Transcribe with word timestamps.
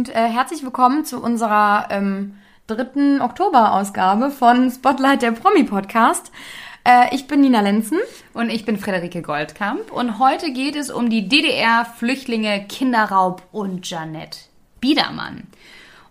und 0.00 0.08
äh, 0.08 0.30
herzlich 0.30 0.62
willkommen 0.62 1.04
zu 1.04 1.22
unserer 1.22 1.88
ähm, 1.90 2.36
dritten 2.66 3.20
Oktober-Ausgabe 3.20 4.30
von 4.30 4.70
Spotlight 4.70 5.20
der 5.20 5.32
Promi-Podcast. 5.32 6.32
Äh, 6.84 7.14
ich 7.14 7.26
bin 7.26 7.42
Nina 7.42 7.60
Lenzen. 7.60 7.98
Und 8.32 8.48
ich 8.48 8.64
bin 8.64 8.78
Frederike 8.78 9.20
Goldkamp. 9.20 9.92
Und 9.92 10.18
heute 10.18 10.54
geht 10.54 10.74
es 10.74 10.90
um 10.90 11.10
die 11.10 11.28
DDR-Flüchtlinge, 11.28 12.64
Kinderraub 12.66 13.42
und 13.52 13.90
Janette 13.90 14.38
Biedermann. 14.80 15.48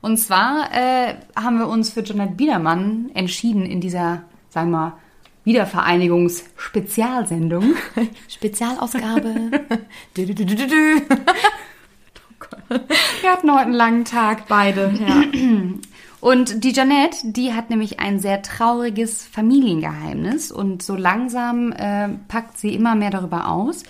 Und 0.02 0.18
zwar 0.18 0.72
äh, 0.72 1.16
haben 1.36 1.58
wir 1.58 1.68
uns 1.68 1.90
für 1.90 2.04
Janette 2.04 2.36
Biedermann 2.36 3.10
entschieden 3.16 3.66
in 3.66 3.82
dieser, 3.82 4.22
sagen 4.50 4.70
wir 4.70 4.78
mal, 4.78 4.94
Wiedervereinigungs-Spezialsendung. 5.46 7.74
Spezialausgabe. 8.28 9.50
Wir 12.70 13.32
hatten 13.32 13.52
heute 13.52 13.64
einen 13.64 13.74
langen 13.74 14.06
Tag. 14.06 14.48
Beide, 14.48 14.94
ja. 15.00 15.24
Und 16.22 16.66
die 16.66 16.72
Janette, 16.74 17.20
die 17.24 17.54
hat 17.54 17.70
nämlich 17.70 18.00
ein 18.00 18.20
sehr 18.20 18.42
trauriges 18.42 19.26
Familiengeheimnis 19.26 20.52
und 20.52 20.84
so 20.84 20.96
langsam 20.96 21.72
äh, 21.72 22.10
packt 22.28 22.58
sie 22.58 22.76
immer 22.76 22.96
mehr 22.96 23.10
darüber 23.10 23.48
aus, 23.48 23.84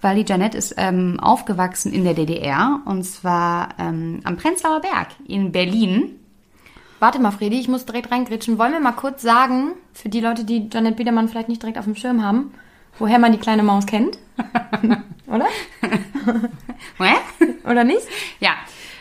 weil 0.00 0.16
die 0.16 0.28
Janette 0.28 0.58
ist 0.58 0.74
ähm, 0.78 1.20
aufgewachsen 1.20 1.92
in 1.92 2.02
der 2.02 2.14
DDR 2.14 2.80
und 2.86 3.04
zwar 3.04 3.68
ähm, 3.78 4.20
am 4.24 4.36
Prenzlauer 4.36 4.80
Berg 4.80 5.08
in 5.28 5.52
Berlin. 5.52 6.16
Warte 6.98 7.20
mal, 7.20 7.30
Fredi, 7.30 7.60
ich 7.60 7.68
muss 7.68 7.86
direkt 7.86 8.10
reingritschen. 8.10 8.58
Wollen 8.58 8.72
wir 8.72 8.80
mal 8.80 8.92
kurz 8.92 9.22
sagen, 9.22 9.72
für 9.92 10.08
die 10.08 10.20
Leute, 10.20 10.44
die 10.44 10.68
Janette 10.72 10.96
Biedermann 10.96 11.28
vielleicht 11.28 11.48
nicht 11.48 11.62
direkt 11.62 11.78
auf 11.78 11.84
dem 11.84 11.94
Schirm 11.94 12.24
haben, 12.24 12.52
woher 12.98 13.20
man 13.20 13.32
die 13.32 13.38
kleine 13.38 13.62
Maus 13.62 13.86
kennt? 13.86 14.18
Oder? 15.26 15.46
Oder 17.70 17.84
nicht? 17.84 18.02
Ja. 18.40 18.52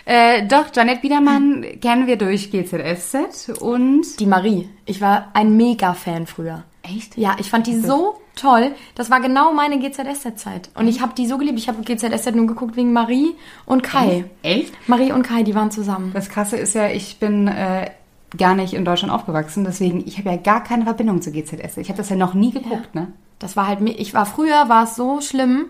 Äh, 0.06 0.46
doch, 0.48 0.68
Janette 0.74 1.02
Biedermann 1.02 1.66
kennen 1.82 2.08
wir 2.08 2.18
durch 2.18 2.52
GZSZ 2.52 3.60
und... 3.60 4.20
Die 4.20 4.28
Marie. 4.28 4.70
Ich 4.86 5.02
war 5.02 5.30
ein 5.34 5.58
Mega-Fan 5.58 6.28
früher. 6.28 6.64
Echt? 6.84 7.18
Ja, 7.18 7.36
ich 7.40 7.50
fand 7.50 7.66
die 7.66 7.80
so 7.80 8.20
toll. 8.36 8.74
Das 8.94 9.10
war 9.10 9.20
genau 9.20 9.54
meine 9.54 9.80
GZSZ-Zeit. 9.80 10.70
Und 10.76 10.88
ich 10.88 11.02
habe 11.02 11.14
die 11.16 11.26
so 11.26 11.40
geliebt. 11.40 11.58
Ich 11.58 11.68
habe 11.68 11.82
GZSZ 11.82 12.36
nur 12.36 12.46
geguckt 12.46 12.76
wegen 12.76 12.94
Marie 12.94 13.36
und 13.66 13.82
Kai. 13.82 14.26
Echt? 14.44 14.74
Marie 14.88 15.12
und 15.12 15.24
Kai, 15.24 15.42
die 15.42 15.56
waren 15.56 15.72
zusammen. 15.72 16.12
Das 16.14 16.30
Krasse 16.30 16.58
ist 16.58 16.76
ja, 16.76 16.90
ich 16.90 17.18
bin 17.18 17.48
äh, 17.48 17.90
gar 18.38 18.56
nicht 18.56 18.74
in 18.74 18.86
Deutschland 18.86 19.14
aufgewachsen, 19.14 19.64
deswegen 19.64 20.06
ich 20.06 20.18
habe 20.18 20.30
ja 20.30 20.38
gar 20.38 20.64
keine 20.64 20.84
Verbindung 20.84 21.22
zu 21.22 21.32
GZSZ. 21.32 21.78
Ich 21.78 21.90
habe 21.90 21.98
das 21.98 22.10
ja 22.10 22.16
noch 22.16 22.34
nie 22.34 22.52
geguckt, 22.52 22.94
ne? 22.94 23.08
Das 23.40 23.58
war 23.58 23.68
halt, 23.68 23.82
ich 23.82 24.14
war 24.14 24.26
früher, 24.26 24.70
war 24.70 24.86
es 24.86 24.96
so 24.96 25.20
schlimm, 25.20 25.68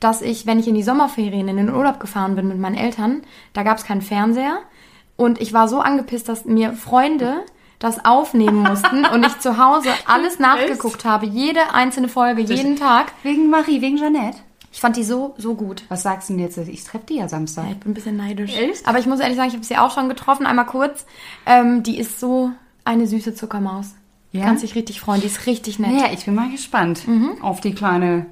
dass 0.00 0.22
ich, 0.22 0.46
wenn 0.46 0.58
ich 0.58 0.66
in 0.66 0.74
die 0.74 0.82
Sommerferien 0.82 1.48
in 1.48 1.56
den 1.56 1.72
Urlaub 1.72 2.00
gefahren 2.00 2.34
bin 2.34 2.48
mit 2.48 2.58
meinen 2.58 2.76
Eltern, 2.76 3.22
da 3.52 3.62
gab 3.62 3.78
es 3.78 3.84
keinen 3.84 4.02
Fernseher 4.02 4.58
und 5.16 5.40
ich 5.40 5.52
war 5.52 5.68
so 5.68 5.80
angepisst, 5.80 6.28
dass 6.28 6.46
mir 6.46 6.72
Freunde 6.72 7.42
das 7.78 8.04
aufnehmen 8.04 8.62
mussten 8.62 9.04
und 9.06 9.24
ich 9.24 9.38
zu 9.40 9.58
Hause 9.58 9.90
alles 10.06 10.38
nachgeguckt 10.38 11.04
habe, 11.04 11.26
jede 11.26 11.74
einzelne 11.74 12.08
Folge, 12.08 12.42
jeden 12.42 12.76
Tag. 12.76 13.12
Wegen 13.22 13.50
Marie, 13.50 13.80
wegen 13.80 13.96
Janette. 13.96 14.38
Ich 14.72 14.80
fand 14.80 14.96
die 14.96 15.02
so, 15.02 15.34
so 15.36 15.54
gut. 15.54 15.82
Was 15.88 16.02
sagst 16.02 16.28
du 16.28 16.34
denn 16.34 16.42
jetzt? 16.42 16.56
Ich 16.56 16.84
treffe 16.84 17.06
die 17.06 17.16
ja 17.16 17.28
Samstag. 17.28 17.64
Ja, 17.64 17.70
ich 17.72 17.78
bin 17.78 17.90
ein 17.90 17.94
bisschen 17.94 18.16
neidisch. 18.16 18.56
Echt? 18.56 18.86
Aber 18.86 18.98
ich 18.98 19.06
muss 19.06 19.18
ehrlich 19.18 19.36
sagen, 19.36 19.48
ich 19.48 19.54
habe 19.54 19.64
sie 19.64 19.76
auch 19.76 19.90
schon 19.90 20.08
getroffen, 20.08 20.46
einmal 20.46 20.66
kurz. 20.66 21.06
Ähm, 21.44 21.82
die 21.82 21.98
ist 21.98 22.20
so 22.20 22.52
eine 22.84 23.06
süße 23.06 23.34
Zuckermaus. 23.34 23.94
Ja? 24.32 24.44
Kannst 24.44 24.62
dich 24.62 24.76
richtig 24.76 25.00
freuen, 25.00 25.20
die 25.20 25.26
ist 25.26 25.46
richtig 25.46 25.80
nett. 25.80 26.00
Ja, 26.00 26.12
ich 26.12 26.24
bin 26.24 26.34
mal 26.36 26.50
gespannt 26.50 27.02
auf 27.42 27.60
die 27.60 27.74
kleine 27.74 28.26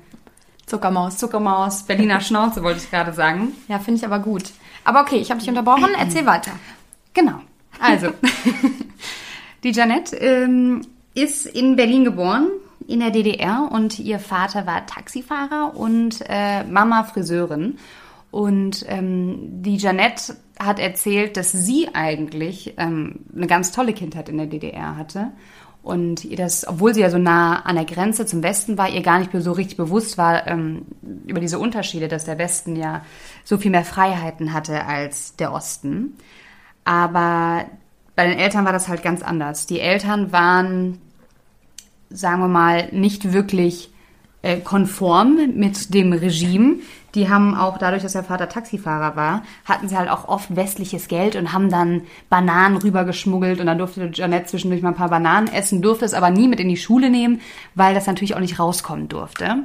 Zuckermaus. 0.69 1.17
Zuckermaus, 1.17 1.83
Berliner 1.83 2.21
Schnauze, 2.23 2.63
wollte 2.63 2.81
ich 2.81 2.91
gerade 2.91 3.13
sagen. 3.13 3.53
Ja, 3.69 3.79
finde 3.79 3.99
ich 3.99 4.07
aber 4.07 4.21
gut. 4.21 4.45
Aber 4.85 5.01
okay, 5.01 5.17
ich 5.17 5.31
habe 5.31 5.41
dich 5.41 5.49
unterbrochen, 5.49 5.91
erzähl 5.99 6.27
weiter. 6.27 6.53
Genau. 7.15 7.41
Also, 7.81 8.09
die 9.65 9.73
Janette 9.73 10.17
ähm, 10.17 10.83
ist 11.15 11.47
in 11.47 11.77
Berlin 11.77 12.05
geboren, 12.05 12.49
in 12.87 13.01
der 13.01 13.11
DDR, 13.11 13.69
und 13.71 13.99
ihr 13.99 14.19
Vater 14.19 14.67
war 14.67 14.87
Taxifahrer 14.87 15.77
und 15.77 16.25
äh, 16.29 16.65
Mama 16.65 17.05
Friseurin. 17.05 17.79
Und 18.31 18.85
ähm, 18.89 19.63
die 19.63 19.77
Janette 19.77 20.37
hat 20.59 20.79
erzählt, 20.79 21.37
dass 21.37 21.53
sie 21.53 21.89
eigentlich 21.95 22.75
ähm, 22.77 23.21
eine 23.35 23.47
ganz 23.47 23.73
tolle 23.73 23.93
Kindheit 23.93 24.29
in 24.29 24.39
der 24.39 24.47
DDR 24.47 24.97
hatte. 24.97 25.33
Und 25.83 26.25
ihr 26.25 26.37
das, 26.37 26.67
obwohl 26.67 26.93
sie 26.93 27.01
ja 27.01 27.11
so 27.11 27.19
nah 27.19 27.61
an 27.61 27.77
der 27.77 27.85
Grenze 27.85 28.27
zum 28.27 28.43
Westen 28.43 28.77
war, 28.77 28.91
ihr 28.91 29.01
gar 29.01 29.19
nicht 29.19 29.31
so 29.33 29.53
richtig 29.53 29.77
bewusst 29.77 30.19
war 30.19 30.47
ähm, 30.47 30.83
über 31.27 31.41
diese 31.41 31.59
Unterschiede, 31.59 32.09
dass 32.09 32.25
der 32.25 32.39
Westen 32.39 32.77
ja 32.77 33.05
so 33.45 33.57
viel 33.57 33.71
mehr 33.71 33.85
Freiheiten 33.85 34.53
hatte 34.53 34.85
als 34.85 35.37
der 35.37 35.53
Osten. 35.53 36.15
Aber 36.85 37.65
bei 38.17 38.27
den 38.27 38.39
Eltern 38.39 38.65
war 38.65 38.73
das 38.73 38.89
halt 38.89 39.03
ganz 39.03 39.23
anders. 39.23 39.67
Die 39.67 39.81
Eltern 39.81 40.33
waren, 40.33 40.99
sagen 42.11 42.41
wir 42.43 42.49
mal, 42.49 42.89
nicht 42.93 43.33
wirklich 43.33 43.91
äh, 44.43 44.59
konform 44.61 45.39
mit 45.55 45.95
dem 45.95 46.13
Regime. 46.13 46.77
Die 47.19 47.29
haben 47.29 47.57
auch 47.57 47.79
dadurch, 47.79 48.05
dass 48.05 48.13
der 48.13 48.23
Vater 48.23 48.49
Taxifahrer 48.49 49.17
war, 49.17 49.43
hatten 49.65 49.89
sie 49.89 49.99
halt 49.99 50.09
auch 50.09 50.29
oft 50.29 50.55
westliches 50.55 51.09
Geld 51.09 51.35
und 51.35 51.53
haben 51.53 51.69
dann 51.69 52.03
Bananen 52.31 52.77
rübergeschmuggelt 52.77 53.59
und 53.59 53.67
dann 53.67 53.79
durfte 53.79 54.09
Janette 54.15 54.47
zwischendurch 54.47 54.83
mal 54.83 54.91
ein 54.91 54.95
paar 54.95 55.09
Bananen 55.09 55.49
essen, 55.49 55.83
durfte 55.83 56.05
es 56.05 56.15
aber 56.15 56.31
nie 56.31 56.47
mit 56.47 56.61
in 56.61 56.69
die 56.69 56.77
Schule 56.77 57.11
nehmen, 57.11 57.41
weil 57.75 57.93
das 57.93 58.07
natürlich 58.07 58.37
auch 58.37 58.41
nicht 58.41 58.61
rauskommen 58.61 59.09
durfte. 59.09 59.65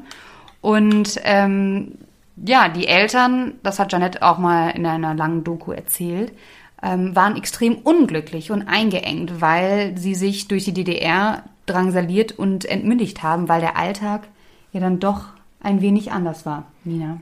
Und 0.62 1.22
ähm, 1.26 2.00
ja, 2.38 2.70
die 2.70 2.88
Eltern, 2.88 3.54
das 3.62 3.78
hat 3.78 3.92
Janette 3.92 4.24
auch 4.24 4.40
mal 4.40 4.70
in 4.72 4.88
einer 4.88 5.14
langen 5.14 5.44
Doku 5.44 5.74
erzählt, 5.74 6.34
ähm, 6.82 7.16
waren 7.16 7.38
extrem 7.38 7.76
unglücklich 7.76 8.50
und 8.50 8.64
eingeengt, 8.64 9.42
weil 9.42 9.96
sie 9.96 10.16
sich 10.16 10.48
durch 10.48 10.66
die 10.66 10.74
DDR 10.74 11.44
drangsaliert 11.68 12.32
und 12.32 12.66
entmündigt 12.66 13.22
haben, 13.22 13.48
weil 13.48 13.62
der 13.62 13.78
Alltag 13.78 14.24
ja 14.72 14.80
dann 14.80 15.00
doch 15.00 15.26
ein 15.62 15.82
wenig 15.82 16.12
anders 16.12 16.48
war, 16.48 16.64
Nina. 16.84 17.20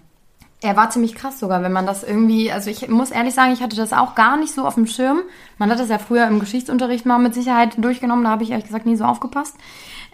Er 0.64 0.78
war 0.78 0.92
ziemlich 0.92 1.16
krass 1.16 1.40
sogar, 1.40 1.64
wenn 1.64 1.72
man 1.72 1.88
das 1.88 2.04
irgendwie, 2.04 2.52
also 2.52 2.70
ich 2.70 2.88
muss 2.88 3.10
ehrlich 3.10 3.34
sagen, 3.34 3.52
ich 3.52 3.64
hatte 3.64 3.76
das 3.76 3.94
auch 3.94 4.14
gar 4.14 4.38
nicht 4.38 4.54
so 4.54 4.66
auf 4.66 4.76
dem 4.76 4.86
Schirm. 4.86 5.22
Man 5.58 5.72
hat 5.72 5.80
das 5.80 5.90
ja 5.90 5.98
früher 5.98 6.28
im 6.28 6.40
Geschichtsunterricht 6.40 7.06
mal 7.06 7.18
mit 7.18 7.34
Sicherheit 7.34 7.84
durchgenommen, 7.84 8.24
da 8.24 8.30
habe 8.30 8.44
ich 8.44 8.52
ehrlich 8.52 8.68
gesagt 8.68 8.86
nie 8.86 8.96
so 8.96 9.04
aufgepasst. 9.04 9.56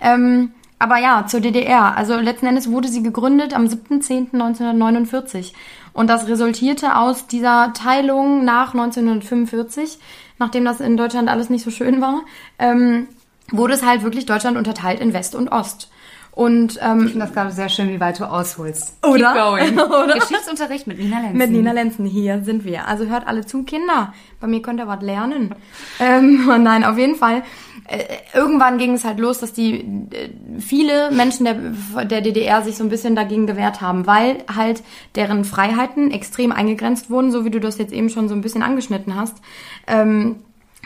Ähm, 0.02 0.52
aber 0.80 0.98
ja, 1.00 1.26
zur 1.28 1.40
DDR. 1.40 1.98
Also 1.98 2.16
letzten 2.18 2.46
Endes 2.46 2.72
wurde 2.72 2.88
sie 2.88 3.02
gegründet 3.04 3.54
am 3.54 3.66
7.10.1949. 3.66 5.54
Und 5.94 6.08
das 6.10 6.28
resultierte 6.28 6.96
aus 6.96 7.28
dieser 7.28 7.74
Teilung 7.74 8.46
nach 8.46 8.74
1945, 8.74 9.98
nachdem 10.38 10.64
das 10.64 10.80
in 10.80 10.96
Deutschland 10.96 11.30
alles 11.30 11.50
nicht 11.50 11.64
so 11.64 11.72
schön 11.72 12.02
war, 12.02 12.22
ähm, 12.60 13.08
wurde 13.52 13.74
es 13.74 13.84
halt 13.84 14.04
wirklich 14.04 14.28
Deutschland 14.28 14.58
unterteilt 14.58 15.00
in 15.00 15.14
West 15.14 15.34
und 15.34 15.50
Ost. 15.50 15.90
Und 16.38 16.78
ähm, 16.84 17.00
Ich 17.00 17.12
finde 17.14 17.26
das 17.26 17.34
gerade 17.34 17.50
sehr 17.52 17.68
schön, 17.68 17.90
wie 17.90 18.00
weit 18.00 18.20
du 18.20 18.26
ausholst. 18.26 18.96
Oder? 19.04 19.34
Keep 19.34 19.42
going. 19.42 19.80
Oder? 20.04 20.20
Geschichtsunterricht 20.20 20.86
mit 20.86 21.00
Nina 21.00 21.20
Lenzen. 21.20 21.38
Mit 21.40 21.50
Nina 21.50 21.72
Lenzen, 21.72 22.06
hier 22.06 22.44
sind 22.44 22.64
wir. 22.64 22.88
Also 22.88 23.08
hört 23.08 23.26
alle 23.26 23.44
zu, 23.44 23.64
Kinder. 23.64 24.14
Bei 24.40 24.46
mir 24.46 24.62
könnt 24.62 24.80
ihr 24.80 24.88
was 24.88 25.02
lernen. 25.02 25.56
Ähm, 26.00 26.46
nein, 26.64 26.84
auf 26.84 26.96
jeden 26.96 27.16
Fall. 27.16 27.42
Äh, 27.88 28.04
irgendwann 28.36 28.78
ging 28.78 28.94
es 28.94 29.04
halt 29.04 29.18
los, 29.18 29.40
dass 29.40 29.52
die 29.52 29.80
äh, 29.80 30.30
viele 30.60 31.10
Menschen 31.10 31.46
der, 31.46 32.06
der 32.06 32.22
DDR 32.22 32.62
sich 32.62 32.78
so 32.78 32.84
ein 32.84 32.90
bisschen 32.90 33.16
dagegen 33.16 33.48
gewehrt 33.48 33.82
haben, 33.82 34.06
weil 34.06 34.44
halt 34.56 34.84
deren 35.16 35.44
Freiheiten 35.44 36.12
extrem 36.12 36.52
eingegrenzt 36.52 37.10
wurden, 37.10 37.32
so 37.32 37.46
wie 37.46 37.50
du 37.50 37.60
das 37.60 37.80
jetzt 37.80 37.94
eben 37.94 38.10
schon 38.10 38.30
so 38.30 38.36
ein 38.36 38.42
bisschen 38.42 38.62
angeschnitten 38.62 39.16
hast. 39.16 39.38
Ähm, 39.88 40.36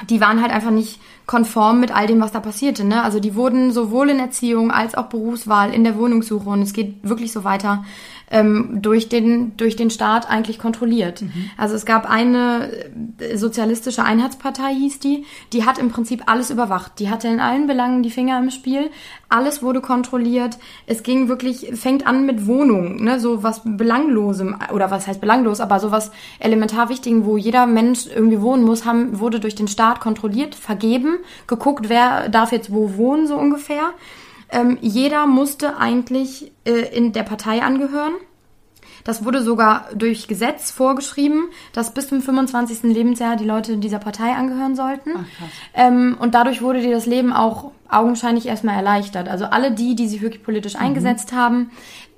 die 0.10 0.22
waren 0.22 0.42
halt 0.42 0.52
einfach 0.52 0.72
nicht 0.72 1.00
konform 1.26 1.80
mit 1.80 1.96
all 1.96 2.08
dem, 2.08 2.20
was 2.22 2.32
da 2.32 2.40
passierte. 2.40 2.84
Ne? 2.84 3.04
Also 3.04 3.20
die 3.20 3.36
wurden 3.36 3.72
sowohl 3.72 4.10
in 4.10 4.20
Erziehung 4.20 4.72
als 4.72 4.96
auch 4.96 5.06
Berufswahl, 5.06 5.74
in 5.74 5.84
der 5.84 5.98
Wohnungssuche 5.98 6.50
und 6.50 6.62
es 6.62 6.74
geht 6.74 6.96
wirklich 7.04 7.32
so 7.32 7.44
weiter 7.44 7.84
ähm, 8.32 8.82
durch 8.82 9.10
den 9.10 9.56
durch 9.58 9.76
den 9.76 9.90
Staat 9.90 10.30
eigentlich 10.30 10.58
kontrolliert. 10.58 11.24
Also 11.58 11.76
es 11.76 11.86
gab 11.86 12.10
eine 12.10 12.72
äh, 13.20 13.38
sozialistische 13.38 14.04
Einheitspartei 14.04 14.74
hieß 14.74 15.00
die, 15.00 15.26
die 15.54 15.66
hat 15.66 15.78
im 15.78 15.90
Prinzip 15.90 16.24
alles 16.26 16.50
überwacht. 16.50 16.94
Die 17.00 17.10
hatte 17.10 17.28
in 17.28 17.40
allen 17.40 17.68
Belangen 17.68 18.04
die 18.04 18.10
Finger 18.10 18.40
im 18.40 18.50
Spiel. 18.50 18.90
Alles 19.30 19.62
wurde 19.62 19.82
kontrolliert. 19.82 20.58
Es 20.88 21.04
ging 21.04 21.28
wirklich 21.28 21.72
fängt 21.74 22.08
an 22.08 22.26
mit 22.26 22.48
Wohnungen, 22.48 23.04
ne, 23.04 23.20
so 23.20 23.44
was 23.44 23.62
belanglosem 23.64 24.56
oder 24.74 24.92
was 24.92 25.08
heißt 25.08 25.22
belanglos, 25.22 25.60
aber 25.60 25.80
so 25.80 25.92
was 25.92 26.12
elementar 26.40 26.90
wichtigen, 26.90 27.26
wo 27.26 27.38
jeder 27.38 27.66
Mensch 27.66 28.08
irgendwie 28.08 28.42
wohnen 28.42 28.64
muss, 28.64 28.86
haben 28.86 29.20
wurde 29.20 29.40
durch 29.40 29.56
den 29.56 29.68
Staat 29.68 30.00
kontrolliert, 30.00 30.56
vergeben, 30.56 31.18
geguckt, 31.48 31.90
wer 31.90 32.30
darf 32.30 32.52
jetzt 32.52 32.72
wo 32.72 32.96
wohnen 32.96 33.28
so 33.28 33.36
ungefähr. 33.36 33.94
Ähm, 34.52 34.78
jeder 34.82 35.28
musste 35.28 35.78
eigentlich 35.78 36.52
äh, 36.66 36.72
in 36.96 37.14
der 37.14 37.24
Partei 37.24 37.62
angehören. 37.62 38.14
Das 39.04 39.26
wurde 39.26 39.42
sogar 39.42 39.86
durch 39.96 40.28
Gesetz 40.28 40.70
vorgeschrieben, 40.70 41.46
dass 41.74 41.94
bis 41.94 42.08
zum 42.10 42.22
25. 42.22 42.84
Lebensjahr 42.84 43.36
die 43.36 43.46
Leute 43.46 43.78
dieser 43.78 43.98
Partei 43.98 44.34
angehören 44.34 44.76
sollten. 44.76 45.12
Ach, 45.18 45.26
ähm, 45.74 46.18
und 46.20 46.36
dadurch 46.36 46.62
wurde 46.62 46.82
dir 46.82 46.92
das 46.92 47.08
Leben 47.08 47.34
auch 47.34 47.72
augenscheinlich 47.90 48.46
erstmal 48.46 48.76
erleichtert. 48.76 49.28
Also 49.28 49.46
alle 49.46 49.72
die, 49.72 49.96
die 49.96 50.08
sich 50.08 50.22
wirklich 50.22 50.44
politisch 50.44 50.76
Mhm. 50.76 50.82
eingesetzt 50.82 51.34
haben, 51.34 51.72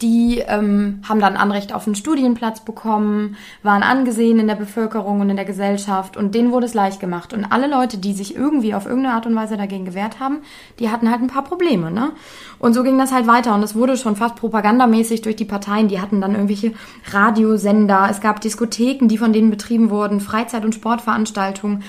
die 0.04 0.44
ähm, 0.46 1.00
haben 1.08 1.20
dann 1.20 1.38
Anrecht 1.38 1.74
auf 1.74 1.88
einen 1.88 1.96
Studienplatz 1.96 2.60
bekommen, 2.60 3.38
waren 3.64 3.82
angesehen 3.82 4.38
in 4.38 4.48
der 4.48 4.56
Bevölkerung 4.56 5.22
und 5.22 5.30
in 5.30 5.38
der 5.38 5.46
Gesellschaft 5.46 6.18
und 6.18 6.36
denen 6.36 6.52
wurde 6.52 6.66
es 6.66 6.74
leicht 6.74 7.00
gemacht. 7.00 7.34
Und 7.34 7.46
alle 7.46 7.68
Leute, 7.68 7.98
die 7.98 8.14
sich 8.14 8.36
irgendwie 8.36 8.76
auf 8.76 8.86
irgendeine 8.86 9.16
Art 9.16 9.26
und 9.26 9.36
Weise 9.36 9.56
dagegen 9.58 9.86
gewehrt 9.86 10.20
haben, 10.20 10.40
die 10.80 10.90
hatten 10.90 11.10
halt 11.10 11.22
ein 11.22 11.28
paar 11.28 11.44
Probleme, 11.46 11.90
ne? 11.90 12.12
Und 12.60 12.74
so 12.74 12.84
ging 12.84 12.98
das 12.98 13.12
halt 13.12 13.28
weiter 13.28 13.56
und 13.56 13.64
es 13.64 13.76
wurde 13.76 13.98
schon 13.98 14.16
fast 14.16 14.36
propagandamäßig 14.36 15.22
durch 15.22 15.36
die 15.36 15.46
Parteien. 15.46 15.88
Die 15.88 16.00
hatten 16.00 16.22
dann 16.22 16.34
irgendwelche 16.34 16.74
Radiosender, 17.12 18.08
es 18.12 18.22
gab 18.22 18.42
Diskotheken, 18.42 19.08
die 19.08 19.18
von 19.18 19.34
denen 19.34 19.50
betrieben 19.50 19.90
wurden, 19.90 20.20
Freizeit- 20.20 20.66
und 20.66 20.76
Sportveranstaltungen. 20.76 21.84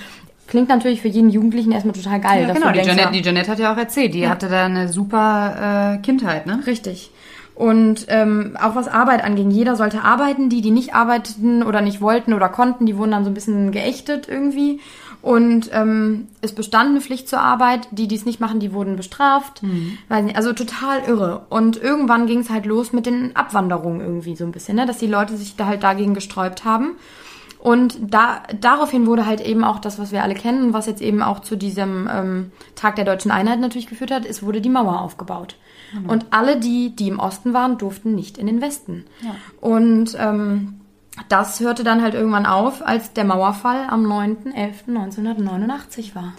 Klingt 0.47 0.69
natürlich 0.69 1.01
für 1.01 1.07
jeden 1.07 1.29
Jugendlichen 1.29 1.71
erstmal 1.71 1.95
total 1.95 2.19
geil. 2.19 2.45
Ja, 2.47 2.53
genau, 2.53 2.67
die 2.67 2.73
denkst, 2.73 2.87
Janette, 2.87 3.07
ja, 3.07 3.11
die 3.11 3.25
Janette 3.25 3.51
hat 3.51 3.59
ja 3.59 3.73
auch 3.73 3.77
erzählt, 3.77 4.13
die 4.13 4.19
Ja. 4.19 4.29
hatte 4.29 4.47
da 4.47 4.65
eine 4.65 4.87
super 4.89 5.95
äh, 5.95 5.97
Kindheit, 6.03 6.45
ne? 6.45 6.61
Richtig. 6.67 7.11
Und 7.55 8.07
ähm, 8.09 8.57
auch 8.61 8.75
was 8.75 8.89
Arbeit 8.89 9.23
anging, 9.23 9.49
jeder 9.49 9.77
sollte 9.77 10.03
arbeiten. 10.03 10.49
Die, 10.49 10.61
die 10.61 10.71
nicht 10.71 10.93
arbeiteten 10.93 11.63
oder 11.63 11.79
nicht 11.81 12.01
wollten 12.01 12.33
oder 12.33 12.49
konnten, 12.49 12.85
die 12.85 12.97
wurden 12.97 13.11
dann 13.11 13.23
so 13.23 13.31
ein 13.31 13.33
bisschen 13.33 13.71
geächtet 13.71 14.27
irgendwie. 14.27 14.81
Und 15.21 15.69
ähm, 15.73 16.27
es 16.41 16.53
bestand 16.53 16.89
eine 16.89 17.01
Pflicht 17.01 17.29
zur 17.29 17.39
Arbeit. 17.39 17.87
Die, 17.91 18.09
die 18.09 18.15
es 18.15 18.25
nicht 18.25 18.41
machen, 18.41 18.59
die 18.59 18.73
wurden 18.73 18.97
bestraft. 18.97 19.63
Weiß 20.09 20.25
nicht, 20.25 20.35
also 20.35 20.51
total 20.51 21.03
irre. 21.07 21.45
Und 21.49 21.81
irgendwann 21.81 22.27
ging 22.27 22.39
es 22.39 22.49
halt 22.49 22.65
los 22.65 22.91
mit 22.91 23.05
den 23.05 23.35
Abwanderungen 23.37 24.01
irgendwie 24.01 24.35
so 24.35 24.43
ein 24.43 24.51
bisschen, 24.51 24.75
ne? 24.75 24.85
dass 24.85 24.97
die 24.97 25.07
Leute 25.07 25.37
sich 25.37 25.55
da 25.55 25.65
halt 25.65 25.81
dagegen 25.81 26.13
gesträubt 26.13 26.65
haben. 26.65 26.97
Und 27.65 27.97
da, 27.99 28.43
daraufhin 28.61 29.07
wurde 29.07 29.25
halt 29.25 29.41
eben 29.41 29.63
auch 29.63 29.79
das, 29.79 29.97
was 29.97 30.11
wir 30.11 30.21
alle 30.21 30.35
kennen, 30.35 30.73
was 30.73 30.85
jetzt 30.85 31.01
eben 31.01 31.23
auch 31.23 31.39
zu 31.39 31.55
diesem 31.55 32.07
ähm, 32.11 32.51
Tag 32.75 32.95
der 32.95 33.05
deutschen 33.05 33.31
Einheit 33.31 33.59
natürlich 33.59 33.87
geführt 33.87 34.11
hat, 34.11 34.25
es 34.25 34.43
wurde 34.43 34.61
die 34.61 34.69
Mauer 34.69 35.01
aufgebaut. 35.01 35.55
Und 36.07 36.27
alle 36.31 36.59
die, 36.59 36.95
die 36.95 37.07
im 37.07 37.19
Osten 37.19 37.53
waren, 37.53 37.77
durften 37.77 38.15
nicht 38.15 38.37
in 38.37 38.47
den 38.47 38.61
Westen. 38.61 39.05
Und 39.61 40.15
ähm, 40.19 40.81
das 41.29 41.59
hörte 41.59 41.83
dann 41.83 42.01
halt 42.01 42.13
irgendwann 42.13 42.45
auf, 42.45 42.85
als 42.85 43.13
der 43.13 43.23
Mauerfall 43.23 43.87
am 43.89 44.05
9.11.1989 44.05 46.15
war. 46.15 46.33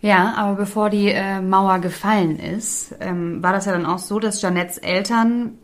Ja, 0.00 0.34
aber 0.36 0.54
bevor 0.54 0.90
die 0.90 1.08
äh, 1.08 1.40
Mauer 1.40 1.80
gefallen 1.80 2.38
ist, 2.38 2.94
ähm, 3.00 3.42
war 3.42 3.52
das 3.52 3.66
ja 3.66 3.72
dann 3.72 3.86
auch 3.86 3.98
so, 3.98 4.20
dass 4.20 4.42
Janettes 4.42 4.78
Eltern, 4.78 5.58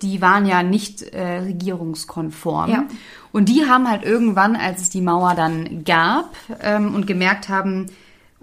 die 0.00 0.22
waren 0.22 0.46
ja 0.46 0.62
nicht 0.62 1.02
äh, 1.02 1.40
regierungskonform. 1.40 2.70
Ja. 2.70 2.84
Und 3.32 3.50
die 3.50 3.68
haben 3.68 3.90
halt 3.90 4.02
irgendwann, 4.02 4.56
als 4.56 4.82
es 4.82 4.90
die 4.90 5.02
Mauer 5.02 5.34
dann 5.34 5.84
gab 5.84 6.34
ähm, 6.62 6.94
und 6.94 7.06
gemerkt 7.06 7.50
haben, 7.50 7.86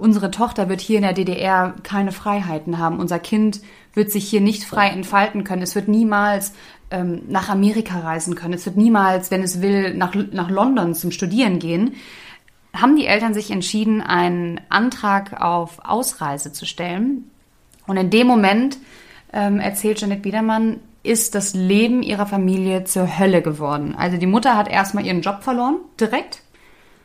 unsere 0.04 0.30
Tochter 0.30 0.70
wird 0.70 0.82
hier 0.82 0.98
in 0.98 1.04
der 1.04 1.14
DDR 1.14 1.74
keine 1.84 2.12
Freiheiten 2.12 2.78
haben, 2.78 3.00
unser 3.00 3.20
Kind 3.20 3.62
wird 3.94 4.12
sich 4.12 4.28
hier 4.28 4.42
nicht 4.42 4.64
frei 4.64 4.90
entfalten 4.90 5.44
können, 5.44 5.62
es 5.62 5.76
wird 5.76 5.88
niemals 5.88 6.54
ähm, 6.92 7.22
nach 7.28 7.50
Amerika 7.50 8.00
reisen 8.00 8.36
können, 8.36 8.54
es 8.54 8.66
wird 8.66 8.78
niemals, 8.78 9.32
wenn 9.32 9.42
es 9.42 9.62
will, 9.62 9.94
nach, 9.96 10.14
nach 10.32 10.50
London 10.50 10.94
zum 10.94 11.12
Studieren 11.12 11.60
gehen 11.60 11.96
haben 12.76 12.96
die 12.96 13.06
Eltern 13.06 13.34
sich 13.34 13.52
entschieden, 13.52 14.02
einen 14.02 14.60
Antrag 14.70 15.40
auf 15.40 15.80
Ausreise 15.84 16.52
zu 16.52 16.66
stellen. 16.66 17.30
Und 17.86 17.98
in 17.98 18.10
dem 18.10 18.28
Moment, 18.28 18.78
ähm, 19.32 19.60
erzählt 19.60 20.02
Janet 20.02 20.24
Biedermann, 20.24 20.80
ist 21.04 21.36
das 21.36 21.54
Leben 21.54 22.02
ihrer 22.02 22.26
Familie 22.26 22.86
zur 22.86 23.20
Hölle 23.20 23.42
geworden. 23.42 23.94
Also 23.98 24.18
die 24.18 24.26
Mutter 24.26 24.56
hat 24.56 24.70
erstmal 24.70 25.06
ihren 25.06 25.22
Job 25.22 25.44
verloren, 25.44 25.78
direkt. 26.00 26.42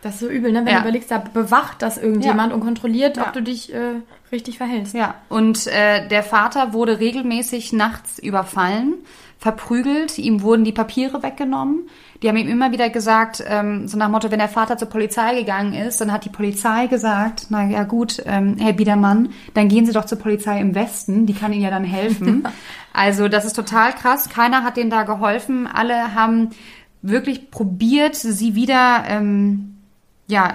Das 0.02 0.14
ist 0.14 0.20
so 0.20 0.28
übel, 0.28 0.52
ne? 0.52 0.60
Wenn 0.60 0.68
Ja. 0.68 0.74
du 0.76 0.82
überlegst, 0.82 1.10
da 1.10 1.18
bewacht 1.18 1.82
das 1.82 1.98
irgendjemand 1.98 2.50
Ja. 2.50 2.54
und 2.54 2.60
kontrolliert, 2.64 3.16
Ja. 3.16 3.24
ob 3.26 3.32
du 3.32 3.42
dich 3.42 3.74
äh, 3.74 3.94
richtig 4.30 4.58
verhältst. 4.58 4.94
Ja. 4.94 5.14
Und 5.28 5.66
äh, 5.66 6.06
der 6.06 6.22
Vater 6.22 6.72
wurde 6.72 7.00
regelmäßig 7.00 7.72
nachts 7.72 8.18
überfallen, 8.20 8.94
verprügelt, 9.40 10.18
ihm 10.18 10.42
wurden 10.42 10.64
die 10.64 10.72
Papiere 10.72 11.22
weggenommen. 11.22 11.88
Die 12.22 12.28
haben 12.28 12.36
ihm 12.36 12.48
immer 12.48 12.72
wieder 12.72 12.90
gesagt, 12.90 13.42
ähm, 13.46 13.86
so 13.86 13.96
nach 13.96 14.06
dem 14.06 14.12
Motto, 14.12 14.30
wenn 14.32 14.40
der 14.40 14.48
Vater 14.48 14.76
zur 14.76 14.88
Polizei 14.88 15.36
gegangen 15.36 15.72
ist, 15.74 16.00
dann 16.00 16.10
hat 16.12 16.24
die 16.24 16.28
Polizei 16.30 16.88
gesagt, 16.88 17.46
na 17.50 17.64
ja 17.64 17.84
gut, 17.84 18.20
ähm, 18.26 18.56
Herr 18.58 18.72
Biedermann, 18.72 19.30
dann 19.54 19.68
gehen 19.68 19.86
Sie 19.86 19.92
doch 19.92 20.04
zur 20.06 20.18
Polizei 20.18 20.60
im 20.60 20.74
Westen, 20.74 21.26
die 21.26 21.34
kann 21.34 21.52
Ihnen 21.52 21.62
ja 21.62 21.70
dann 21.70 21.84
helfen. 21.84 22.44
also 22.92 23.28
das 23.28 23.44
ist 23.44 23.54
total 23.54 23.92
krass, 23.92 24.28
keiner 24.28 24.64
hat 24.64 24.76
denen 24.76 24.90
da 24.90 25.04
geholfen, 25.04 25.68
alle 25.68 26.14
haben 26.14 26.50
wirklich 27.02 27.52
probiert, 27.52 28.16
sie 28.16 28.56
wieder, 28.56 29.04
ähm, 29.08 29.76
ja, 30.28 30.54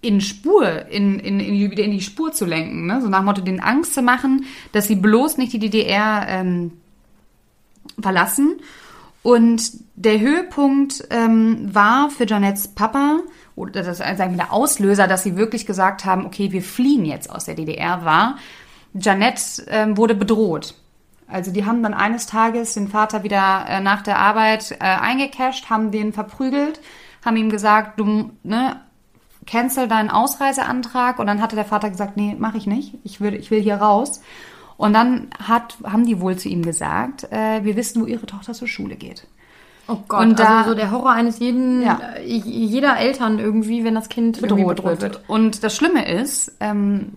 in 0.00 0.20
Spur, 0.20 0.86
in, 0.88 1.18
in, 1.18 1.40
in, 1.40 1.70
wieder 1.70 1.82
in 1.82 1.90
die 1.90 2.00
Spur 2.00 2.32
zu 2.32 2.44
lenken. 2.44 2.86
Ne? 2.86 3.00
So 3.00 3.08
nach 3.08 3.20
dem 3.20 3.24
Motto, 3.26 3.40
den 3.40 3.60
Angst 3.60 3.94
zu 3.94 4.02
machen, 4.02 4.44
dass 4.72 4.86
sie 4.86 4.96
bloß 4.96 5.36
nicht 5.36 5.52
die 5.52 5.58
DDR 5.58 6.26
ähm, 6.28 6.72
verlassen. 8.00 8.60
Und 9.22 9.72
der 9.96 10.20
Höhepunkt 10.20 11.06
ähm, 11.10 11.74
war 11.74 12.10
für 12.10 12.26
Janettes 12.26 12.68
Papa, 12.68 13.20
oder 13.56 13.82
das 13.82 13.98
ist 14.00 14.18
sagen 14.18 14.36
der 14.36 14.52
Auslöser, 14.52 15.08
dass 15.08 15.24
sie 15.24 15.36
wirklich 15.36 15.66
gesagt 15.66 16.04
haben, 16.04 16.26
okay, 16.26 16.52
wir 16.52 16.62
fliehen 16.62 17.04
jetzt 17.04 17.30
aus 17.30 17.46
der 17.46 17.54
DDR, 17.54 18.04
war, 18.04 18.36
Janette 18.94 19.64
ähm, 19.68 19.96
wurde 19.96 20.14
bedroht. 20.14 20.74
Also 21.26 21.50
die 21.50 21.64
haben 21.64 21.82
dann 21.82 21.94
eines 21.94 22.26
Tages 22.26 22.74
den 22.74 22.88
Vater 22.88 23.24
wieder 23.24 23.66
äh, 23.68 23.80
nach 23.80 24.02
der 24.02 24.18
Arbeit 24.18 24.72
äh, 24.72 24.84
eingecasht, 24.84 25.70
haben 25.70 25.90
den 25.90 26.12
verprügelt, 26.12 26.80
haben 27.24 27.36
ihm 27.36 27.50
gesagt, 27.50 27.98
du 27.98 28.30
ne, 28.44 28.80
cancel 29.46 29.88
deinen 29.88 30.10
Ausreiseantrag 30.10 31.18
und 31.18 31.26
dann 31.26 31.40
hatte 31.40 31.56
der 31.56 31.64
Vater 31.64 31.88
gesagt, 31.90 32.16
nee, 32.16 32.34
mache 32.38 32.56
ich 32.58 32.66
nicht, 32.66 32.94
ich 33.04 33.20
will, 33.20 33.34
ich 33.34 33.50
will 33.50 33.60
hier 33.62 33.76
raus. 33.76 34.20
Und 34.76 34.92
dann 34.92 35.28
hat, 35.42 35.78
haben 35.84 36.04
die 36.04 36.20
wohl 36.20 36.36
zu 36.36 36.48
ihm 36.48 36.62
gesagt, 36.62 37.24
äh, 37.32 37.64
wir 37.64 37.76
wissen, 37.76 38.02
wo 38.02 38.06
ihre 38.06 38.26
Tochter 38.26 38.52
zur 38.52 38.68
Schule 38.68 38.96
geht. 38.96 39.26
Oh 39.88 39.98
Gott, 40.08 40.20
Und 40.20 40.38
da- 40.40 40.58
also 40.58 40.70
so 40.70 40.76
der 40.76 40.90
Horror 40.90 41.12
eines 41.12 41.38
jeden, 41.38 41.82
Ja. 41.82 42.00
äh, 42.16 42.24
jeder 42.26 42.98
Eltern 42.98 43.38
irgendwie, 43.38 43.84
wenn 43.84 43.94
das 43.94 44.08
Kind 44.08 44.40
bedroht, 44.42 44.66
bedroht 44.76 44.84
wird. 45.00 45.02
wird. 45.02 45.24
Und 45.28 45.62
das 45.64 45.76
Schlimme 45.76 46.06
ist, 46.10 46.52
ähm, 46.60 47.12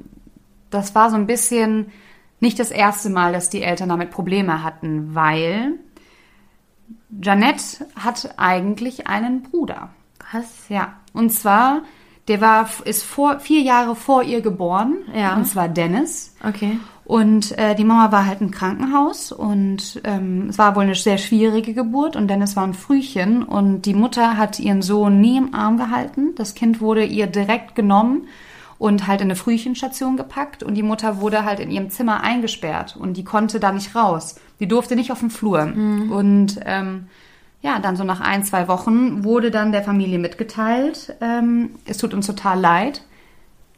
das 0.70 0.94
war 0.96 1.10
so 1.10 1.16
ein 1.18 1.26
bisschen 1.26 1.88
nicht 2.40 2.60
das 2.60 2.70
erste 2.72 3.10
Mal, 3.10 3.34
dass 3.34 3.50
die 3.50 3.64
Eltern 3.64 3.90
damit 3.90 4.12
Probleme 4.12 4.64
hatten, 4.64 5.14
weil 5.16 5.74
Janette 7.22 7.86
hat 7.96 8.34
eigentlich 8.38 9.08
einen 9.08 9.44
Bruder. 9.44 9.90
Was? 10.32 10.70
Ja, 10.70 10.94
und 11.14 11.32
zwar, 11.32 11.82
der 12.30 12.42
war, 12.42 12.70
ist 12.86 13.04
vor, 13.04 13.40
vier 13.40 13.62
Jahre 13.62 13.96
vor 13.96 14.24
ihr 14.24 14.42
geboren. 14.42 14.98
Ja. 15.14 15.36
Und 15.36 15.46
zwar 15.46 15.68
Dennis. 15.68 16.36
Okay. 16.48 16.80
Und 17.04 17.58
äh, 17.58 17.74
die 17.74 17.84
Mama 17.84 18.12
war 18.12 18.28
halt 18.28 18.40
im 18.40 18.52
Krankenhaus 18.52 19.32
und 19.32 20.00
ähm, 20.04 20.50
es 20.50 20.60
war 20.60 20.76
wohl 20.76 20.84
eine 20.84 20.94
sehr 20.94 21.18
schwierige 21.18 21.74
Geburt 21.74 22.16
und 22.16 22.28
Dennis 22.28 22.56
war 22.56 22.64
ein 22.64 22.76
Frühchen 22.76 23.42
und 23.42 23.82
die 23.88 23.96
Mutter 23.96 24.38
hat 24.38 24.60
ihren 24.60 24.84
Sohn 24.84 25.20
nie 25.20 25.38
im 25.38 25.56
Arm 25.56 25.78
gehalten. 25.78 26.36
Das 26.36 26.54
Kind 26.54 26.82
wurde 26.82 27.04
ihr 27.04 27.26
direkt 27.26 27.74
genommen 27.74 28.28
und 28.78 29.08
halt 29.08 29.22
in 29.22 29.26
eine 29.26 29.36
Frühchenstation 29.36 30.18
gepackt 30.18 30.62
und 30.62 30.76
die 30.76 30.84
Mutter 30.84 31.20
wurde 31.20 31.46
halt 31.46 31.60
in 31.60 31.72
ihrem 31.72 31.90
Zimmer 31.90 32.22
eingesperrt 32.22 32.96
und 32.96 33.18
die 33.18 33.24
konnte 33.24 33.60
da 33.60 33.72
nicht 33.72 33.96
raus. 33.96 34.36
Die 34.60 34.68
durfte 34.68 34.96
nicht 34.96 35.12
auf 35.12 35.22
den 35.22 35.32
Flur. 35.32 35.62
Und 35.62 36.60
ähm, 36.64 37.08
ja, 37.62 37.80
dann 37.80 37.96
so 37.96 38.04
nach 38.04 38.22
ein, 38.22 38.46
zwei 38.46 38.68
Wochen 38.68 39.24
wurde 39.24 39.52
dann 39.52 39.72
der 39.72 39.84
Familie 39.84 40.20
mitgeteilt, 40.20 41.16
ähm, 41.22 41.72
es 41.86 41.98
tut 41.98 42.14
uns 42.14 42.28
total 42.28 42.60
leid, 42.60 43.04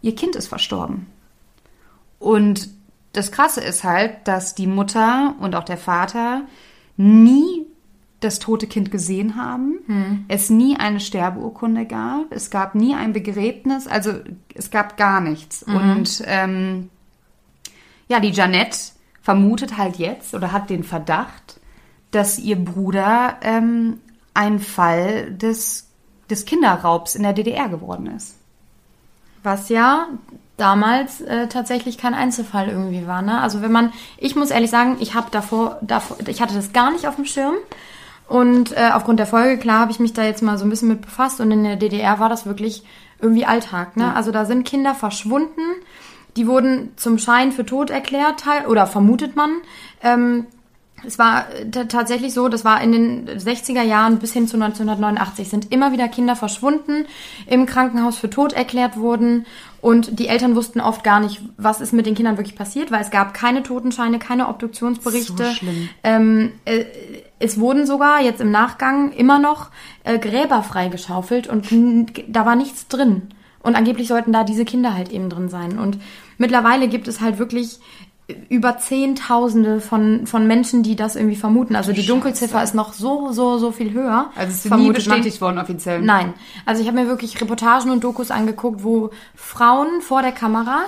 ihr 0.02 0.16
Kind 0.16 0.36
ist 0.36 0.48
verstorben. 0.48 1.08
Und 2.20 2.70
das 3.14 3.32
Krasse 3.32 3.62
ist 3.62 3.84
halt, 3.84 4.28
dass 4.28 4.56
die 4.56 4.68
Mutter 4.68 5.36
und 5.40 5.56
auch 5.56 5.64
der 5.64 5.78
Vater 5.78 6.44
nie 6.96 7.66
das 8.20 8.38
tote 8.38 8.68
Kind 8.68 8.92
gesehen 8.92 9.36
haben, 9.36 9.80
es 10.28 10.52
nie 10.52 10.78
eine 10.78 11.00
Sterbeurkunde 11.00 11.88
gab, 11.88 12.32
es 12.32 12.52
gab 12.52 12.76
nie 12.76 12.94
ein 12.94 13.14
Begräbnis, 13.14 13.88
also 13.88 14.14
es 14.54 14.70
gab 14.70 14.96
gar 14.96 15.22
nichts. 15.22 15.64
Und 15.64 16.22
ähm, 16.28 16.90
ja, 18.08 18.20
die 18.20 18.30
Janette 18.30 18.78
vermutet 19.22 19.78
halt 19.78 19.96
jetzt 19.98 20.36
oder 20.36 20.52
hat 20.52 20.70
den 20.70 20.84
Verdacht, 20.84 21.60
dass 22.12 22.38
ihr 22.39 22.58
Bruder 22.58 23.38
ähm, 23.41 24.00
ein 24.34 24.60
Fall 24.60 25.32
des, 25.32 25.88
des 26.30 26.46
Kinderraubs 26.46 27.15
in 27.15 27.24
der 27.24 27.34
DDR 27.34 27.70
geworden 27.70 28.08
ist. 28.08 28.36
Was 29.44 29.70
ja 29.70 30.08
damals 30.58 31.22
äh, 31.22 31.48
tatsächlich 31.48 31.98
kein 31.98 32.13
Einzelfall 32.13 32.70
irgendwie 32.70 33.08
war. 33.08 33.22
Ne? 33.22 33.41
Also 33.41 33.62
wenn 33.62 33.72
man, 33.72 33.91
ich 34.18 34.36
muss 34.36 34.51
ehrlich 34.51 34.70
sagen, 34.70 34.98
ich 35.00 35.15
habe 35.15 35.27
davor, 35.32 35.80
davor, 35.82 36.18
ich 36.27 36.41
hatte 36.41 36.53
das 36.53 36.72
gar 36.72 36.91
nicht 36.91 37.08
auf 37.08 37.15
dem 37.15 37.25
Schirm. 37.25 37.56
Und 38.27 38.77
äh, 38.77 38.91
aufgrund 38.94 39.20
der 39.20 39.25
Folge, 39.25 39.58
klar, 39.58 39.80
habe 39.80 39.91
ich 39.91 40.00
mich 40.00 40.13
da 40.13 40.24
jetzt 40.24 40.44
mal 40.44 40.58
so 40.58 40.63
ein 40.63 40.70
bisschen 40.70 40.88
mit 40.88 41.01
befasst. 41.01 41.41
Und 41.41 41.51
in 41.51 41.63
der 41.63 41.75
DDR 41.75 42.20
war 42.20 42.30
das 42.30 42.46
wirklich 42.46 42.84
irgendwie 43.20 43.46
Alltag. 43.46 43.98
Ne? 43.98 44.15
Also 44.15 44.32
da 44.32 44.46
sind 44.46 44.63
Kinder 44.63 44.94
verschwunden. 44.94 45.62
Die 46.38 46.48
wurden 46.48 46.94
zum 46.96 47.18
Schein 47.18 47.51
für 47.51 47.65
tot 47.65 47.89
erklärt, 47.89 48.44
oder 48.68 48.88
vermutet 48.88 49.36
man. 49.36 49.50
Ähm, 50.01 50.46
es 51.05 51.17
war 51.20 51.46
äh, 51.53 51.86
tatsächlich 51.88 52.34
so, 52.34 52.48
das 52.48 52.65
war 52.65 52.81
in 52.81 52.91
den 52.91 53.29
60er 53.29 53.81
Jahren 53.81 54.20
bis 54.20 54.34
hin 54.34 54.48
zu 54.48 54.55
1989 54.55 55.50
sind 55.50 55.72
immer 55.72 55.91
wieder 55.91 56.08
Kinder 56.08 56.36
verschwunden, 56.36 57.05
im 57.48 57.65
Krankenhaus 57.65 58.17
für 58.17 58.29
tot 58.29 58.53
erklärt 58.53 58.98
wurden 58.98 59.46
und 59.81 60.20
die 60.20 60.27
Eltern 60.27 60.55
wussten 60.55 60.79
oft 60.79 61.03
gar 61.03 61.20
nicht, 61.20 61.41
was 61.58 61.81
ist 61.81 61.91
mit 61.91 62.05
den 62.05 62.15
Kindern 62.15 62.38
wirklich 62.38 62.55
passiert, 62.55 62.91
weil 62.91 63.01
es 63.01 63.10
gab 63.10 63.34
keine 63.34 63.63
Totenscheine, 63.63 64.20
keine 64.20 64.48
Obduktionsberichte. 64.48 65.46
So 65.46 65.51
schlimm. 65.51 65.89
Ähm, 66.03 66.51
äh, 66.65 66.86
es 67.39 67.60
wurden 67.60 67.88
sogar 67.88 68.22
jetzt 68.22 68.41
im 68.41 68.51
Nachgang 68.51 69.12
immer 69.12 69.39
noch 69.39 69.72
äh, 70.03 70.20
Gräber 70.20 70.62
freigeschaufelt 70.62 71.48
und 71.48 71.67
da 72.27 72.46
war 72.46 72.55
nichts 72.55 72.88
drin. 72.88 73.29
Und 73.63 73.75
angeblich 73.75 74.08
sollten 74.08 74.31
da 74.31 74.43
diese 74.43 74.65
Kinder 74.65 74.93
halt 74.93 75.12
eben 75.12 75.29
drin 75.29 75.50
sein. 75.50 75.77
Und 75.77 76.00
mittlerweile 76.38 76.88
gibt 76.88 77.08
es 77.08 77.22
halt 77.22 77.38
wirklich 77.38 77.79
über 78.50 78.78
Zehntausende 78.78 79.82
von, 79.82 80.26
von 80.28 80.48
Menschen, 80.48 80.84
die 80.84 80.96
das 80.96 81.16
irgendwie 81.16 81.36
vermuten. 81.36 81.76
Also 81.76 81.94
die 81.94 82.06
Dunkelziffer 82.06 82.64
ist 82.64 82.76
noch 82.76 82.94
so, 82.94 83.32
so, 83.32 83.58
so 83.58 83.72
viel 83.72 83.94
höher. 83.94 84.30
Also 84.36 84.52
es 84.52 84.66
ist 84.66 84.76
nie 84.76 84.92
bestätigt 84.92 85.42
worden 85.42 85.58
offiziell. 85.58 86.02
Nein. 86.02 86.34
Also 86.66 86.82
ich 86.82 86.88
habe 86.88 87.00
mir 87.00 87.08
wirklich 87.08 87.40
Reportagen 87.42 87.92
und 87.92 88.04
Dokus 88.04 88.32
angeguckt, 88.32 88.84
wo 88.84 89.12
Frauen 89.36 90.02
vor 90.02 90.22
der 90.22 90.32
Kamera 90.32 90.86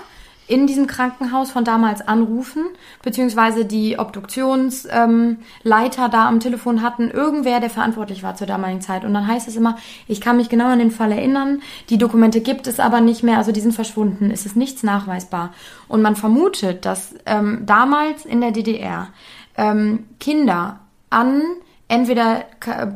in 0.47 0.67
diesem 0.67 0.87
Krankenhaus 0.87 1.51
von 1.51 1.63
damals 1.63 2.01
anrufen, 2.01 2.65
beziehungsweise 3.01 3.65
die 3.65 3.97
Obduktionsleiter 3.97 6.05
ähm, 6.05 6.11
da 6.11 6.27
am 6.27 6.39
Telefon 6.39 6.81
hatten, 6.81 7.09
irgendwer, 7.09 7.59
der 7.59 7.69
verantwortlich 7.69 8.23
war 8.23 8.35
zur 8.35 8.47
damaligen 8.47 8.81
Zeit. 8.81 9.05
Und 9.05 9.13
dann 9.13 9.27
heißt 9.27 9.47
es 9.47 9.55
immer, 9.55 9.77
ich 10.07 10.21
kann 10.21 10.37
mich 10.37 10.49
genau 10.49 10.67
an 10.67 10.79
den 10.79 10.91
Fall 10.91 11.11
erinnern, 11.11 11.61
die 11.89 11.97
Dokumente 11.97 12.41
gibt 12.41 12.67
es 12.67 12.79
aber 12.79 13.01
nicht 13.01 13.23
mehr, 13.23 13.37
also 13.37 13.51
die 13.51 13.61
sind 13.61 13.73
verschwunden, 13.73 14.31
es 14.31 14.45
ist 14.45 14.55
nichts 14.55 14.83
nachweisbar. 14.83 15.53
Und 15.87 16.01
man 16.01 16.15
vermutet, 16.15 16.85
dass 16.85 17.15
ähm, 17.25 17.63
damals 17.65 18.25
in 18.25 18.41
der 18.41 18.51
DDR 18.51 19.09
ähm, 19.57 20.05
Kinder 20.19 20.79
an 21.09 21.41
entweder 21.87 22.45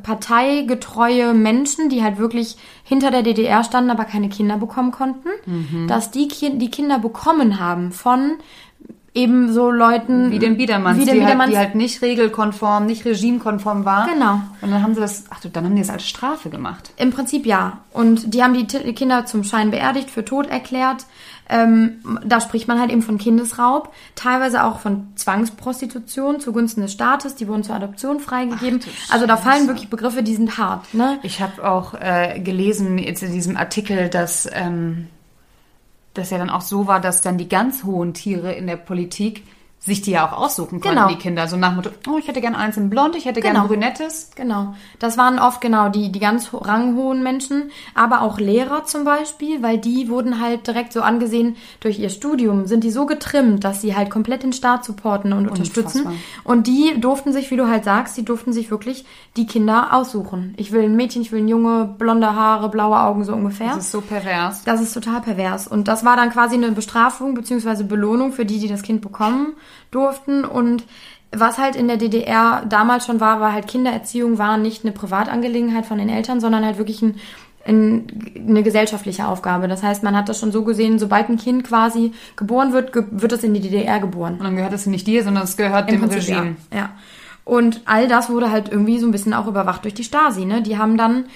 parteigetreue 0.03 1.33
Menschen, 1.33 1.89
die 1.89 2.03
halt 2.03 2.17
wirklich 2.17 2.57
hinter 2.83 3.11
der 3.11 3.21
DDR 3.21 3.63
standen, 3.63 3.91
aber 3.91 4.05
keine 4.05 4.29
Kinder 4.29 4.57
bekommen 4.57 4.91
konnten, 4.91 5.29
mhm. 5.45 5.87
dass 5.87 6.11
die, 6.11 6.27
Ki 6.27 6.57
die 6.57 6.71
Kinder 6.71 6.99
bekommen 6.99 7.59
haben 7.59 7.91
von 7.91 8.37
eben 9.17 9.51
so 9.51 9.71
Leuten 9.71 10.31
wie 10.31 10.39
den 10.39 10.57
Biedermanns, 10.57 10.99
wie 10.99 11.05
den 11.05 11.15
die, 11.15 11.19
Biedermanns. 11.21 11.55
Halt, 11.55 11.65
die 11.65 11.67
halt 11.69 11.75
nicht 11.75 12.01
regelkonform, 12.01 12.85
nicht 12.85 13.03
regimekonform 13.03 13.83
war. 13.83 14.07
Genau. 14.07 14.41
Und 14.61 14.71
dann 14.71 14.83
haben 14.83 14.93
sie 14.93 15.01
das, 15.01 15.25
ach 15.31 15.39
du, 15.41 15.49
dann 15.49 15.65
haben 15.65 15.75
die 15.75 15.81
das 15.81 15.89
als 15.89 16.07
Strafe 16.07 16.49
gemacht. 16.49 16.91
Im 16.97 17.11
Prinzip 17.11 17.45
ja. 17.45 17.79
Und 17.91 18.33
die 18.33 18.43
haben 18.43 18.53
die 18.53 18.93
Kinder 18.93 19.25
zum 19.25 19.43
Schein 19.43 19.71
beerdigt, 19.71 20.11
für 20.11 20.23
tot 20.23 20.47
erklärt. 20.47 21.05
Ähm, 21.49 22.19
da 22.25 22.41
spricht 22.41 22.67
man 22.67 22.79
halt 22.79 22.91
eben 22.91 23.01
von 23.01 23.17
Kindesraub, 23.17 23.93
teilweise 24.15 24.63
auch 24.63 24.79
von 24.79 25.07
Zwangsprostitution 25.15 26.39
zugunsten 26.39 26.81
des 26.81 26.91
Staates. 26.91 27.35
Die 27.35 27.47
wurden 27.47 27.63
zur 27.63 27.75
Adoption 27.75 28.19
freigegeben. 28.19 28.81
Ach, 28.83 29.13
also 29.13 29.27
da 29.27 29.37
fallen 29.37 29.67
wirklich 29.67 29.89
Begriffe, 29.89 30.23
die 30.23 30.35
sind 30.35 30.57
hart. 30.57 30.93
Ne? 30.93 31.19
Ich 31.23 31.41
habe 31.41 31.67
auch 31.69 31.93
äh, 31.93 32.39
gelesen 32.39 32.97
jetzt 32.97 33.23
in 33.23 33.31
diesem 33.31 33.57
Artikel, 33.57 34.09
dass 34.09 34.47
ähm, 34.51 35.07
das 36.13 36.29
ja 36.31 36.37
dann 36.37 36.49
auch 36.49 36.61
so 36.61 36.87
war, 36.87 36.99
dass 36.99 37.21
dann 37.21 37.37
die 37.37 37.47
ganz 37.47 37.83
hohen 37.83 38.13
Tiere 38.13 38.53
in 38.53 38.67
der 38.67 38.77
Politik 38.77 39.43
sich 39.79 40.01
die 40.01 40.11
ja 40.11 40.27
auch 40.27 40.33
aussuchen 40.33 40.81
konnten, 40.81 40.97
Genau. 40.97 41.07
die 41.07 41.15
Kinder. 41.15 41.47
So 41.47 41.55
nach 41.55 41.73
Motto, 41.73 41.91
oh, 42.09 42.17
ich 42.17 42.27
hätte 42.27 42.41
gern 42.41 42.55
eins 42.55 42.75
in 42.75 42.89
blond, 42.89 43.15
ich 43.15 43.23
hätte 43.25 43.39
gern 43.39 43.53
Genau. 43.53 43.65
ein 43.65 43.69
brünettes. 43.69 44.31
Genau. 44.35 44.73
Das 44.99 45.17
waren 45.17 45.39
oft 45.39 45.61
genau 45.61 45.87
die, 45.89 46.11
die 46.11 46.19
ganz 46.19 46.51
ho- 46.51 46.57
ranghohen 46.57 47.23
Menschen, 47.23 47.71
aber 47.95 48.21
auch 48.21 48.37
Lehrer 48.39 48.83
zum 48.83 49.05
Beispiel, 49.05 49.63
weil 49.63 49.77
die 49.77 50.09
wurden 50.09 50.41
halt 50.41 50.67
direkt 50.67 50.91
so 50.91 51.01
angesehen 51.01 51.55
durch 51.79 51.99
ihr 51.99 52.09
Studium, 52.09 52.65
sind 52.65 52.83
die 52.83 52.91
so 52.91 53.05
getrimmt, 53.05 53.63
dass 53.63 53.79
sie 53.81 53.95
halt 53.95 54.09
komplett 54.09 54.43
den 54.43 54.51
Staat 54.51 54.83
supporten 54.83 55.31
und 55.31 55.47
unterstützen. 55.47 55.99
Unfassbar. 56.05 56.13
Und 56.43 56.67
die 56.67 56.99
durften 56.99 57.31
sich, 57.31 57.49
wie 57.51 57.55
du 57.55 57.67
halt 57.69 57.85
sagst, 57.85 58.17
die 58.17 58.25
durften 58.25 58.51
sich 58.51 58.69
wirklich 58.71 59.05
die 59.37 59.45
Kinder 59.45 59.93
aussuchen. 59.93 60.53
Ich 60.57 60.71
will 60.73 60.83
ein 60.83 60.95
Mädchen, 60.97 61.21
ich 61.21 61.31
will 61.31 61.39
ein 61.43 61.47
Junge, 61.47 61.95
blonde 61.97 62.33
Haare, 62.35 62.69
blaue 62.69 62.99
Augen, 62.99 63.23
so 63.23 63.31
ungefähr. 63.33 63.67
Das 63.69 63.77
ist 63.85 63.91
so 63.91 64.01
pervers. 64.01 64.63
Das 64.65 64.81
ist 64.81 64.93
total 64.93 65.21
pervers. 65.21 65.67
Und 65.67 65.87
das 65.87 66.03
war 66.03 66.17
dann 66.17 66.31
quasi 66.31 66.55
eine 66.55 66.71
Bestrafung 66.71 67.35
bzw. 67.35 67.83
Belohnung 67.83 68.33
für 68.33 68.43
die, 68.43 68.59
die 68.59 68.67
das 68.67 68.81
Kind 68.81 69.01
bekommen 69.01 69.53
durften. 69.91 70.45
Und 70.45 70.83
was 71.31 71.57
halt 71.57 71.75
in 71.75 71.87
der 71.87 71.97
DDR 71.97 72.63
damals 72.67 73.05
schon 73.05 73.19
war, 73.19 73.39
war 73.39 73.53
halt 73.53 73.67
Kindererziehung 73.67 74.37
war 74.37 74.57
nicht 74.57 74.83
eine 74.83 74.93
Privatangelegenheit 74.93 75.85
von 75.85 75.97
den 75.97 76.09
Eltern, 76.09 76.39
sondern 76.39 76.65
halt 76.65 76.77
wirklich 76.77 77.01
ein, 77.01 77.15
ein, 77.65 78.07
eine 78.35 78.63
gesellschaftliche 78.63 79.27
Aufgabe. 79.27 79.67
Das 79.67 79.83
heißt, 79.83 80.03
man 80.03 80.15
hat 80.15 80.29
das 80.29 80.39
schon 80.39 80.51
so 80.51 80.63
gesehen, 80.63 80.99
sobald 80.99 81.29
ein 81.29 81.37
Kind 81.37 81.65
quasi 81.65 82.13
geboren 82.35 82.73
wird, 82.73 82.93
ge 82.93 83.03
wird 83.11 83.31
es 83.33 83.43
in 83.43 83.53
die 83.53 83.59
DDR 83.59 83.99
geboren. 83.99 84.33
Und 84.33 84.43
dann 84.43 84.55
gehört 84.55 84.73
es 84.73 84.85
nicht 84.85 85.05
dir, 85.07 85.23
sondern 85.23 85.43
es 85.43 85.57
gehört 85.57 85.89
Im 85.89 85.99
dem 85.99 86.09
Prinzip, 86.09 86.35
Regime. 86.35 86.55
Ja. 86.71 86.77
ja. 86.77 86.89
Und 87.47 87.79
all 87.85 88.09
das 88.09 88.29
wurde 88.29 88.51
halt 88.51 88.67
irgendwie 88.67 88.99
so 88.99 89.07
ein 89.07 89.11
bisschen 89.11 89.33
auch 89.33 89.47
überwacht 89.47 89.85
durch 89.85 89.93
die 89.93 90.03
Stasi, 90.03 90.43
ne? 90.43 90.61
Die 90.61 90.77
haben 90.77 90.97
dann, 90.97 91.27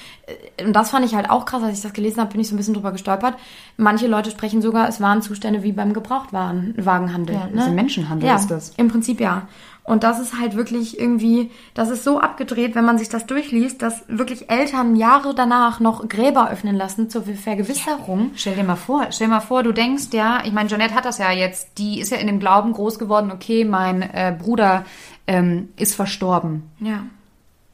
äh, 0.57 0.65
und 0.65 0.73
das 0.73 0.89
fand 0.89 1.05
ich 1.05 1.15
halt 1.15 1.29
auch 1.29 1.45
krass, 1.45 1.63
als 1.63 1.77
ich 1.77 1.83
das 1.83 1.93
gelesen 1.93 2.19
habe, 2.19 2.33
bin 2.33 2.41
ich 2.41 2.49
so 2.49 2.53
ein 2.53 2.57
bisschen 2.57 2.73
drüber 2.73 2.91
gestolpert. 2.91 3.35
Manche 3.77 4.07
Leute 4.07 4.29
sprechen 4.29 4.61
sogar, 4.61 4.89
es 4.89 4.99
waren 4.99 5.21
Zustände 5.21 5.63
wie 5.63 5.71
beim 5.71 5.93
Gebrauchtwagenhandel. 5.93 7.35
Ja, 7.35 7.47
ne? 7.47 7.61
ist 7.61 7.71
Menschenhandel 7.71 8.27
ja, 8.27 8.35
ist 8.35 8.51
das. 8.51 8.73
Im 8.75 8.89
Prinzip 8.89 9.21
ja. 9.21 9.47
Und 9.83 10.03
das 10.03 10.19
ist 10.19 10.39
halt 10.39 10.55
wirklich 10.55 10.99
irgendwie, 10.99 11.49
das 11.73 11.89
ist 11.89 12.03
so 12.03 12.19
abgedreht, 12.19 12.75
wenn 12.75 12.85
man 12.85 12.99
sich 12.99 13.09
das 13.09 13.25
durchliest, 13.25 13.81
dass 13.81 14.03
wirklich 14.07 14.49
Eltern 14.49 14.95
Jahre 14.95 15.33
danach 15.33 15.79
noch 15.79 16.07
Gräber 16.07 16.51
öffnen 16.51 16.75
lassen 16.75 17.09
zur 17.09 17.23
Vergewisserung. 17.23 18.31
Stell 18.35 18.55
dir 18.55 18.63
mal 18.63 18.75
vor, 18.75 19.07
stell 19.09 19.27
dir 19.27 19.33
mal 19.33 19.39
vor, 19.39 19.63
du 19.63 19.71
denkst, 19.71 20.09
ja, 20.11 20.43
ich 20.45 20.51
meine, 20.51 20.69
Jeanette 20.69 20.93
hat 20.93 21.05
das 21.05 21.17
ja 21.17 21.31
jetzt, 21.31 21.79
die 21.79 21.99
ist 21.99 22.11
ja 22.11 22.17
in 22.17 22.27
dem 22.27 22.39
Glauben 22.39 22.73
groß 22.73 22.99
geworden, 22.99 23.31
okay, 23.31 23.65
mein 23.65 24.03
äh, 24.03 24.35
Bruder 24.37 24.85
ähm, 25.27 25.69
ist 25.77 25.95
verstorben. 25.95 26.63
Ja. 26.79 27.03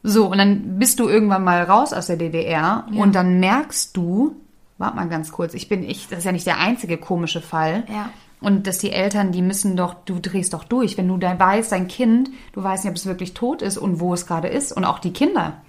So, 0.03 0.27
und 0.31 0.37
dann 0.37 0.79
bist 0.79 0.99
du 0.99 1.09
irgendwann 1.09 1.43
mal 1.43 1.63
raus 1.63 1.91
aus 1.91 2.07
der 2.07 2.17
DDR 2.17 2.85
und 2.93 3.13
dann 3.15 3.39
merkst 3.39 3.97
du, 3.97 4.35
warte 4.77 4.95
mal 4.95 5.09
ganz 5.09 5.31
kurz, 5.31 5.53
ich 5.53 5.67
bin, 5.67 5.83
ich, 5.83 6.07
das 6.07 6.19
ist 6.19 6.25
ja 6.25 6.31
nicht 6.31 6.47
der 6.47 6.59
einzige 6.59 6.97
komische 6.97 7.41
Fall. 7.41 7.83
Ja. 7.91 8.09
Und 8.39 8.67
dass 8.67 8.77
die 8.77 8.91
Eltern, 8.91 9.31
die 9.31 9.41
müssen 9.41 9.75
doch, 9.75 9.95
du 10.05 10.19
drehst 10.19 10.53
doch 10.53 10.63
durch. 10.63 10.97
Wenn 10.97 11.07
du 11.07 11.17
da 11.17 11.37
weißt, 11.37 11.71
dein 11.71 11.87
Kind, 11.87 12.29
du 12.53 12.63
weißt 12.63 12.83
nicht, 12.83 12.91
ob 12.91 12.97
es 12.97 13.07
wirklich 13.07 13.33
tot 13.33 13.61
ist 13.61 13.77
und 13.77 13.99
wo 13.99 14.13
es 14.13 14.27
gerade 14.27 14.47
ist. 14.47 14.71
Und 14.71 14.85
auch 14.85 14.99
die 14.99 15.11
Kinder. 15.11 15.61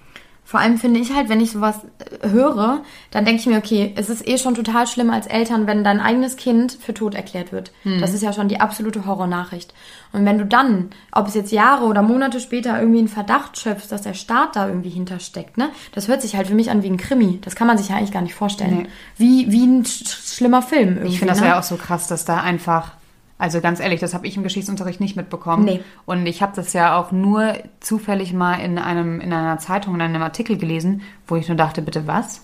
Vor 0.49 0.59
allem 0.59 0.79
finde 0.79 0.99
ich 0.99 1.13
halt, 1.13 1.29
wenn 1.29 1.41
ich 1.41 1.51
sowas 1.51 1.75
äh, 2.23 2.27
höre, 2.27 2.81
dann 3.11 3.23
denke 3.23 3.39
ich 3.39 3.45
mir, 3.45 3.59
okay, 3.59 3.93
es 3.95 4.09
ist 4.09 4.27
eh 4.27 4.39
schon 4.39 4.55
total 4.55 4.87
schlimm 4.87 5.11
als 5.11 5.27
Eltern, 5.27 5.67
wenn 5.67 5.83
dein 5.83 5.99
eigenes 5.99 6.37
Kind 6.37 6.71
für 6.71 6.95
tot 6.95 7.13
erklärt 7.13 7.51
wird. 7.51 7.71
Das 7.99 8.15
ist 8.15 8.23
ja 8.23 8.33
schon 8.33 8.47
die 8.47 8.59
absolute 8.59 9.05
Horrornachricht. 9.05 9.75
Und 10.11 10.25
wenn 10.25 10.39
du 10.39 10.47
dann, 10.47 10.89
ob 11.11 11.27
es 11.27 11.35
jetzt 11.35 11.51
Jahre 11.51 11.85
oder 11.85 12.01
Monate 12.01 12.39
später 12.39 12.79
irgendwie 12.79 12.97
einen 12.97 13.07
Verdacht 13.09 13.59
schöpfst, 13.59 13.91
dass 13.91 14.01
der 14.01 14.15
Staat 14.15 14.55
da 14.55 14.67
irgendwie 14.67 14.89
hintersteckt, 14.89 15.59
ne, 15.59 15.69
das 15.93 16.07
hört 16.07 16.23
sich 16.23 16.35
halt 16.35 16.47
für 16.47 16.55
mich 16.55 16.71
an 16.71 16.81
wie 16.81 16.89
ein 16.89 16.97
Krimi. 16.97 17.37
Das 17.43 17.55
kann 17.55 17.67
man 17.67 17.77
sich 17.77 17.89
ja 17.89 17.97
eigentlich 17.97 18.11
gar 18.11 18.23
nicht 18.23 18.33
vorstellen. 18.33 18.87
Nee. 18.87 18.87
Wie, 19.17 19.51
wie 19.51 19.67
ein 19.67 19.85
sch 19.85 20.07
schlimmer 20.35 20.63
Film 20.63 20.95
irgendwie. 20.95 21.09
Ich 21.09 21.19
finde 21.19 21.33
das 21.33 21.41
ne? 21.41 21.49
ja 21.49 21.59
auch 21.59 21.63
so 21.63 21.75
krass, 21.75 22.07
dass 22.07 22.25
da 22.25 22.37
einfach, 22.37 22.93
also 23.39 23.61
ganz 23.61 23.79
ehrlich, 23.79 24.01
das 24.01 24.13
habe 24.13 24.27
ich 24.27 24.35
im 24.35 24.43
Geschichtsunterricht 24.43 24.99
nicht 24.99 25.15
mitbekommen. 25.15 25.63
Nee. 25.63 25.79
Und 26.05 26.25
ich 26.25 26.41
habe 26.41 26.51
das 26.55 26.73
ja 26.73 26.99
auch 26.99 27.11
nur 27.11 27.53
zufällig 27.79 28.33
mal 28.33 28.55
in 28.55 28.77
einem 28.77 29.21
in 29.21 29.31
einer 29.31 29.57
Zeitung 29.57 29.95
in 29.95 30.01
einem 30.01 30.21
Artikel 30.21 30.57
gelesen, 30.57 31.01
wo 31.25 31.37
ich 31.37 31.47
nur 31.47 31.57
dachte, 31.57 31.81
bitte 31.81 32.05
was? 32.05 32.41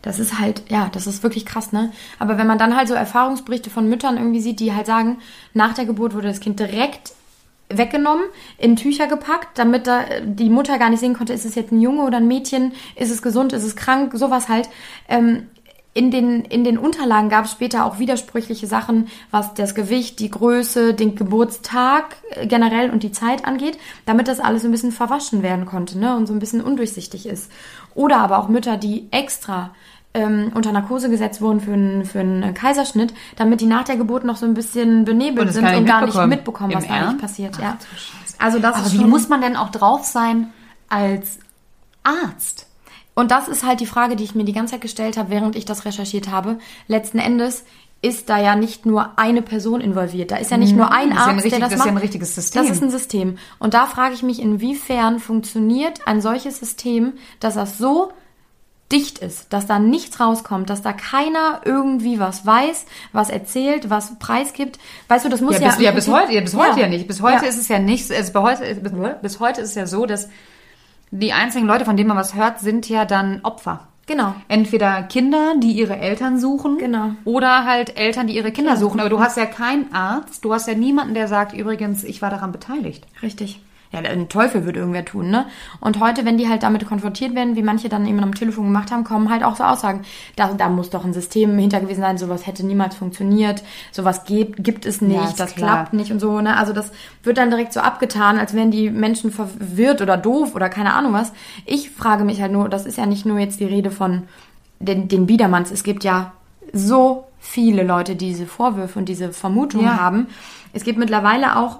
Das 0.00 0.18
ist 0.18 0.38
halt, 0.38 0.62
ja, 0.70 0.88
das 0.92 1.06
ist 1.06 1.22
wirklich 1.22 1.44
krass, 1.44 1.72
ne? 1.72 1.92
Aber 2.18 2.38
wenn 2.38 2.46
man 2.46 2.58
dann 2.58 2.74
halt 2.74 2.88
so 2.88 2.94
Erfahrungsberichte 2.94 3.68
von 3.68 3.88
Müttern 3.88 4.16
irgendwie 4.16 4.40
sieht, 4.40 4.60
die 4.60 4.72
halt 4.72 4.86
sagen, 4.86 5.18
nach 5.52 5.74
der 5.74 5.84
Geburt 5.84 6.14
wurde 6.14 6.28
das 6.28 6.40
Kind 6.40 6.58
direkt 6.58 7.12
weggenommen, 7.68 8.24
in 8.56 8.76
Tücher 8.76 9.06
gepackt, 9.06 9.58
damit 9.58 9.86
da 9.86 10.04
die 10.24 10.50
Mutter 10.50 10.78
gar 10.78 10.90
nicht 10.90 11.00
sehen 11.00 11.14
konnte, 11.14 11.32
ist 11.34 11.44
es 11.44 11.54
jetzt 11.54 11.72
ein 11.72 11.80
Junge 11.80 12.02
oder 12.02 12.18
ein 12.18 12.28
Mädchen, 12.28 12.72
ist 12.96 13.10
es 13.10 13.20
gesund, 13.20 13.52
ist 13.52 13.64
es 13.64 13.76
krank, 13.76 14.12
sowas 14.14 14.48
halt. 14.48 14.70
Ähm, 15.08 15.48
in 15.94 16.10
den, 16.10 16.44
in 16.44 16.64
den 16.64 16.76
Unterlagen 16.76 17.28
gab 17.28 17.44
es 17.44 17.52
später 17.52 17.86
auch 17.86 18.00
widersprüchliche 18.00 18.66
Sachen, 18.66 19.06
was 19.30 19.54
das 19.54 19.76
Gewicht, 19.76 20.18
die 20.18 20.30
Größe, 20.30 20.92
den 20.92 21.14
Geburtstag 21.14 22.16
äh, 22.30 22.48
generell 22.48 22.90
und 22.90 23.04
die 23.04 23.12
Zeit 23.12 23.44
angeht, 23.44 23.78
damit 24.04 24.26
das 24.26 24.40
alles 24.40 24.62
so 24.62 24.68
ein 24.68 24.72
bisschen 24.72 24.90
verwaschen 24.90 25.42
werden 25.42 25.66
konnte 25.66 25.96
ne? 25.96 26.16
und 26.16 26.26
so 26.26 26.32
ein 26.32 26.40
bisschen 26.40 26.60
undurchsichtig 26.60 27.26
ist. 27.26 27.50
Oder 27.94 28.18
aber 28.18 28.38
auch 28.38 28.48
Mütter, 28.48 28.76
die 28.76 29.06
extra 29.12 29.70
ähm, 30.14 30.50
unter 30.54 30.72
Narkose 30.72 31.08
gesetzt 31.10 31.40
wurden 31.40 31.60
für 31.60 31.72
einen, 31.72 32.04
für 32.04 32.20
einen 32.20 32.54
Kaiserschnitt, 32.54 33.14
damit 33.36 33.60
die 33.60 33.66
nach 33.66 33.84
der 33.84 33.96
Geburt 33.96 34.24
noch 34.24 34.36
so 34.36 34.46
ein 34.46 34.54
bisschen 34.54 35.04
benebelt 35.04 35.52
sind 35.52 35.64
und 35.64 35.86
gar 35.86 36.04
nicht 36.04 36.26
mitbekommen. 36.26 36.74
was 36.74 36.88
da 36.88 36.94
eigentlich 36.94 37.20
passiert. 37.20 37.54
Ach, 37.56 37.62
Ja. 37.62 37.78
Also 38.38 38.58
das 38.58 38.74
Aber 38.74 38.92
wie 38.92 39.04
muss 39.04 39.28
man 39.28 39.40
denn 39.40 39.54
auch 39.54 39.70
drauf 39.70 40.04
sein 40.04 40.52
als 40.88 41.38
Arzt? 42.02 42.66
Und 43.14 43.30
das 43.30 43.48
ist 43.48 43.64
halt 43.64 43.80
die 43.80 43.86
Frage, 43.86 44.16
die 44.16 44.24
ich 44.24 44.34
mir 44.34 44.44
die 44.44 44.52
ganze 44.52 44.72
Zeit 44.72 44.80
gestellt 44.80 45.16
habe, 45.16 45.30
während 45.30 45.54
ich 45.56 45.64
das 45.64 45.84
recherchiert 45.84 46.30
habe. 46.30 46.58
Letzten 46.88 47.18
Endes 47.18 47.64
ist 48.02 48.28
da 48.28 48.38
ja 48.38 48.54
nicht 48.56 48.84
nur 48.84 49.18
eine 49.18 49.40
Person 49.40 49.80
involviert. 49.80 50.30
Da 50.30 50.36
ist 50.36 50.50
ja 50.50 50.56
nicht 50.58 50.76
nur 50.76 50.92
ein 50.92 51.10
Das 51.10 51.18
ist 51.18 51.20
ja 51.20 51.24
ein 51.26 51.34
Arzt, 51.36 51.44
richtig- 51.44 51.50
der 51.52 51.60
das, 51.60 51.70
das 51.70 51.78
ist 51.80 51.86
ja 51.86 51.92
macht. 51.92 52.00
ein 52.02 52.02
richtiges 52.02 52.34
System. 52.34 52.62
Das 52.62 52.70
ist 52.70 52.82
ein 52.82 52.90
System. 52.90 53.38
Und 53.58 53.72
da 53.72 53.86
frage 53.86 54.14
ich 54.14 54.22
mich, 54.22 54.42
inwiefern 54.42 55.20
funktioniert 55.20 56.06
ein 56.06 56.20
solches 56.20 56.58
System, 56.58 57.14
dass 57.40 57.54
das 57.54 57.78
so 57.78 58.12
dicht 58.92 59.18
ist, 59.20 59.50
dass 59.54 59.66
da 59.66 59.78
nichts 59.78 60.20
rauskommt, 60.20 60.68
dass 60.68 60.82
da 60.82 60.92
keiner 60.92 61.62
irgendwie 61.64 62.20
was 62.20 62.44
weiß, 62.44 62.84
was 63.12 63.30
erzählt, 63.30 63.88
was 63.88 64.18
preisgibt. 64.18 64.78
Weißt 65.08 65.24
du, 65.24 65.30
das 65.30 65.40
muss 65.40 65.54
Ja, 65.54 65.62
ja... 65.62 65.68
bis, 65.70 65.80
ja, 65.80 65.90
bis 65.92 66.08
heute, 66.08 66.32
ja, 66.34 66.40
bis 66.42 66.54
heute 66.54 66.80
Ja. 66.80 66.82
ja 66.84 66.88
nicht. 66.88 67.06
Bis 67.08 67.22
heute 67.22 67.44
Ja. 67.44 67.48
ist 67.48 67.56
es 67.58 67.68
ja 67.68 67.78
nicht, 67.78 68.10
also 68.12 68.32
bis 68.32 68.42
heute, 68.42 68.74
bis, 68.74 68.92
bis 69.22 69.40
heute 69.40 69.60
ist 69.62 69.70
es 69.70 69.74
ja 69.76 69.86
so, 69.86 70.04
dass 70.04 70.28
die 71.20 71.32
einzigen 71.32 71.66
Leute, 71.66 71.84
von 71.84 71.96
denen 71.96 72.08
man 72.08 72.16
was 72.16 72.34
hört, 72.34 72.60
sind 72.60 72.88
ja 72.88 73.04
dann 73.04 73.40
Opfer. 73.42 73.88
Genau. 74.06 74.34
Entweder 74.48 75.02
Kinder, 75.04 75.54
die 75.58 75.72
ihre 75.72 75.96
Eltern 75.96 76.38
suchen, 76.38 76.76
Genau. 76.78 77.12
oder 77.24 77.64
halt 77.64 77.96
Eltern, 77.96 78.26
die 78.26 78.36
ihre 78.36 78.52
Kinder 78.52 78.76
suchen. 78.76 79.00
Aber 79.00 79.08
du 79.08 79.18
hast 79.20 79.36
ja 79.38 79.46
keinen 79.46 79.94
Arzt, 79.94 80.44
du 80.44 80.52
hast 80.52 80.68
ja 80.68 80.74
niemanden, 80.74 81.14
der 81.14 81.26
sagt, 81.28 81.54
übrigens, 81.54 82.04
ich 82.04 82.20
war 82.20 82.28
daran 82.30 82.52
beteiligt. 82.52 83.06
Richtig. 83.22 83.60
Ja, 83.94 84.00
ein 84.10 84.28
Teufel 84.28 84.64
würde 84.64 84.80
irgendwer 84.80 85.04
tun, 85.04 85.30
ne? 85.30 85.46
Und 85.80 86.00
heute, 86.00 86.24
wenn 86.24 86.36
die 86.36 86.48
halt 86.48 86.62
damit 86.64 86.84
konfrontiert 86.86 87.34
werden, 87.34 87.54
wie 87.54 87.62
manche 87.62 87.88
dann 87.88 88.06
eben 88.06 88.20
am 88.20 88.34
Telefon 88.34 88.64
gemacht 88.64 88.90
haben, 88.90 89.04
kommen 89.04 89.30
halt 89.30 89.44
auch 89.44 89.54
so 89.56 89.62
Aussagen. 89.64 90.02
Da, 90.36 90.52
da 90.52 90.68
muss 90.68 90.90
doch 90.90 91.04
ein 91.04 91.12
System 91.12 91.56
hinter 91.58 91.80
gewesen 91.80 92.00
sein, 92.00 92.18
sowas 92.18 92.46
hätte 92.46 92.66
niemals 92.66 92.96
funktioniert, 92.96 93.62
sowas 93.92 94.24
gibt, 94.24 94.64
gibt 94.64 94.84
es 94.84 95.00
nicht, 95.00 95.14
Ja, 95.14 95.32
das 95.36 95.54
klar. 95.54 95.76
klappt 95.76 95.92
nicht 95.92 96.10
und 96.10 96.18
so, 96.20 96.40
ne? 96.40 96.56
Also 96.56 96.72
das 96.72 96.90
wird 97.22 97.38
dann 97.38 97.50
direkt 97.50 97.72
so 97.72 97.80
abgetan, 97.80 98.38
als 98.38 98.52
wären 98.54 98.70
die 98.70 98.90
Menschen 98.90 99.30
verwirrt 99.30 100.02
oder 100.02 100.16
doof 100.16 100.54
oder 100.54 100.68
keine 100.68 100.92
Ahnung 100.94 101.12
was. 101.12 101.32
Ich 101.64 101.90
frage 101.90 102.24
mich 102.24 102.40
halt 102.42 102.50
nur, 102.52 102.68
das 102.68 102.86
ist 102.86 102.98
ja 102.98 103.06
nicht 103.06 103.24
nur 103.26 103.38
jetzt 103.38 103.60
die 103.60 103.64
Rede 103.64 103.90
von 103.92 104.24
den, 104.80 105.06
den 105.08 105.26
Biedermanns, 105.26 105.70
es 105.70 105.84
gibt 105.84 106.02
ja 106.04 106.32
so 106.72 107.26
viele 107.38 107.82
Leute, 107.84 108.16
die 108.16 108.28
diese 108.28 108.46
Vorwürfe 108.46 108.98
und 108.98 109.08
diese 109.08 109.32
Vermutungen 109.32 109.86
Ja. 109.86 110.00
haben. 110.00 110.26
Es 110.72 110.82
gibt 110.82 110.98
mittlerweile 110.98 111.56
auch 111.58 111.78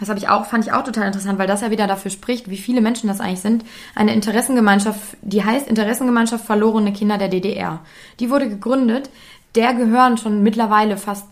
das 0.00 0.08
habe 0.08 0.18
ich 0.18 0.28
auch, 0.28 0.46
fand 0.46 0.66
ich 0.66 0.72
auch 0.72 0.82
total 0.82 1.06
interessant, 1.06 1.38
weil 1.38 1.46
das 1.46 1.60
ja 1.60 1.70
wieder 1.70 1.86
dafür 1.86 2.10
spricht, 2.10 2.50
wie 2.50 2.56
viele 2.56 2.80
Menschen 2.80 3.06
das 3.06 3.20
eigentlich 3.20 3.40
sind. 3.40 3.64
Eine 3.94 4.14
Interessengemeinschaft, 4.14 5.16
die 5.22 5.44
heißt 5.44 5.68
Interessengemeinschaft 5.68 6.44
Verlorene 6.44 6.92
Kinder 6.92 7.18
der 7.18 7.28
DDR. 7.28 7.80
Die 8.18 8.30
wurde 8.30 8.48
gegründet. 8.48 9.10
Der 9.54 9.74
gehören 9.74 10.16
schon 10.16 10.42
mittlerweile 10.42 10.96
fast 10.96 11.26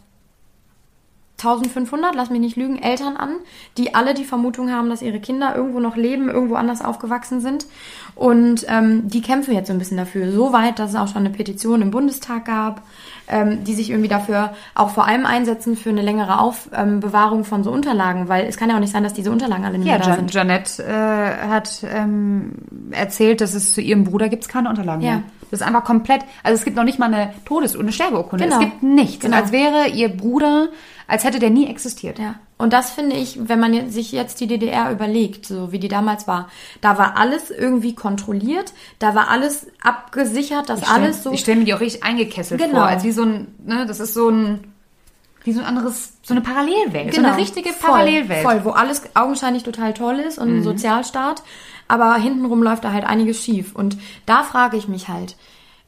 1500, 1.39 2.17
lass 2.17 2.31
mich 2.31 2.41
nicht 2.41 2.57
lügen, 2.57 2.83
Eltern 2.83 3.17
an, 3.17 3.37
die 3.77 3.95
alle 3.95 4.13
die 4.13 4.25
Vermutung 4.25 4.73
haben, 4.73 4.91
dass 4.91 5.03
ihre 5.03 5.21
Kinder 5.21 5.55
irgendwo 5.55 5.79
noch 5.79 5.97
leben, 5.97 6.29
irgendwo 6.29 6.57
anders 6.57 6.85
aufgewachsen 6.85 7.41
sind. 7.41 7.67
Und 8.17 8.67
ähm, 8.69 9.09
die 9.09 9.23
kämpfen 9.23 9.55
jetzt 9.55 9.69
so 9.69 9.73
ein 9.73 9.79
bisschen 9.79 9.97
dafür. 9.97 10.33
So 10.33 10.53
weit, 10.53 10.81
dass 10.81 10.91
es 10.91 10.97
auch 10.97 11.07
schon 11.07 11.25
eine 11.25 11.31
Petition 11.31 11.81
im 11.81 11.93
Bundestag 11.93 12.45
gab, 12.47 12.83
ähm, 13.31 13.65
die 13.65 13.75
sich 13.75 13.91
irgendwie 13.91 14.09
dafür 14.09 14.51
auch 14.75 14.91
vor 14.91 15.07
allem 15.07 15.27
einsetzen 15.27 15.77
für 15.77 15.91
eine 15.91 16.03
längere 16.03 16.41
Aufbewahrung 16.41 17.45
von 17.45 17.63
so 17.65 17.71
Unterlagen, 17.71 18.29
weil 18.29 18.47
es 18.47 18.57
kann 18.57 18.71
ja 18.71 18.77
auch 18.77 18.81
nicht 18.81 18.93
sein, 18.93 19.03
dass 19.05 19.13
diese 19.15 19.31
Unterlagen 19.31 19.65
alle 19.65 19.79
nicht 19.79 19.87
Ja, 19.87 19.95
mehr 19.95 20.03
da 20.03 20.09
Jan 20.11 20.17
sind. 20.19 20.35
Janette 20.35 20.83
äh, 20.85 21.49
hat 21.49 21.83
ähm, 21.93 22.53
erzählt, 22.91 23.41
dass 23.41 23.55
es 23.55 23.73
zu 23.73 23.81
ihrem 23.81 24.05
Bruder 24.05 24.29
gibt's 24.29 24.49
keine 24.49 24.69
Unterlagen 24.69 25.03
Ja. 25.03 25.11
mehr. 25.13 25.23
Das 25.51 25.61
ist 25.61 25.67
einfach 25.67 25.85
komplett, 25.85 26.23
also 26.43 26.57
es 26.57 26.65
gibt 26.65 26.77
noch 26.77 26.85
nicht 26.85 26.99
mal 26.99 27.07
eine 27.13 27.33
Todes- 27.47 27.75
und 27.75 27.83
eine 27.83 27.93
Sterbeurkunde. 27.93 28.45
Genau. 28.45 28.57
Es 28.57 28.65
gibt 28.65 28.83
nichts. 28.83 29.25
Genau. 29.25 29.37
Als 29.39 29.51
wäre 29.51 29.89
ihr 29.89 30.11
Bruder, 30.15 30.69
als 31.09 31.25
hätte 31.25 31.41
der 31.41 31.51
nie 31.51 31.67
existiert. 31.67 32.19
Ja. 32.21 32.37
Und 32.59 32.73
das 32.73 32.91
finde 32.91 33.17
ich, 33.17 33.49
wenn 33.49 33.59
man 33.59 33.91
sich 33.91 34.13
jetzt 34.13 34.41
die 34.41 34.47
DDR 34.47 34.93
überlegt, 34.93 35.47
so 35.47 35.73
wie 35.73 35.79
die 35.81 35.89
damals 35.89 36.29
war, 36.29 36.49
da 36.81 36.97
war 36.99 37.17
alles 37.17 37.51
irgendwie 37.51 37.95
kontrolliert, 37.95 38.73
da 39.01 39.15
war 39.17 39.29
alles 39.29 39.67
abgesichert, 39.83 40.65
stell- 40.67 40.79
alles 40.87 41.23
so. 41.25 41.33
Ich 41.33 41.41
stelle 41.41 41.59
mir 41.59 41.65
die 41.65 41.75
auch 41.75 41.81
richtig 41.81 42.05
eingekesselt 42.05 42.61
Genau. 42.61 42.75
vor, 42.81 42.87
als 42.87 43.03
wie 43.05 43.13
so 43.13 43.23
ein, 43.23 43.49
ne, 43.65 43.87
das 43.87 43.99
ist 44.01 44.15
so 44.15 44.29
ein, 44.29 44.73
wie 45.45 45.53
so 45.53 45.61
ein 45.61 45.67
anderes, 45.67 46.13
so 46.23 46.35
eine 46.35 46.43
Parallelwelt, 46.43 47.15
so 47.15 47.23
eine 47.23 47.37
richtige 47.37 47.71
Genau. 47.71 47.81
voll, 47.81 47.91
Parallelwelt. 47.91 48.43
Voll, 48.43 48.65
wo 48.65 48.71
alles 48.71 49.03
augenscheinlich 49.15 49.63
total 49.63 49.95
toll 49.95 50.17
ist 50.19 50.39
und 50.39 50.49
ein 50.59 50.63
Sozialstaat, 50.63 51.43
aber 51.87 52.15
hintenrum 52.17 52.63
läuft 52.63 52.85
da 52.85 52.93
halt 52.93 53.05
einiges 53.05 53.43
schief. 53.43 53.75
Und 53.75 53.97
da 54.27 54.43
frage 54.43 54.77
ich 54.77 54.89
mich 54.89 55.09
halt, 55.09 55.37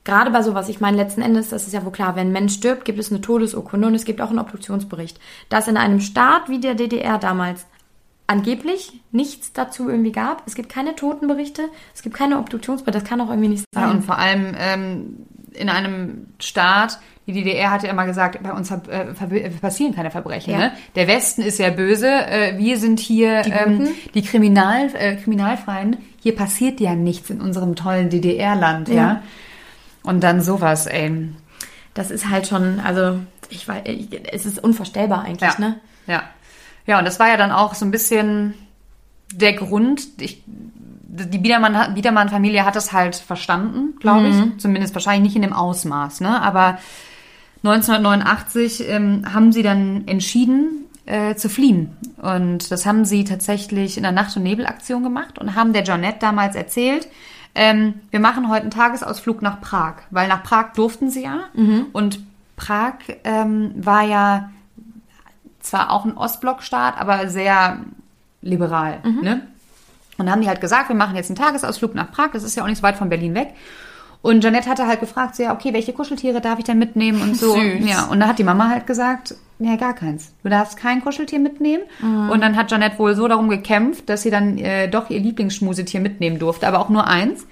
gerade 0.04 0.30
bei 0.30 0.42
sowas, 0.42 0.68
ich 0.68 0.80
meine, 0.80 0.96
letzten 0.96 1.22
Endes, 1.22 1.50
das 1.50 1.66
ist 1.66 1.72
ja 1.72 1.84
wohl 1.84 1.92
klar, 1.92 2.16
wenn 2.16 2.28
ein 2.28 2.32
Mensch 2.32 2.54
stirbt, 2.54 2.84
gibt 2.84 2.98
es 2.98 3.10
eine 3.10 3.20
Todesurkunde 3.20 3.86
und 3.86 3.94
es 3.94 4.04
gibt 4.04 4.20
auch 4.20 4.30
einen 4.30 4.38
Obduktionsbericht. 4.38 5.18
Dass 5.48 5.68
in 5.68 5.76
einem 5.76 6.00
Staat 6.00 6.48
wie 6.48 6.60
der 6.60 6.74
DDR 6.74 7.18
damals 7.18 7.66
angeblich 8.26 8.92
nichts 9.10 9.52
dazu 9.52 9.88
irgendwie 9.88 10.12
gab, 10.12 10.46
es 10.46 10.54
gibt 10.54 10.68
keine 10.68 10.94
Totenberichte, 10.94 11.62
es 11.94 12.02
gibt 12.02 12.16
keine 12.16 12.38
Obduktionsberichte, 12.38 13.00
das 13.00 13.08
kann 13.08 13.20
auch 13.20 13.28
irgendwie 13.28 13.48
nicht 13.48 13.64
sein. 13.74 13.84
Ja, 13.84 13.90
und 13.90 14.04
vor 14.04 14.18
allem 14.18 14.54
ähm, 14.56 15.26
in 15.52 15.68
einem 15.68 16.28
Staat, 16.38 17.00
die 17.26 17.32
DDR 17.32 17.70
hat 17.70 17.82
ja 17.82 17.90
immer 17.90 18.06
gesagt, 18.06 18.42
bei 18.42 18.52
uns 18.52 18.70
äh, 18.70 19.14
ver 19.14 19.28
passieren 19.60 19.94
keine 19.94 20.10
Verbrechen. 20.10 20.52
Ja. 20.52 20.58
Ne? 20.58 20.72
Der 20.94 21.08
Westen 21.08 21.42
ist 21.42 21.58
ja 21.58 21.70
böse, 21.70 22.08
äh, 22.08 22.56
wir 22.56 22.78
sind 22.78 23.00
hier 23.00 23.42
Die 23.42 23.50
ähm, 23.50 23.88
die 24.14 24.22
Kriminal, 24.22 24.90
äh, 24.94 25.16
Kriminalfreien. 25.16 25.96
Hier 26.20 26.34
passiert 26.34 26.80
ja 26.80 26.94
nichts 26.94 27.30
in 27.30 27.40
unserem 27.40 27.76
tollen 27.76 28.10
DDR-Land, 28.10 28.88
ja. 28.88 28.94
Ja. 28.94 29.22
Und 30.02 30.22
dann 30.22 30.40
sowas, 30.40 30.86
ey. 30.86 31.28
Das 31.94 32.10
ist 32.10 32.28
halt 32.28 32.46
schon, 32.46 32.80
also 32.80 33.18
ich 33.48 33.66
weiß, 33.66 33.82
es 34.32 34.46
ist 34.46 34.62
unvorstellbar 34.62 35.22
eigentlich, 35.22 35.50
Ja. 35.52 35.58
ne? 35.58 35.80
Ja. 36.06 36.22
Ja, 36.86 36.98
und 36.98 37.04
das 37.04 37.18
war 37.20 37.28
ja 37.28 37.36
dann 37.36 37.50
auch 37.52 37.74
so 37.74 37.84
ein 37.84 37.90
bisschen 37.90 38.54
der 39.32 39.52
Grund. 39.54 40.02
Ich, 40.18 40.42
die 40.46 41.38
Biedermann- 41.38 41.94
Biedermann-Familie 41.94 42.64
hat 42.64 42.76
das 42.76 42.92
halt 42.92 43.16
verstanden, 43.16 43.94
glaube 44.00 44.28
ich. 44.28 44.58
Zumindest 44.58 44.94
wahrscheinlich 44.94 45.22
nicht 45.24 45.36
in 45.36 45.42
dem 45.42 45.52
Ausmaß, 45.52 46.20
ne? 46.20 46.40
Aber 46.40 46.78
1989 47.64 48.88
ähm, 48.88 49.24
haben 49.32 49.52
sie 49.52 49.62
dann 49.62 50.06
entschieden, 50.06 50.86
äh, 51.06 51.34
zu 51.34 51.48
fliehen. 51.48 51.96
Und 52.22 52.70
das 52.70 52.86
haben 52.86 53.04
sie 53.04 53.24
tatsächlich 53.24 53.96
in 53.96 54.02
der 54.02 54.12
Nacht- 54.12 54.36
und 54.36 54.42
Nebelaktion 54.44 55.02
gemacht 55.02 55.38
und 55.38 55.54
haben 55.54 55.72
der 55.72 55.84
Jeanette 55.84 56.18
damals 56.20 56.54
erzählt, 56.56 57.08
ähm, 57.54 57.94
wir 58.10 58.20
machen 58.20 58.48
heute 58.48 58.62
einen 58.62 58.70
Tagesausflug 58.70 59.42
nach 59.42 59.60
Prag, 59.60 59.94
weil 60.10 60.28
nach 60.28 60.42
Prag 60.42 60.72
durften 60.74 61.10
sie 61.10 61.24
ja. 61.24 61.44
Und 61.92 62.20
Prag 62.56 62.94
ähm, 63.24 63.72
war 63.76 64.02
ja 64.02 64.50
zwar 65.60 65.90
auch 65.90 66.04
ein 66.04 66.16
Ostblockstaat, 66.16 66.98
aber 66.98 67.28
sehr 67.28 67.78
liberal. 68.42 69.00
Ne? 69.22 69.46
Und 70.18 70.26
dann 70.26 70.30
haben 70.30 70.42
die 70.42 70.48
halt 70.48 70.60
gesagt, 70.60 70.88
wir 70.88 70.96
machen 70.96 71.16
jetzt 71.16 71.30
einen 71.30 71.36
Tagesausflug 71.36 71.94
nach 71.94 72.10
Prag, 72.12 72.30
das 72.32 72.42
ist 72.42 72.54
ja 72.54 72.62
auch 72.62 72.66
nicht 72.68 72.78
so 72.78 72.82
weit 72.82 72.96
von 72.96 73.08
Berlin 73.08 73.34
weg. 73.34 73.54
Und 74.22 74.44
Janette 74.44 74.68
hatte 74.68 74.86
halt 74.86 75.00
gefragt, 75.00 75.36
so, 75.36 75.42
ja, 75.42 75.54
okay, 75.54 75.72
welche 75.72 75.94
Kuscheltiere 75.94 76.40
darf 76.40 76.58
ich 76.58 76.64
denn 76.66 76.78
mitnehmen 76.78 77.22
und 77.22 77.36
so. 77.36 77.54
Süß. 77.54 77.88
Ja, 77.88 78.04
und 78.06 78.20
dann 78.20 78.28
hat 78.28 78.38
die 78.38 78.44
Mama 78.44 78.68
halt 78.68 78.86
gesagt, 78.86 79.34
ja, 79.58 79.76
gar 79.76 79.94
keins. 79.94 80.32
Du 80.42 80.48
darfst 80.50 80.76
kein 80.76 81.02
Kuscheltier 81.02 81.38
mitnehmen. 81.38 81.84
Und 82.30 82.40
dann 82.42 82.56
hat 82.56 82.70
Janette 82.70 82.98
wohl 82.98 83.14
so 83.14 83.28
darum 83.28 83.48
gekämpft, 83.48 84.08
dass 84.08 84.22
sie 84.22 84.30
dann 84.30 84.58
äh, 84.58 84.88
doch 84.88 85.10
ihr 85.10 85.20
Lieblingsschmusetier 85.20 86.00
mitnehmen 86.00 86.38
durfte, 86.38 86.66
aber 86.66 86.80
auch 86.80 86.88
nur 86.90 87.06
eins. 87.06 87.46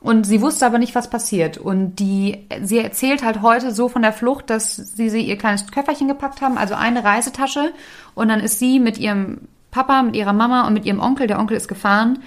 Und 0.00 0.24
sie 0.24 0.40
wusste 0.40 0.64
aber 0.64 0.78
nicht, 0.78 0.94
was 0.94 1.10
passiert. 1.10 1.58
Und 1.58 1.96
die, 1.96 2.46
sie 2.62 2.78
erzählt 2.78 3.22
halt 3.22 3.42
heute 3.42 3.72
so 3.72 3.90
von 3.90 4.00
der 4.00 4.14
Flucht, 4.14 4.48
dass 4.48 4.76
sie, 4.76 5.10
sie 5.10 5.20
ihr 5.20 5.36
kleines 5.36 5.70
Köfferchen 5.70 6.08
gepackt 6.08 6.40
haben, 6.40 6.56
also 6.56 6.74
eine 6.74 7.04
Reisetasche. 7.04 7.72
Und 8.14 8.28
dann 8.28 8.40
ist 8.40 8.58
sie 8.58 8.80
mit 8.80 8.96
ihrem 8.96 9.42
Papa, 9.70 10.02
mit 10.02 10.16
ihrer 10.16 10.32
Mama 10.32 10.66
und 10.66 10.72
mit 10.72 10.86
ihrem 10.86 11.00
Onkel, 11.00 11.26
der 11.26 11.38
Onkel 11.38 11.56
ist 11.56 11.68
gefahren, 11.68 12.20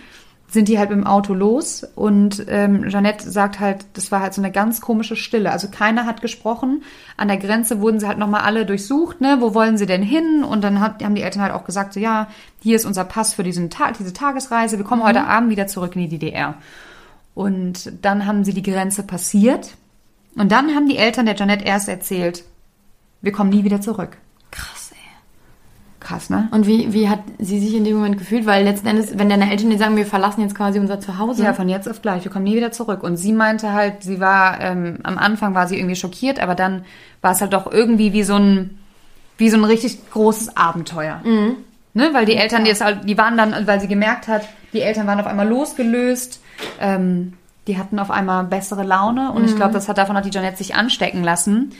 sind 0.54 0.68
die 0.68 0.78
halt 0.78 0.90
mit 0.90 1.00
dem 1.00 1.08
Auto 1.08 1.34
los. 1.34 1.84
Und 1.96 2.46
ähm, 2.48 2.88
Jeanette 2.90 3.30
sagt 3.30 3.60
halt, 3.60 3.86
das 3.94 4.12
war 4.12 4.22
halt 4.22 4.34
so 4.34 4.42
eine 4.42 4.52
ganz 4.52 4.82
komische 4.82 5.16
Stille. 5.16 5.52
Also 5.52 5.68
keiner 5.70 6.06
hat 6.06 6.22
gesprochen. 6.22 6.84
An 7.18 7.28
der 7.28 7.38
Grenze 7.38 7.82
wurden 7.82 8.00
sie 8.00 8.08
halt 8.08 8.20
nochmal 8.20 8.42
alle 8.42 8.66
durchsucht, 8.66 9.20
ne? 9.20 9.38
Wo 9.40 9.54
wollen 9.56 9.78
sie 9.78 9.86
denn 9.86 10.04
hin? 10.04 10.44
Und 10.44 10.64
dann 10.64 10.80
hat, 10.80 11.04
haben 11.04 11.16
die 11.16 11.24
Eltern 11.24 11.42
halt 11.42 11.54
auch 11.54 11.66
gesagt, 11.66 11.94
so 11.94 12.00
ja, 12.00 12.28
hier 12.62 12.76
ist 12.76 12.86
unser 12.86 13.04
Pass 13.04 13.34
für 13.34 13.44
diesen 13.44 13.70
Tag, 13.70 13.98
diese 13.98 14.14
Tagesreise. 14.14 14.78
Wir 14.78 14.86
kommen 14.86 15.04
heute 15.04 15.26
Abend 15.26 15.50
wieder 15.50 15.68
zurück 15.68 15.96
in 15.96 16.04
die 16.04 16.20
DDR. 16.20 16.56
Und 17.34 17.92
dann 18.04 18.26
haben 18.26 18.44
sie 18.44 18.54
die 18.54 18.62
Grenze 18.62 19.04
passiert. 19.04 19.76
Und 20.36 20.52
dann 20.52 20.76
haben 20.76 20.88
die 20.88 20.98
Eltern 20.98 21.26
der 21.26 21.36
Janette 21.36 21.66
erst 21.66 21.90
erzählt, 21.90 22.44
wir 23.22 23.32
kommen 23.32 23.50
nie 23.50 23.64
wieder 23.64 23.82
zurück. 23.82 24.18
Krass, 26.04 26.30
ne? 26.30 26.50
Und 26.52 26.68
wie, 26.68 26.92
wie 26.92 27.08
hat 27.08 27.20
sie 27.40 27.60
sich 27.60 27.74
in 27.74 27.86
dem 27.86 27.96
Moment 27.96 28.18
gefühlt? 28.18 28.46
Weil 28.46 28.66
letzten 28.66 28.88
Endes, 28.88 29.18
wenn 29.18 29.30
deine 29.30 29.50
Eltern 29.50 29.70
dir 29.70 29.78
sagen, 29.78 29.96
wir 29.96 30.06
verlassen 30.06 30.42
jetzt 30.42 30.54
quasi 30.54 30.80
unser 30.80 31.00
Zuhause. 31.00 31.44
Ja, 31.44 31.54
von 31.54 31.70
jetzt 31.70 31.88
auf 31.88 32.02
gleich, 32.02 32.26
wir 32.26 32.32
kommen 32.32 32.44
nie 32.44 32.56
wieder 32.56 32.74
zurück. 32.74 33.04
Und 33.04 33.16
sie 33.16 33.32
meinte 33.32 33.72
halt, 33.72 34.04
sie 34.04 34.20
war, 34.20 34.60
ähm, 34.60 35.00
am 35.04 35.18
Anfang 35.18 35.56
war 35.56 35.68
sie 35.68 35.78
irgendwie 35.78 35.96
schockiert, 35.96 36.42
aber 36.42 36.56
dann 36.56 36.84
war 37.22 37.32
es 37.32 37.40
halt 37.42 37.54
doch 37.54 37.72
irgendwie 37.72 38.12
wie 38.12 38.24
so 38.24 38.36
ein, 38.36 38.80
wie 39.38 39.50
so 39.50 39.58
ein 39.58 39.64
richtig 39.64 40.10
großes 40.12 40.58
Abenteuer. 40.58 41.22
Ne? 41.94 42.10
Weil 42.12 42.26
die 42.26 42.36
Eltern, 42.36 42.66
die, 42.66 42.72
ist 42.72 42.84
halt, 42.84 43.08
die 43.08 43.18
waren 43.18 43.38
dann, 43.38 43.66
weil 43.66 43.80
sie 43.80 43.88
gemerkt 43.88 44.28
hat, 44.28 44.48
die 44.74 44.82
Eltern 44.82 45.08
waren 45.08 45.20
auf 45.22 45.28
einmal 45.28 45.48
losgelöst, 45.48 46.42
ähm, 46.82 47.34
die 47.68 47.78
hatten 47.78 47.98
auf 47.98 48.12
einmal 48.12 48.44
bessere 48.44 48.84
Laune 48.84 49.32
und 49.32 49.46
ich 49.46 49.56
glaube, 49.56 49.74
das 49.74 49.88
hat 49.88 49.98
davon 49.98 50.18
hat 50.18 50.26
die 50.26 50.32
Janette 50.32 50.58
sich 50.58 50.76
anstecken 50.76 51.24
lassen. 51.24 51.72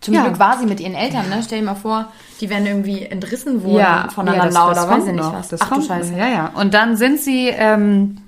Zum 0.00 0.14
Ja. 0.14 0.24
Glück 0.24 0.38
war 0.38 0.58
sie 0.58 0.66
mit 0.66 0.80
ihren 0.80 0.94
Eltern, 0.94 1.28
ne? 1.28 1.42
Stell 1.44 1.60
dir 1.60 1.66
mal 1.66 1.74
vor, 1.74 2.06
die 2.40 2.48
werden 2.48 2.66
irgendwie 2.66 3.02
entrissen 3.02 3.62
worden 3.62 4.10
voneinander 4.10 4.46
das- 4.46 4.54
das 4.54 4.84
oder 4.86 4.96
weiß 4.96 5.06
ich 5.08 5.12
nicht 5.12 5.32
was. 5.32 5.48
Das 5.48 5.60
Ach 5.60 5.68
du 5.68 5.74
kommt 5.74 5.86
Scheiße. 5.86 6.12
noch. 6.12 6.18
Ja, 6.18 6.28
ja. 6.28 6.46
Und 6.54 6.72
dann 6.74 6.96
sind 6.96 7.18
sie 7.20 7.48
ähm, 7.48 8.18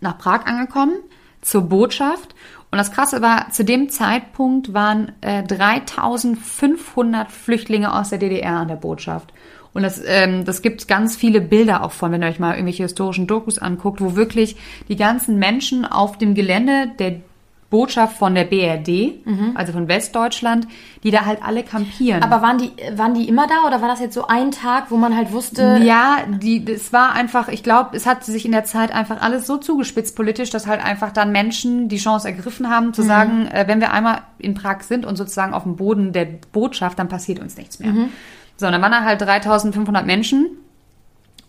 nach 0.00 0.18
Prag 0.18 0.44
angekommen, 0.46 0.92
zur 1.40 1.62
Botschaft. 1.62 2.34
Und 2.70 2.78
das 2.78 2.92
Krasse 2.92 3.20
war, 3.22 3.50
zu 3.50 3.64
dem 3.64 3.88
Zeitpunkt 3.90 4.72
waren 4.74 5.12
äh, 5.22 5.42
3500 5.42 7.30
Flüchtlinge 7.30 7.92
aus 7.94 8.10
der 8.10 8.18
DDR 8.18 8.56
an 8.56 8.68
der 8.68 8.76
Botschaft. 8.76 9.32
Und 9.74 9.82
das, 9.82 10.00
ähm, 10.04 10.44
das 10.44 10.60
gibt 10.60 10.86
ganz 10.88 11.16
viele 11.16 11.40
Bilder 11.40 11.82
auch 11.82 11.92
von, 11.92 12.12
wenn 12.12 12.22
ihr 12.22 12.28
euch 12.28 12.38
mal 12.38 12.52
irgendwelche 12.52 12.82
historischen 12.82 13.26
Dokus 13.26 13.58
anguckt, 13.58 14.00
wo 14.02 14.16
wirklich 14.16 14.56
die 14.88 14.96
ganzen 14.96 15.38
Menschen 15.38 15.84
auf 15.86 16.18
dem 16.18 16.34
Gelände 16.34 16.88
der 16.98 17.16
Botschaft 17.72 18.18
von 18.18 18.34
der 18.34 18.44
BRD, 18.44 19.24
also 19.54 19.72
von 19.72 19.88
Westdeutschland, 19.88 20.68
die 21.02 21.10
da 21.10 21.24
halt 21.24 21.42
alle 21.42 21.62
kampieren. 21.62 22.22
Aber 22.22 22.42
waren 22.42 22.58
die, 22.58 22.70
waren 22.96 23.14
die 23.14 23.26
immer 23.26 23.46
da 23.46 23.66
oder 23.66 23.80
war 23.80 23.88
das 23.88 23.98
jetzt 23.98 24.12
so 24.14 24.26
ein 24.26 24.50
Tag, 24.50 24.90
wo 24.90 24.98
man 24.98 25.16
halt 25.16 25.32
wusste, 25.32 25.78
Ja, 25.82 26.18
die, 26.28 26.62
es 26.70 26.92
war 26.92 27.12
einfach, 27.12 27.48
ich 27.48 27.62
glaube, 27.62 27.96
es 27.96 28.04
hat 28.04 28.24
sich 28.24 28.44
in 28.44 28.52
der 28.52 28.64
Zeit 28.64 28.92
einfach 28.94 29.22
alles 29.22 29.46
so 29.46 29.56
zugespitzt 29.56 30.14
politisch, 30.16 30.50
dass 30.50 30.66
halt 30.66 30.84
einfach 30.84 31.12
dann 31.12 31.32
Menschen 31.32 31.88
die 31.88 31.96
Chance 31.96 32.28
ergriffen 32.28 32.68
haben, 32.68 32.92
zu 32.92 33.00
sagen, 33.02 33.46
äh, 33.46 33.64
wenn 33.66 33.80
wir 33.80 33.90
einmal 33.92 34.20
in 34.38 34.52
Prag 34.52 34.82
sind 34.82 35.06
und 35.06 35.16
sozusagen 35.16 35.54
auf 35.54 35.62
dem 35.62 35.76
Boden 35.76 36.12
der 36.12 36.26
Botschaft, 36.52 36.98
dann 36.98 37.08
passiert 37.08 37.38
uns 37.40 37.56
nichts 37.56 37.78
mehr. 37.78 37.92
So, 38.58 38.66
und 38.66 38.72
dann 38.72 38.82
waren 38.82 38.92
da 38.92 39.02
halt 39.02 39.18
3500 39.20 40.04
Menschen. 40.04 40.46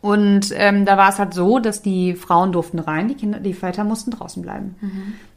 Und 0.04 0.50
ähm, 0.56 0.86
da 0.86 0.98
war 0.98 1.08
es 1.08 1.18
halt 1.18 1.34
so, 1.34 1.60
dass 1.60 1.82
die 1.82 2.14
Frauen 2.16 2.52
durften 2.52 2.80
rein, 2.80 3.08
die 3.08 3.16
Kinder, 3.16 3.40
die 3.40 3.54
Väter 3.54 3.86
mussten 3.86 4.12
draußen 4.12 4.44
bleiben. 4.44 4.76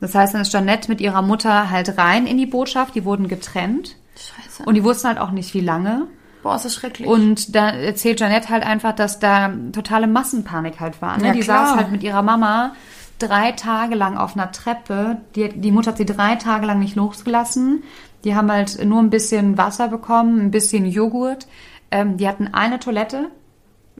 Das 0.00 0.12
heißt, 0.12 0.35
dann 0.35 0.40
ist 0.40 0.50
Jeanette 0.50 0.90
mit 0.90 1.00
ihrer 1.00 1.22
Mutter 1.22 1.70
halt 1.70 1.96
rein 1.96 2.26
in 2.26 2.37
die 2.37 2.46
Botschaft, 2.46 2.96
die 2.96 3.05
wurden 3.05 3.29
getrennt. 3.29 3.94
Scheiße. 4.16 4.64
Und 4.64 4.74
die 4.74 4.83
wussten 4.83 5.07
halt 5.07 5.18
auch 5.18 5.31
nicht, 5.31 5.55
wie 5.55 5.61
lange. 5.61 6.09
boah, 6.42 6.57
ist 6.57 6.64
das 6.64 6.74
schrecklich. 6.74 7.07
Und 7.07 7.55
da 7.55 7.68
erzählt 7.68 8.18
Janette 8.18 8.48
halt 8.48 8.66
einfach, 8.66 8.92
dass 8.92 9.20
da 9.20 9.52
totale 9.70 10.09
Massenpanik 10.09 10.81
halt 10.81 11.00
war. 11.00 11.16
Ne? 11.16 11.29
Ja, 11.29 11.33
die 11.33 11.40
klar. 11.40 11.68
saß 11.68 11.76
halt 11.76 11.92
mit 11.92 12.02
ihrer 12.02 12.22
Mama 12.22 12.74
drei 13.20 13.52
Tage 13.52 13.94
lang 13.94 14.16
auf 14.16 14.35
einer 14.35 14.50
Treppe. 14.50 15.18
Die, 15.37 15.48
die 15.48 15.70
Mutter 15.70 15.92
hat 15.92 15.98
sie 15.98 16.07
drei 16.07 16.35
Tage 16.35 16.66
lang 16.66 16.81
nicht 16.81 16.96
losgelassen. 16.96 17.85
Die 18.24 18.35
haben 18.35 18.50
halt 18.50 18.85
nur 18.85 18.98
ein 18.98 19.11
bisschen 19.11 19.59
Wasser 19.59 19.87
bekommen, 19.87 20.40
ein 20.40 20.50
bisschen 20.50 20.87
Joghurt. 20.87 21.46
Ähm, 21.92 22.16
die 22.16 22.26
hatten 22.26 22.48
eine 22.52 22.81
Toilette 22.81 23.31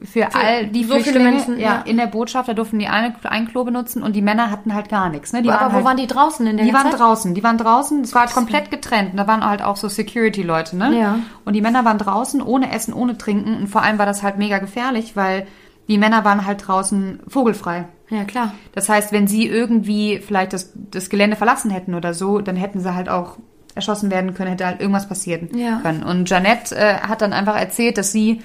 für, 0.03 0.33
all 0.35 0.67
die 0.67 0.83
so 0.83 0.93
viele 0.93 1.03
Flüchtlinge 1.03 1.31
Menschen, 1.31 1.59
ja, 1.59 1.65
ja. 1.65 1.81
in 1.81 1.97
der 1.97 2.07
Botschaft. 2.07 2.47
Da 2.47 2.53
durften 2.53 2.79
die 2.79 2.87
ein 2.87 3.47
Klo 3.47 3.63
benutzen 3.63 4.03
und 4.03 4.15
die 4.15 4.21
Männer 4.21 4.51
hatten 4.51 4.73
halt 4.73 4.89
gar 4.89 5.09
nichts. 5.09 5.33
Ne? 5.33 5.41
Die 5.41 5.49
aber 5.49 5.71
wo 5.71 5.75
halt, 5.77 5.85
waren 5.85 5.97
die 5.97 6.07
draußen 6.07 6.45
in 6.45 6.57
der 6.57 6.65
die 6.65 6.73
waren 6.73 6.91
Zeit? 6.91 6.99
draußen, 6.99 7.33
die 7.33 7.43
waren 7.43 7.57
draußen, 7.57 8.01
es 8.01 8.13
war 8.13 8.21
halt 8.21 8.33
komplett 8.33 8.69
getrennt. 8.69 9.11
Und 9.11 9.17
da 9.17 9.27
waren 9.27 9.43
halt 9.43 9.61
auch 9.61 9.75
so 9.75 9.87
Security-Leute, 9.87 10.77
ne? 10.77 10.99
Ja. 10.99 11.19
Und 11.45 11.53
die 11.53 11.61
Männer 11.61 11.83
waren 11.85 11.97
draußen, 11.97 12.41
ohne 12.41 12.71
Essen, 12.71 12.93
ohne 12.93 13.17
Trinken. 13.17 13.55
Und 13.55 13.67
vor 13.67 13.81
allem 13.81 13.97
war 13.97 14.05
das 14.05 14.21
halt 14.21 14.37
mega 14.37 14.59
gefährlich, 14.59 15.15
weil 15.15 15.47
die 15.87 15.97
Männer 15.97 16.23
waren 16.25 16.45
halt 16.45 16.67
draußen 16.67 17.21
vogelfrei. 17.27 17.85
Ja, 18.09 18.23
klar. 18.23 18.53
Das 18.73 18.89
heißt, 18.89 19.11
wenn 19.11 19.27
sie 19.27 19.47
irgendwie 19.47 20.19
vielleicht 20.19 20.53
das, 20.53 20.71
das 20.75 21.09
Gelände 21.09 21.35
verlassen 21.35 21.71
hätten 21.71 21.93
oder 21.95 22.13
so, 22.13 22.39
dann 22.39 22.55
hätten 22.55 22.79
sie 22.79 22.93
halt 22.93 23.09
auch 23.09 23.37
erschossen 23.75 24.09
werden 24.11 24.33
können, 24.33 24.51
hätte 24.51 24.65
halt 24.65 24.79
irgendwas 24.81 25.07
passieren 25.07 25.49
Ja. 25.53 25.79
können. 25.81 26.03
Und 26.03 26.29
Janette 26.29 26.75
äh, 26.75 26.95
hat 26.99 27.21
dann 27.21 27.33
einfach 27.33 27.57
erzählt, 27.59 27.97
dass 27.97 28.11
sie 28.11 28.41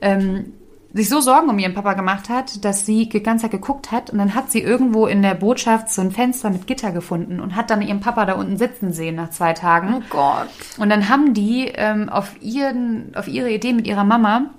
ähm, 0.00 0.52
sich 0.92 1.08
so 1.08 1.20
Sorgen 1.20 1.48
um 1.48 1.58
ihren 1.58 1.74
Papa 1.74 1.94
gemacht 1.94 2.28
hat, 2.28 2.64
dass 2.64 2.84
sie 2.84 3.08
die 3.08 3.22
ganze 3.22 3.42
Zeit 3.42 3.52
geguckt 3.52 3.92
hat 3.92 4.10
und 4.10 4.18
dann 4.18 4.34
hat 4.34 4.50
sie 4.50 4.60
irgendwo 4.60 5.06
in 5.06 5.22
der 5.22 5.34
Botschaft 5.34 5.88
so 5.90 6.02
ein 6.02 6.10
Fenster 6.10 6.50
mit 6.50 6.66
Gitter 6.66 6.90
gefunden 6.90 7.40
und 7.40 7.54
hat 7.54 7.70
dann 7.70 7.82
ihren 7.82 8.00
Papa 8.00 8.26
da 8.26 8.34
unten 8.34 8.56
sitzen 8.56 8.92
sehen 8.92 9.14
nach 9.14 9.30
zwei 9.30 9.52
Tagen. 9.52 9.96
Oh 9.98 10.02
Gott. 10.10 10.48
Und 10.78 10.90
dann 10.90 11.08
haben 11.08 11.32
die 11.32 11.66
ähm, 11.74 12.08
auf, 12.08 12.32
ihren, 12.40 13.14
auf 13.14 13.28
ihre 13.28 13.50
Idee 13.50 13.72
mit 13.72 13.86
ihrer 13.86 14.04
Mama, 14.04 14.50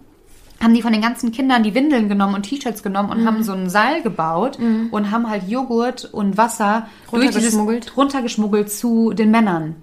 haben 0.62 0.74
die 0.74 0.82
von 0.82 0.94
den 0.94 1.02
ganzen 1.02 1.32
Kindern 1.32 1.63
die 1.63 1.74
Windeln 1.74 2.08
genommen 2.08 2.36
und 2.36 2.44
T-Shirts 2.44 2.84
genommen 2.84 3.10
und 3.10 3.26
haben 3.26 3.44
so 3.44 3.52
ein 3.52 3.70
Seil 3.70 4.02
gebaut 4.04 4.60
und 4.91 5.12
haben 5.12 5.28
halt 5.30 5.50
Joghurt 5.50 6.06
und 6.06 6.38
Wasser 6.38 6.88
durch 7.10 7.32
dieses 7.32 7.56
Runtergeschmuggelt. 7.56 7.98
runtergeschmuggelt 7.98 8.72
zu 8.72 9.13
den 9.13 9.32
Männern. 9.32 9.76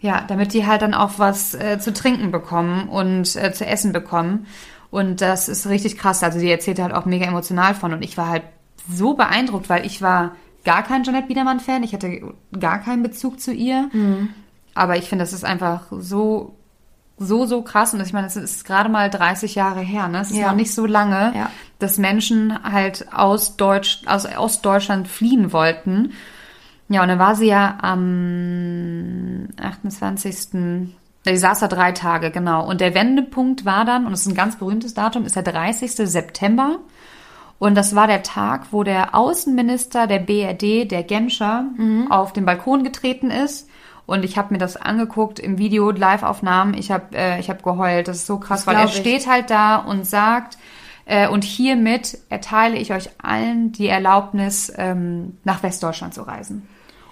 Ja, 0.00 0.24
damit 0.26 0.54
die 0.54 0.66
halt 0.66 0.82
dann 0.82 0.94
auch 0.94 1.18
was 1.18 1.54
äh, 1.54 1.78
zu 1.78 1.92
trinken 1.92 2.30
bekommen 2.30 2.88
und 2.88 3.36
äh, 3.36 3.52
zu 3.52 3.66
essen 3.66 3.92
bekommen. 3.92 4.46
Und 4.90 5.20
das 5.20 5.48
ist 5.48 5.66
richtig 5.68 5.96
krass. 5.98 6.22
Also 6.22 6.38
die 6.40 6.50
erzählt 6.50 6.78
halt 6.80 6.92
auch 6.92 7.04
mega 7.04 7.26
emotional 7.26 7.74
von. 7.74 7.92
Und 7.92 8.02
ich 8.02 8.16
war 8.16 8.28
halt 8.28 8.42
so 8.90 9.14
beeindruckt, 9.14 9.68
weil 9.68 9.86
ich 9.86 10.02
war 10.02 10.32
gar 10.64 10.82
kein 10.82 11.04
Jeanette 11.04 11.28
Biedermann-Fan. 11.28 11.82
Ich 11.84 11.92
hatte 11.92 12.34
gar 12.58 12.78
keinen 12.80 13.02
Bezug 13.02 13.40
zu 13.40 13.52
ihr. 13.52 13.88
Aber 14.74 14.96
ich 14.96 15.08
finde, 15.08 15.22
das 15.22 15.32
ist 15.32 15.44
einfach 15.44 15.84
so, 15.90 16.56
so, 17.18 17.46
so 17.46 17.62
krass. 17.62 17.94
Und 17.94 18.00
ich 18.00 18.12
meine, 18.12 18.26
es 18.26 18.34
ist 18.36 18.64
gerade 18.64 18.88
mal 18.88 19.08
30 19.10 19.54
Jahre 19.54 19.80
her, 19.80 20.08
ne? 20.08 20.20
Es 20.20 20.30
ist 20.32 20.38
Ja. 20.38 20.48
noch 20.48 20.56
nicht 20.56 20.74
so 20.74 20.86
lange, 20.86 21.32
Ja. 21.36 21.50
dass 21.78 21.98
Menschen 21.98 22.60
halt 22.62 23.06
aus 23.12 23.56
Deutsch, 23.56 24.02
aus 24.06 24.26
Ostdeutschland 24.26 25.06
fliehen 25.06 25.52
wollten. 25.52 26.12
Ja, 26.88 27.02
und 27.02 27.08
dann 27.08 27.18
war 27.20 27.36
sie 27.36 27.46
ja 27.46 27.78
am 27.80 29.48
28. 29.60 30.88
Sie 31.24 31.36
saß 31.36 31.60
da 31.60 31.68
drei 31.68 31.92
Tage, 31.92 32.30
genau. 32.30 32.66
Und 32.66 32.80
der 32.80 32.94
Wendepunkt 32.94 33.64
war 33.64 33.84
dann, 33.84 34.06
und 34.06 34.12
das 34.12 34.22
ist 34.22 34.28
ein 34.28 34.34
ganz 34.34 34.56
berühmtes 34.56 34.94
Datum, 34.94 35.24
ist 35.24 35.36
der 35.36 35.42
30. 35.42 35.92
September. 35.92 36.78
Und 37.58 37.74
das 37.74 37.94
war 37.94 38.06
der 38.06 38.22
Tag, 38.22 38.68
wo 38.70 38.84
der 38.84 39.14
Außenminister 39.14 40.06
der 40.06 40.20
BRD, 40.20 40.90
der 40.90 41.02
Genscher, 41.02 41.66
auf 42.08 42.32
den 42.32 42.46
Balkon 42.46 42.84
getreten 42.84 43.30
ist. 43.30 43.68
Und 44.06 44.24
ich 44.24 44.38
habe 44.38 44.54
mir 44.54 44.58
das 44.58 44.76
angeguckt 44.78 45.38
im 45.38 45.58
Video, 45.58 45.90
Live-Aufnahmen. 45.90 46.74
Ich 46.74 46.90
habe 46.90 47.14
äh, 47.14 47.38
ich 47.38 47.50
hab 47.50 47.62
geheult. 47.62 48.08
Das 48.08 48.16
ist 48.16 48.26
so 48.26 48.38
krass, 48.38 48.66
weil 48.66 48.76
er 48.76 48.86
ich. 48.86 48.96
steht 48.96 49.28
halt 49.28 49.50
da 49.50 49.76
und 49.76 50.06
sagt, 50.06 50.56
äh, 51.04 51.28
und 51.28 51.44
hiermit 51.44 52.18
erteile 52.28 52.76
ich 52.76 52.92
euch 52.92 53.10
allen 53.22 53.72
die 53.72 53.88
Erlaubnis, 53.88 54.72
ähm, 54.76 55.36
nach 55.44 55.62
Westdeutschland 55.62 56.14
zu 56.14 56.22
reisen. 56.22 56.66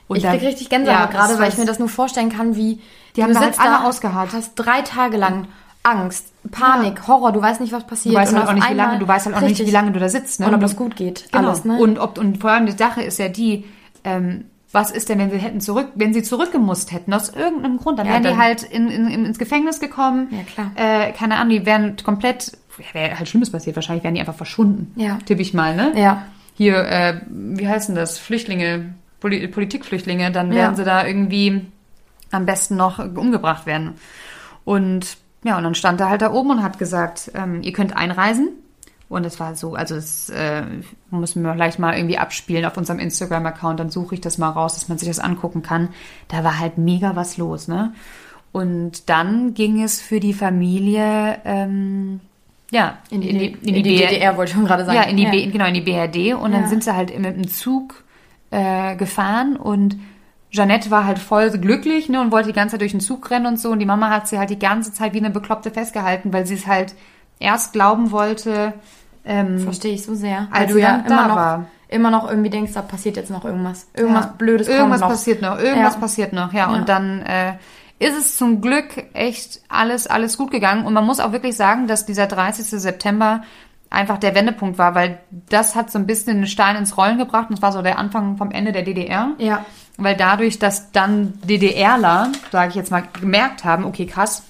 Und 0.09 0.17
Ich 0.17 0.25
krieg 0.25 0.43
richtig 0.43 0.69
Gänsehaut 0.71 0.99
Ja, 0.99 1.07
gerade, 1.07 1.39
weil 1.39 1.49
ich 1.51 1.59
mir 1.59 1.67
das 1.67 1.79
nur 1.79 1.89
vorstellen 1.89 2.31
kann, 2.31 2.57
wie 2.57 2.81
Die 3.17 3.23
haben 3.23 3.33
da 3.35 3.41
halt 3.41 3.61
alle 3.61 3.85
ausgeharrt. 3.87 4.31
hast 4.33 4.55
drei 4.57 4.81
Tage 4.83 5.17
lang 5.19 5.47
Angst, 5.83 6.33
Panik, 6.51 7.07
Horror, 7.07 7.33
du 7.33 7.41
weißt 7.41 7.61
nicht, 7.61 7.73
was 7.73 7.87
passiert. 7.87 8.15
Du 8.15 8.19
weißt 8.19 8.35
halt 8.35 8.49
auch 8.49 8.53
nicht, 8.53 8.69
wie 8.69 8.75
lange, 8.75 8.99
du 8.99 9.07
weißt 9.09 9.27
halt 9.27 9.37
auch 9.37 9.41
nicht, 9.43 9.59
wie 9.65 9.71
lange 9.71 9.93
du 9.93 10.01
da 10.01 10.09
sitzt. 10.09 10.41
Ne? 10.41 10.47
Und 10.47 10.55
ob 10.55 10.61
das 10.61 10.77
gut 10.77 10.97
geht, 10.97 11.31
Genau. 11.33 11.49
alles, 11.49 11.65
ne? 11.65 11.79
Und, 11.79 11.99
ob, 11.99 12.19
und 12.19 12.39
vor 12.41 12.51
allem 12.51 12.67
die 12.67 12.73
Sache 12.73 13.03
ist 13.03 13.19
ja 13.19 13.29
die, 13.29 13.65
ähm, 14.05 14.45
was 14.73 14.91
ist 14.91 15.09
denn, 15.09 15.19
wenn 15.19 15.31
sie 15.31 15.39
hätten 15.39 15.61
zurück, 15.61 15.89
wenn 15.95 16.13
sie 16.13 16.23
zurückgemusst 16.23 16.93
hätten, 16.93 17.15
aus 17.15 17.31
irgendeinem 17.31 17.79
Grund, 17.79 17.99
dann 17.99 18.07
Ja, 18.07 18.15
wären 18.15 18.23
die 18.23 18.29
dann- 18.31 18.39
halt 18.39 18.63
in, 18.65 18.89
in, 18.89 19.09
in, 19.09 19.25
ins 19.25 19.39
Gefängnis 19.39 19.81
gekommen. 19.81 20.29
Ja, 20.31 20.43
klar. 20.43 20.71
Äh, 20.75 21.13
keine 21.13 21.37
Ahnung, 21.37 21.51
die 21.51 21.65
wären 21.65 21.97
komplett, 22.03 22.53
wäre 22.93 23.19
halt 23.19 23.29
Schlimmes 23.29 23.51
passiert, 23.51 23.77
wahrscheinlich 23.77 24.05
wären 24.05 24.15
die 24.15 24.21
einfach 24.21 24.35
verschwunden. 24.35 24.93
Ja. 24.97 25.19
Tippe 25.25 25.41
ich 25.43 25.55
mal, 25.55 25.75
ne? 25.75 25.93
Ja. 25.97 26.25
Hier, 26.55 26.77
äh, 26.87 27.21
wie 27.31 27.67
heißen 27.69 27.95
das? 27.95 28.19
Flüchtlinge, 28.19 28.95
Poli 29.21 29.47
Politikflüchtlinge, 29.49 30.31
dann 30.31 30.51
Ja. 30.53 30.59
werden 30.59 30.77
sie 30.77 30.85
da 30.85 31.07
irgendwie 31.07 31.67
am 32.31 32.47
besten 32.47 32.77
noch 32.77 32.99
umgebracht 32.99 33.67
werden. 33.67 33.95
Und 34.65 35.17
ja, 35.45 35.57
und 35.57 35.65
dann 35.65 35.75
stand 35.75 36.01
er 36.01 36.11
halt 36.11 36.21
da 36.23 36.33
oben 36.33 36.51
und 36.51 36.63
hat 36.63 36.79
gesagt, 36.79 37.31
ähm, 37.35 37.63
ihr 37.63 37.73
könnt 37.73 37.97
einreisen. 37.97 38.51
Und 39.09 39.25
es 39.25 39.41
war 39.41 39.55
so, 39.55 39.75
also 39.75 39.95
es 39.95 40.29
äh, 40.29 40.63
müssen 41.11 41.43
wir 41.43 41.55
gleich 41.55 41.79
mal 41.79 41.97
irgendwie 41.97 42.19
abspielen 42.19 42.67
auf 42.67 42.77
unserem 42.77 42.99
Instagram-Account, 42.99 43.81
dann 43.81 43.89
suche 43.89 44.17
ich 44.17 44.21
das 44.21 44.37
mal 44.37 44.51
raus, 44.51 44.75
dass 44.75 44.89
man 44.89 44.99
sich 44.99 45.09
das 45.09 45.19
angucken 45.19 45.63
kann. 45.63 45.89
Da 46.29 46.45
war 46.45 46.59
halt 46.59 46.77
mega 46.77 47.17
was 47.17 47.39
los, 47.39 47.69
ne? 47.69 47.95
Und 48.53 49.09
dann 49.09 49.55
ging 49.55 49.83
es 49.83 50.03
für 50.03 50.21
die 50.21 50.35
Familie, 50.35 51.39
ähm, 51.47 52.21
ja, 52.71 52.99
In 53.09 53.23
die, 53.23 53.29
in 53.31 53.61
die, 53.63 53.83
DDR 53.83 54.37
wollte 54.37 54.51
ich 54.51 54.57
schon 54.57 54.67
gerade 54.67 54.85
sagen. 54.85 54.97
ja, 54.99 55.05
in 55.05 55.17
die 55.17 55.25
B, 55.27 55.47
genau, 55.47 55.65
in 55.67 55.75
die 55.75 55.81
BRD. 55.81 56.35
Und 56.35 56.53
dann 56.53 56.63
Ja. 56.63 56.69
sind 56.69 56.85
sie 56.85 56.95
halt 56.95 57.19
mit 57.19 57.35
dem 57.35 57.49
Zug 57.49 58.05
äh, 58.51 58.97
gefahren 58.97 59.57
und 59.57 59.97
Jeanette 60.51 60.91
war 60.91 61.05
halt 61.05 61.19
voll 61.19 61.51
glücklich 61.51 62.09
ne, 62.09 62.21
und 62.21 62.33
wollte 62.33 62.49
die 62.49 62.55
ganze 62.55 62.73
Zeit 62.73 62.81
durch 62.81 62.93
den 62.93 63.01
Zug 63.01 63.31
rennen 63.31 63.45
und 63.47 63.61
so. 63.61 63.71
Und 63.71 63.81
die 63.81 63.85
Mama 63.87 64.09
hat 64.09 64.29
sie 64.29 64.39
halt 64.39 64.49
die 64.51 64.59
ganze 64.59 64.93
Zeit 64.95 65.13
wie 65.13 65.19
eine 65.19 65.29
Bekloppte 65.31 65.71
festgehalten, 65.71 66.33
weil 66.33 66.47
sie 66.47 66.55
es 66.55 66.67
halt 66.67 66.95
erst 67.39 67.75
glauben 67.75 68.11
wollte. 68.13 68.73
Ähm, 69.27 69.59
Verstehe 69.59 69.93
ich 69.93 70.05
so 70.05 70.15
sehr. 70.15 70.49
Als 70.51 70.73
du 70.73 70.79
ja 70.79 71.05
immer 71.07 71.29
noch, 71.29 71.37
war. 71.37 71.67
immer 71.89 72.11
noch 72.11 72.31
irgendwie 72.31 72.49
denkst, 72.49 72.73
da 72.73 72.81
passiert 72.81 73.17
jetzt 73.17 73.31
noch 73.31 73.45
irgendwas. 73.45 73.89
Irgendwas 73.95 74.25
ja, 74.25 74.35
Blödes 74.39 74.67
kommt 74.69 74.79
Irgendwas 74.79 75.01
noch. 75.01 75.09
passiert 75.11 75.43
noch, 75.43 75.59
irgendwas 75.59 75.95
Ja. 75.95 76.01
passiert 76.01 76.33
noch, 76.33 76.53
ja. 76.55 76.61
Ja. 76.61 76.75
Und 76.79 76.89
dann 76.89 77.21
äh, 77.21 77.53
ist 77.99 78.17
es 78.17 78.37
zum 78.39 78.63
Glück 78.63 79.05
echt 79.13 79.61
alles, 79.69 80.07
alles 80.07 80.39
gut 80.39 80.51
gegangen. 80.51 80.87
Und 80.87 80.95
man 80.95 81.05
muss 81.05 81.21
auch 81.21 81.33
wirklich 81.33 81.57
sagen, 81.57 81.89
dass 81.89 82.07
dieser 82.07 82.27
30. 82.27 82.65
September 82.81 83.43
einfach 83.91 84.19
der 84.19 84.35
Wendepunkt 84.35 84.79
war, 84.79 84.95
weil 84.95 85.19
das 85.31 85.75
hat 85.75 85.91
so 85.91 85.99
ein 85.99 86.07
bisschen 86.07 86.39
einen 86.39 86.47
Stein 86.47 86.77
ins 86.77 86.97
Rollen 86.97 87.19
gebracht. 87.19 87.49
Und 87.49 87.57
das 87.57 87.63
war 87.63 87.73
so 87.73 87.83
der 87.83 87.99
Anfang 87.99 88.37
vom 88.37 88.51
Ende 88.51 88.73
der 88.73 88.83
DDR. 88.83 89.31
Ja. 89.39 89.65
Weil 89.97 90.17
dadurch, 90.17 90.59
dass 90.59 90.93
dann 90.93 91.35
DDRler, 91.43 92.33
sage 92.53 92.71
ich 92.71 92.75
jetzt 92.75 92.91
mal, 92.91 93.03
gemerkt 93.21 93.65
haben, 93.65 93.85
okay, 93.85 94.07
krass, 94.07 94.45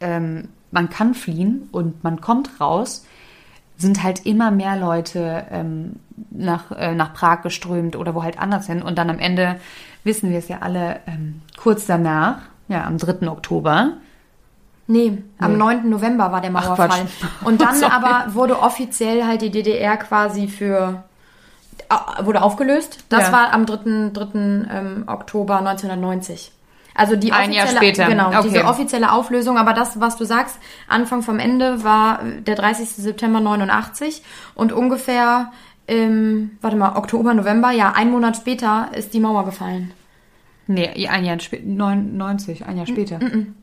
ähm, 0.00 0.48
man 0.70 0.90
kann 0.90 1.14
fliehen 1.14 1.68
und 1.70 2.02
man 2.02 2.20
kommt 2.20 2.60
raus, 2.60 3.06
sind 3.76 4.02
halt 4.02 4.24
immer 4.26 4.50
mehr 4.50 4.76
Leute 4.76 5.46
ähm, 5.50 5.96
nach, 6.30 6.70
äh, 6.72 6.94
nach 6.94 7.12
Prag 7.14 7.42
geströmt 7.42 7.96
oder 7.96 8.14
wo 8.14 8.22
halt 8.22 8.38
anders 8.38 8.66
hin. 8.66 8.82
Und 8.82 8.98
dann 8.98 9.10
am 9.10 9.18
Ende 9.18 9.60
wissen 10.02 10.30
wir 10.30 10.38
es 10.38 10.48
ja 10.48 10.58
alle, 10.60 11.00
ähm, 11.06 11.42
kurz 11.56 11.86
danach, 11.86 12.38
ja, 12.68 12.84
am 12.84 12.98
3. 12.98 13.28
Oktober, 13.28 13.94
Nee, 14.86 15.22
am 15.38 15.52
Nee. 15.52 15.58
9. 15.58 15.88
November 15.88 16.30
war 16.30 16.40
der 16.40 16.50
Ach, 16.54 16.64
Mauerfall. 16.66 16.88
Quatsch. 16.88 17.00
Und 17.44 17.60
dann 17.62 17.82
aber 17.84 18.34
wurde 18.34 18.60
offiziell 18.60 19.26
halt 19.26 19.40
die 19.42 19.50
DDR 19.50 19.96
quasi 19.96 20.46
für 20.48 21.04
äh, 21.88 22.24
wurde 22.24 22.42
aufgelöst. 22.42 23.04
Das 23.08 23.28
Ja. 23.28 23.32
war 23.32 23.52
am 23.54 23.64
3. 23.66 24.10
3. 24.12 24.28
Ähm, 24.34 25.04
Oktober 25.06 25.58
1990. 25.58 26.52
Also 26.96 27.16
die 27.16 27.32
Ein 27.32 27.50
Jahr 27.52 27.64
offizielle, 27.64 27.86
später. 27.94 28.06
genau, 28.08 28.28
Okay. 28.28 28.42
diese 28.44 28.64
offizielle 28.66 29.10
Auflösung, 29.10 29.58
aber 29.58 29.72
das, 29.72 29.98
was 30.00 30.16
du 30.16 30.24
sagst, 30.24 30.58
Anfang 30.86 31.22
vom 31.22 31.40
Ende 31.40 31.82
war 31.82 32.20
der 32.46 32.54
30. 32.54 32.88
September 32.90 33.40
89 33.40 34.22
und 34.54 34.72
ungefähr 34.72 35.50
im, 35.88 36.52
warte 36.60 36.76
mal, 36.76 36.94
Oktober, 36.96 37.34
November, 37.34 37.72
ja, 37.72 37.92
ein 37.96 38.10
Monat 38.12 38.36
später 38.36 38.88
ist 38.94 39.12
die 39.12 39.18
Mauer 39.20 39.44
gefallen. 39.44 39.92
Nee, 40.66 41.08
ein 41.08 41.24
Jahr 41.24 41.38
später, 41.40 41.62
99, 41.66 42.64
ein 42.64 42.78
Jahr 42.78 42.86
später. 42.86 43.18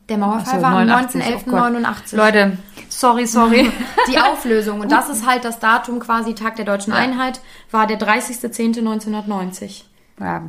Der 0.08 0.18
Mauerfall 0.18 0.60
so, 0.60 0.62
war 0.62 0.78
am 0.78 0.86
89, 0.86 1.46
oh. 1.48 1.50
19.11.89. 1.50 2.16
Leute, 2.16 2.58
sorry, 2.88 3.26
sorry. 3.26 3.70
Die 4.08 4.18
Auflösung. 4.18 4.80
Und 4.80 4.92
das 4.92 5.08
ist 5.08 5.26
halt 5.26 5.44
das 5.44 5.58
Datum 5.58 5.98
quasi 5.98 6.34
Tag 6.34 6.56
der 6.56 6.64
deutschen 6.64 6.92
Ja. 6.92 7.00
Einheit, 7.00 7.40
war 7.72 7.88
der 7.88 7.98
30.10.1990. 7.98 9.82
Ja, 10.20 10.44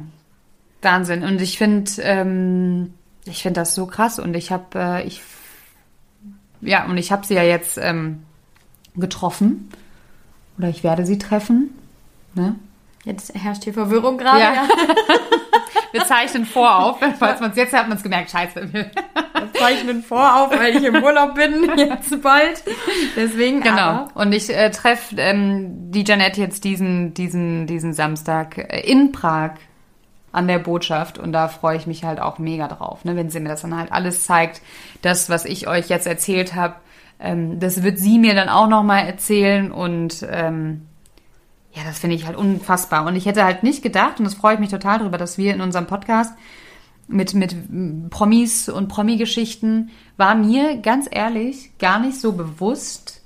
Wahnsinn. 0.84 1.24
Und 1.24 1.42
ich 1.42 1.58
finde, 1.58 1.92
ähm, 2.02 2.94
ich 3.26 3.42
finde 3.42 3.62
das 3.62 3.74
so 3.74 3.88
krass. 3.88 4.20
Und 4.20 4.36
ich 4.36 4.52
habe, 4.52 4.80
äh, 4.80 5.08
ich, 5.08 5.24
ja, 6.62 6.86
und 6.86 6.98
ich 6.98 7.12
habe 7.12 7.26
sie 7.26 7.34
ja 7.34 7.44
jetzt 7.44 7.80
ähm, 7.82 8.24
getroffen. 8.96 9.72
Oder 10.60 10.70
ich 10.70 10.84
werde 10.84 11.06
sie 11.06 11.18
treffen. 11.18 11.72
Ne? 12.36 12.56
Jetzt 13.06 13.34
herrscht 13.36 13.64
hier 13.64 13.74
Verwirrung 13.74 14.18
gerade. 14.18 14.40
Ja. 14.40 14.54
Ja. 14.54 14.68
Wir 15.92 16.06
zeichnen 16.06 16.46
vorauf. 16.46 16.98
Falls 17.20 17.40
man 17.40 17.52
es 17.52 17.58
jetzt 17.58 17.74
hat, 17.74 17.88
man 17.88 17.98
es 17.98 18.04
gemerkt. 18.04 18.32
Scheiße. 18.32 18.74
Wir 18.74 18.90
zeichnen 19.54 20.02
vorauf, 20.04 20.50
weil 20.58 20.76
ich 20.76 20.84
im 20.84 21.04
Urlaub 21.04 21.36
bin, 21.36 21.72
jetzt 21.78 22.22
bald. 22.24 22.64
Deswegen, 23.16 23.62
Genau. 23.62 23.78
aber, 23.78 24.08
Und 24.16 24.34
ich 24.34 24.50
äh, 24.54 24.72
treffe 24.72 25.16
ähm, 25.18 25.92
die 25.92 26.04
Janette 26.04 26.42
jetzt 26.42 26.64
diesen, 26.64 27.14
diesen, 27.14 27.68
diesen 27.68 27.94
Samstag 27.94 28.58
äh, 28.58 28.80
in 28.82 29.12
Prag 29.12 29.52
an 30.32 30.48
der 30.48 30.58
Botschaft 30.58 31.20
und 31.20 31.32
da 31.32 31.48
freue 31.48 31.78
ich 31.78 31.86
mich 31.86 32.04
halt 32.06 32.20
auch 32.20 32.40
mega 32.40 32.68
drauf, 32.68 33.06
ne, 33.06 33.16
wenn 33.16 33.30
sie 33.30 33.40
mir 33.40 33.50
das 33.50 33.62
dann 33.62 33.78
halt 33.78 33.92
alles 33.92 34.26
zeigt. 34.26 34.62
Das, 35.04 35.30
was 35.30 35.46
ich 35.46 35.68
euch 35.68 35.90
jetzt 35.90 36.08
erzählt 36.08 36.56
habe, 36.56 36.74
ähm, 37.20 37.60
das 37.60 37.84
wird 37.84 38.00
sie 38.00 38.18
mir 38.18 38.34
dann 38.34 38.50
auch 38.50 38.68
nochmal 38.68 39.06
erzählen 39.06 39.72
und 39.72 40.26
ähm, 40.28 40.88
ja, 41.74 41.84
das 41.84 42.00
finde 42.00 42.16
ich 42.16 42.26
halt 42.26 42.38
unfassbar. 42.38 43.06
Und 43.06 43.16
ich 43.16 43.26
hätte 43.26 43.44
halt 43.44 43.64
nicht 43.64 43.82
gedacht, 43.82 44.20
und 44.20 44.26
das 44.26 44.36
freue 44.36 44.56
ich 44.56 44.60
mich 44.60 44.70
total 44.70 45.00
drüber, 45.00 45.18
dass 45.18 45.38
wir 45.38 45.54
in 45.54 45.62
unserem 45.62 45.88
Podcast 45.88 46.34
mit, 47.08 47.34
mit 47.34 48.10
Promis 48.10 48.70
und 48.70 48.88
Promi-Geschichten 48.88 49.90
war 50.16 50.36
mir 50.36 50.78
ganz 50.78 51.08
ehrlich 51.10 51.78
gar 51.80 52.00
nicht 52.00 52.20
so 52.20 52.34
bewusst, 52.34 53.23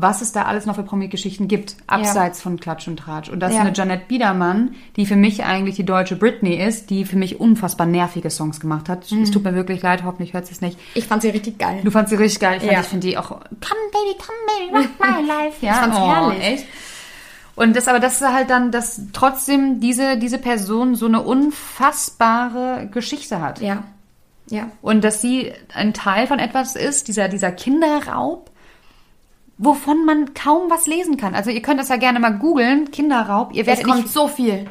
was 0.00 0.22
es 0.22 0.30
da 0.30 0.42
alles 0.42 0.64
noch 0.64 0.76
für 0.76 0.84
Promi-Geschichten 0.84 1.48
gibt, 1.48 1.74
abseits 1.88 2.40
von 2.40 2.60
Klatsch 2.60 2.86
und 2.86 2.98
Tratsch. 2.98 3.28
Und 3.30 3.40
das 3.40 3.52
Ja. 3.52 3.58
ist 3.58 3.66
eine 3.66 3.74
Janette 3.74 4.04
Biedermann, 4.06 4.76
die 4.94 5.06
für 5.06 5.16
mich 5.16 5.42
eigentlich 5.44 5.74
die 5.74 5.84
deutsche 5.84 6.14
Britney 6.14 6.54
ist, 6.54 6.90
die 6.90 7.04
für 7.04 7.16
mich 7.16 7.40
unfassbar 7.40 7.86
nervige 7.86 8.30
Songs 8.30 8.60
gemacht 8.60 8.88
hat. 8.88 9.10
Mhm. 9.10 9.22
Es 9.22 9.32
tut 9.32 9.42
mir 9.42 9.54
wirklich 9.56 9.82
leid, 9.82 10.04
hoffentlich 10.04 10.34
hört 10.34 10.46
sie 10.46 10.52
es 10.52 10.60
nicht. 10.60 10.78
ich 10.94 11.06
fand 11.06 11.22
sie 11.22 11.30
richtig 11.30 11.58
geil. 11.58 11.80
Du 11.82 11.90
fandst 11.90 12.10
sie 12.10 12.16
richtig 12.16 12.38
geil. 12.40 12.58
Ich, 12.58 12.62
fand- 12.62 12.72
Ja. 12.72 12.80
ich 12.80 12.86
finde 12.86 13.06
die 13.08 13.18
auch, 13.18 13.28
come 13.30 13.40
baby, 13.92 14.18
come 14.18 14.72
baby, 14.72 14.86
rock 14.86 15.00
my 15.00 15.26
life. 15.26 15.56
Ja, 15.66 15.72
Ich 15.72 15.78
fand's 15.78 15.96
oh, 15.98 16.06
herrlich. 16.14 16.42
Echt? 16.44 16.66
Und 17.56 17.74
das, 17.74 17.88
aber 17.88 17.98
das 17.98 18.20
ist 18.20 18.32
halt 18.32 18.50
dann, 18.50 18.70
dass 18.70 19.00
trotzdem 19.12 19.80
diese, 19.80 20.16
diese 20.16 20.38
Person 20.38 20.94
so 20.94 21.06
eine 21.06 21.22
unfassbare 21.22 22.88
Geschichte 22.92 23.40
hat. 23.40 23.60
Ja. 23.60 23.82
Ja. 24.50 24.70
Und 24.80 25.02
dass 25.04 25.20
sie 25.20 25.52
ein 25.74 25.92
Teil 25.92 26.26
von 26.26 26.38
etwas 26.38 26.74
ist, 26.76 27.08
dieser, 27.08 27.28
dieser 27.28 27.50
Kinderraub, 27.52 28.50
wovon 29.58 30.04
man 30.04 30.34
kaum 30.34 30.70
was 30.70 30.86
lesen 30.86 31.16
kann. 31.16 31.34
Also 31.34 31.50
ihr 31.50 31.62
könnt 31.62 31.80
das 31.80 31.88
ja 31.88 31.96
gerne 31.96 32.20
mal 32.20 32.30
googeln, 32.38 32.90
Kinderraub. 32.90 33.52
Ihr 33.52 33.62
Es 33.62 33.66
werdet 33.66 33.84
kommt 33.84 34.02
nicht, 34.02 34.12
so 34.12 34.28
viel. 34.28 34.66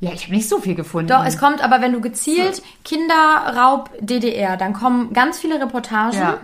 ja, 0.00 0.10
ich 0.12 0.24
habe 0.24 0.34
nicht 0.34 0.48
so 0.48 0.58
viel 0.58 0.74
gefunden. 0.74 1.08
Doch, 1.08 1.24
es 1.24 1.38
kommt 1.38 1.62
aber, 1.62 1.80
wenn 1.80 1.92
du 1.92 2.00
gezielt 2.00 2.62
Kinderraub 2.84 3.90
DDR, 4.00 4.56
dann 4.56 4.72
kommen 4.72 5.12
ganz 5.12 5.38
viele 5.38 5.60
Reportagen. 5.60 6.16
Ja. 6.18 6.38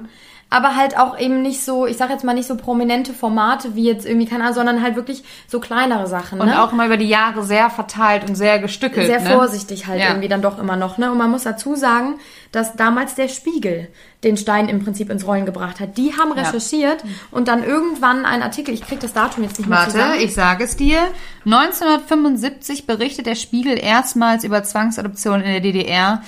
Aber 0.55 0.77
halt 0.77 0.97
auch 0.97 1.19
eben 1.19 1.43
nicht 1.43 1.64
so, 1.64 1.87
ich 1.87 1.97
sag 1.97 2.11
jetzt 2.11 2.23
mal 2.25 2.33
nicht 2.33 2.47
so 2.47 2.57
prominente 2.57 3.12
Formate 3.12 3.75
wie 3.75 3.85
jetzt 3.85 4.07
irgendwie, 4.07 4.27
keine 4.27 4.45
Ahnung, 4.45 4.55
sondern 4.55 4.83
halt 4.83 4.95
wirklich 4.95 5.25
so 5.49 5.59
kleinere 5.59 6.07
Sachen. 6.07 6.40
und 6.40 6.47
ne? 6.47 6.62
auch 6.62 6.73
immer 6.73 6.87
über 6.87 6.97
die 6.97 7.09
Jahre 7.09 7.43
sehr 7.43 7.71
verteilt 7.71 8.29
und 8.29 8.37
sehr 8.37 8.59
gestückelt. 8.59 9.07
sehr 9.07 9.21
ne? 9.21 9.31
vorsichtig 9.31 9.87
halt 9.87 10.01
Ja. 10.01 10.09
irgendwie 10.09 10.29
dann 10.29 10.43
doch 10.43 10.59
immer 10.59 10.77
noch. 10.77 10.97
Ne? 10.99 11.11
Und 11.11 11.19
man 11.19 11.31
muss 11.31 11.43
dazu 11.43 11.75
sagen, 11.75 12.21
dass 12.53 12.77
damals 12.77 13.14
der 13.14 13.29
Spiegel 13.29 13.88
den 14.23 14.37
Stein 14.37 14.69
im 14.69 14.83
Prinzip 14.83 15.11
ins 15.11 15.27
Rollen 15.27 15.45
gebracht 15.45 15.81
hat. 15.81 15.99
Die 15.99 16.14
haben 16.17 16.33
recherchiert 16.33 17.05
und 17.31 17.49
dann 17.49 17.62
irgendwann 17.64 18.25
ein 18.25 18.43
Artikel, 18.43 18.73
ich 18.73 18.87
krieg 18.87 19.01
das 19.01 19.12
Datum 19.12 19.43
jetzt 19.43 19.59
nicht 19.59 19.69
mehr 19.69 19.79
Warte, 19.79 19.90
zusammen. 19.93 20.14
ich 20.21 20.35
sage 20.35 20.64
es 20.64 20.77
dir. 20.77 20.99
1975 21.45 22.87
berichtet 22.87 23.27
der 23.27 23.35
Spiegel 23.35 23.79
erstmals 23.79 24.45
über 24.45 24.62
Zwangsadoption 24.62 25.40
in 25.40 25.51
der 25.51 25.61
DDR 25.61 26.23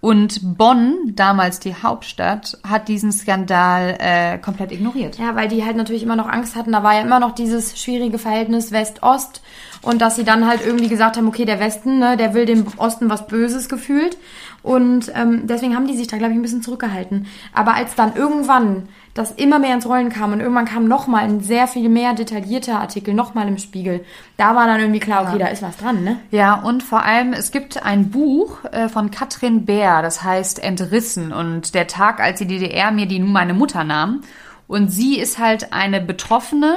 und 0.00 0.56
Bonn, 0.56 1.12
damals 1.14 1.60
die 1.60 1.74
Hauptstadt, 1.74 2.58
hat 2.66 2.88
diesen 2.88 3.12
Skandal 3.12 3.98
äh, 3.98 4.38
komplett 4.38 4.72
ignoriert. 4.72 5.18
Ja, 5.18 5.36
weil 5.36 5.48
die 5.48 5.62
halt 5.62 5.76
natürlich 5.76 6.02
immer 6.02 6.16
noch 6.16 6.28
Angst 6.28 6.56
hatten. 6.56 6.72
Da 6.72 6.82
war 6.82 6.94
ja 6.94 7.02
immer 7.02 7.20
noch 7.20 7.34
dieses 7.34 7.78
schwierige 7.78 8.18
Verhältnis 8.18 8.72
West-Ost. 8.72 9.42
Und 9.82 10.00
dass 10.00 10.16
sie 10.16 10.24
dann 10.24 10.46
halt 10.46 10.64
irgendwie 10.64 10.88
gesagt 10.88 11.18
haben, 11.18 11.28
okay, 11.28 11.44
der 11.44 11.60
Westen, 11.60 11.98
ne, 11.98 12.16
der 12.16 12.32
will 12.32 12.46
dem 12.46 12.66
Osten 12.78 13.10
was 13.10 13.26
Böses 13.26 13.68
gefühlt. 13.68 14.16
Und 14.62 15.12
ähm, 15.14 15.46
deswegen 15.46 15.74
haben 15.74 15.86
die 15.86 15.96
sich 15.96 16.06
da, 16.06 16.16
glaube 16.16 16.32
ich, 16.32 16.38
ein 16.38 16.42
bisschen 16.42 16.62
zurückgehalten. 16.62 17.26
Aber 17.52 17.74
als 17.74 17.94
dann 17.94 18.16
irgendwann 18.16 18.88
das 19.14 19.32
immer 19.32 19.58
mehr 19.58 19.74
ins 19.74 19.86
Rollen 19.86 20.08
kam 20.08 20.32
und 20.32 20.40
irgendwann 20.40 20.66
kam 20.66 20.86
nochmal 20.86 21.24
ein 21.24 21.40
sehr 21.40 21.66
viel 21.66 21.88
mehr 21.88 22.14
detaillierter 22.14 22.78
Artikel, 22.78 23.12
nochmal 23.12 23.48
im 23.48 23.58
Spiegel, 23.58 24.04
da 24.36 24.54
war 24.54 24.66
dann 24.66 24.80
irgendwie 24.80 25.00
klar, 25.00 25.26
okay, 25.26 25.38
da 25.38 25.48
ist 25.48 25.62
was 25.62 25.76
dran, 25.76 26.04
ne? 26.04 26.18
Ja, 26.30 26.54
und 26.54 26.82
vor 26.82 27.04
allem, 27.04 27.32
es 27.32 27.50
gibt 27.50 27.82
ein 27.84 28.10
Buch 28.10 28.64
äh, 28.70 28.88
von 28.88 29.10
Katrin 29.10 29.64
Bär, 29.64 30.02
das 30.02 30.22
heißt 30.22 30.62
Entrissen. 30.62 31.32
Und 31.32 31.74
der 31.74 31.88
Tag, 31.88 32.20
als 32.20 32.38
die 32.38 32.46
DDR 32.46 32.92
mir 32.92 33.06
die 33.06 33.20
meine 33.20 33.54
Mutter 33.54 33.84
nahm. 33.84 34.22
Und 34.68 34.90
sie 34.92 35.18
ist 35.18 35.38
halt 35.38 35.72
eine 35.72 36.00
Betroffene. 36.00 36.76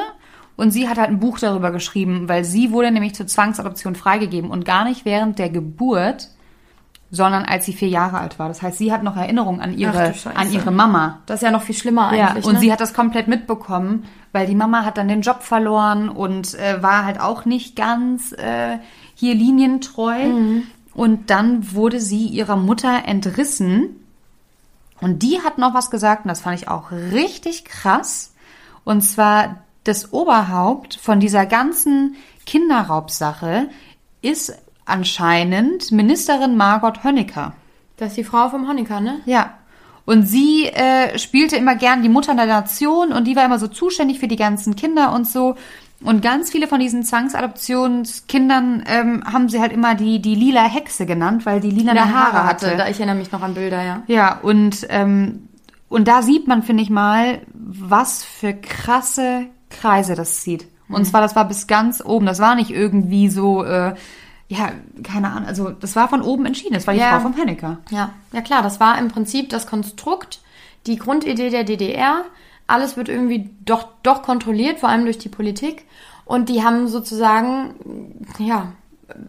Und 0.55 0.71
sie 0.71 0.87
hat 0.87 0.97
halt 0.97 1.09
ein 1.09 1.19
Buch 1.19 1.39
darüber 1.39 1.71
geschrieben, 1.71 2.29
weil 2.29 2.43
sie 2.43 2.71
wurde 2.71 2.91
nämlich 2.91 3.15
zur 3.15 3.27
Zwangsadoption 3.27 3.95
freigegeben. 3.95 4.49
Und 4.49 4.65
gar 4.65 4.83
nicht 4.85 5.05
während 5.05 5.39
der 5.39 5.49
Geburt, 5.49 6.29
sondern 7.13 7.45
als 7.45 7.65
sie 7.65 7.73
vier 7.73 7.89
Jahre 7.89 8.17
alt 8.17 8.39
war. 8.39 8.47
Das 8.47 8.63
heißt, 8.63 8.79
sie 8.79 8.91
hat 8.91 9.03
noch 9.03 9.15
Erinnerungen 9.15 9.61
an 9.61 9.77
ihre, 9.77 10.15
an 10.33 10.51
ihre 10.51 10.71
Mama. 10.71 11.19
Das 11.27 11.35
ist 11.37 11.43
ja 11.43 11.51
noch 11.51 11.61
viel 11.61 11.75
schlimmer 11.75 12.11
Ja, 12.15 12.29
eigentlich. 12.29 12.45
und 12.45 12.55
ne? 12.55 12.59
sie 12.59 12.71
hat 12.73 12.81
das 12.81 12.95
komplett 12.95 13.27
mitbekommen, 13.27 14.05
weil 14.31 14.47
die 14.47 14.55
Mama 14.55 14.83
hat 14.83 14.97
dann 14.97 15.07
den 15.07 15.21
Job 15.21 15.43
verloren 15.43 16.09
und 16.09 16.55
äh, 16.55 16.81
war 16.81 17.05
halt 17.05 17.19
auch 17.19 17.45
nicht 17.45 17.75
ganz 17.75 18.31
äh, 18.31 18.79
hier 19.13 19.35
linientreu. 19.35 20.25
Mhm. 20.25 20.63
Und 20.95 21.29
dann 21.29 21.73
wurde 21.73 21.99
sie 21.99 22.25
ihrer 22.25 22.55
Mutter 22.55 23.03
entrissen. 23.05 23.99
Und 24.99 25.21
die 25.21 25.39
hat 25.39 25.59
noch 25.59 25.75
was 25.75 25.91
gesagt, 25.91 26.25
und 26.25 26.29
das 26.29 26.41
fand 26.41 26.59
ich 26.59 26.67
auch 26.67 26.91
richtig 26.91 27.63
krass. 27.65 28.33
Und 28.85 29.01
zwar 29.01 29.57
das 29.83 30.13
Oberhaupt 30.13 30.95
von 30.95 31.19
dieser 31.19 31.45
ganzen 31.45 32.15
Kinderraubsache 32.47 33.69
ist 34.23 34.57
anscheinend 34.85 35.91
Ministerin 35.91 36.55
Margot 36.57 37.03
Honecker. 37.03 37.53
das 37.97 38.09
ist 38.09 38.17
die 38.17 38.23
Frau 38.23 38.49
vom 38.49 38.67
Honecker, 38.67 38.99
ne? 38.99 39.19
Ja. 39.25 39.53
Und 40.05 40.27
sie 40.27 40.65
äh, 40.67 41.17
spielte 41.17 41.55
immer 41.55 41.75
gern 41.75 42.01
die 42.03 42.09
Mutter 42.09 42.35
der 42.35 42.45
Nation 42.45 43.13
und 43.13 43.25
die 43.25 43.35
war 43.37 43.45
immer 43.45 43.59
so 43.59 43.67
zuständig 43.67 44.19
für 44.19 44.27
die 44.27 44.35
ganzen 44.35 44.75
Kinder 44.75 45.13
und 45.13 45.25
so. 45.27 45.55
Und 46.01 46.21
ganz 46.21 46.51
viele 46.51 46.67
von 46.67 46.81
diesen 46.81 47.03
Zwangsadoptionskindern 47.03 48.83
ähm, 48.87 49.23
haben 49.31 49.49
sie 49.49 49.59
halt 49.59 49.71
immer 49.71 49.95
die, 49.95 50.21
die 50.21 50.35
lila 50.35 50.63
Hexe 50.65 51.05
genannt, 51.05 51.45
weil 51.45 51.59
die 51.61 51.69
lila 51.69 51.93
Haare, 51.95 52.13
Haare 52.13 52.43
hatte. 52.47 52.67
hatte. 52.67 52.77
Da, 52.77 52.87
ich 52.89 52.97
erinnere 52.97 53.15
mich 53.15 53.31
noch 53.31 53.41
an 53.41 53.53
Bilder, 53.53 53.81
ja. 53.83 54.03
Ja, 54.07 54.39
und, 54.41 54.85
ähm, 54.89 55.47
und 55.89 56.07
da 56.07 56.21
sieht 56.21 56.47
man, 56.47 56.63
finde 56.63 56.83
ich 56.83 56.89
mal, 56.89 57.41
was 57.53 58.23
für 58.23 58.53
krasse 58.53 59.45
Kreise 59.69 60.15
das 60.15 60.41
zieht. 60.41 60.67
Und 60.89 61.01
Mhm. 61.01 61.05
zwar, 61.05 61.21
das 61.21 61.35
war 61.35 61.47
bis 61.47 61.67
ganz 61.67 62.03
oben. 62.03 62.25
Das 62.25 62.39
war 62.39 62.55
nicht 62.55 62.69
irgendwie 62.71 63.29
so, 63.29 63.63
äh, 63.63 63.93
ja, 64.53 64.71
keine 65.03 65.31
Ahnung, 65.31 65.47
also 65.47 65.69
das 65.69 65.95
war 65.95 66.07
von 66.07 66.21
oben 66.21 66.45
entschieden. 66.45 66.73
Das 66.73 66.87
war 66.87 66.93
die 66.93 66.99
Ja. 66.99 67.11
Frau 67.11 67.21
vom 67.21 67.35
Hennecker. 67.35 67.79
Ja, 67.89 68.11
ja 68.31 68.41
klar, 68.41 68.61
das 68.61 68.79
war 68.79 68.97
im 68.97 69.09
Prinzip 69.09 69.49
das 69.49 69.67
Konstrukt, 69.67 70.39
die 70.85 70.97
Grundidee 70.97 71.49
der 71.49 71.63
DDR. 71.63 72.25
Alles 72.67 72.95
wird 72.97 73.09
irgendwie 73.09 73.49
doch, 73.65 73.87
doch 74.03 74.21
kontrolliert, 74.21 74.79
vor 74.79 74.89
allem 74.89 75.05
durch 75.05 75.17
die 75.17 75.29
Politik. 75.29 75.85
Und 76.25 76.49
die 76.49 76.63
haben 76.63 76.87
sozusagen, 76.87 77.73
ja, 78.39 78.71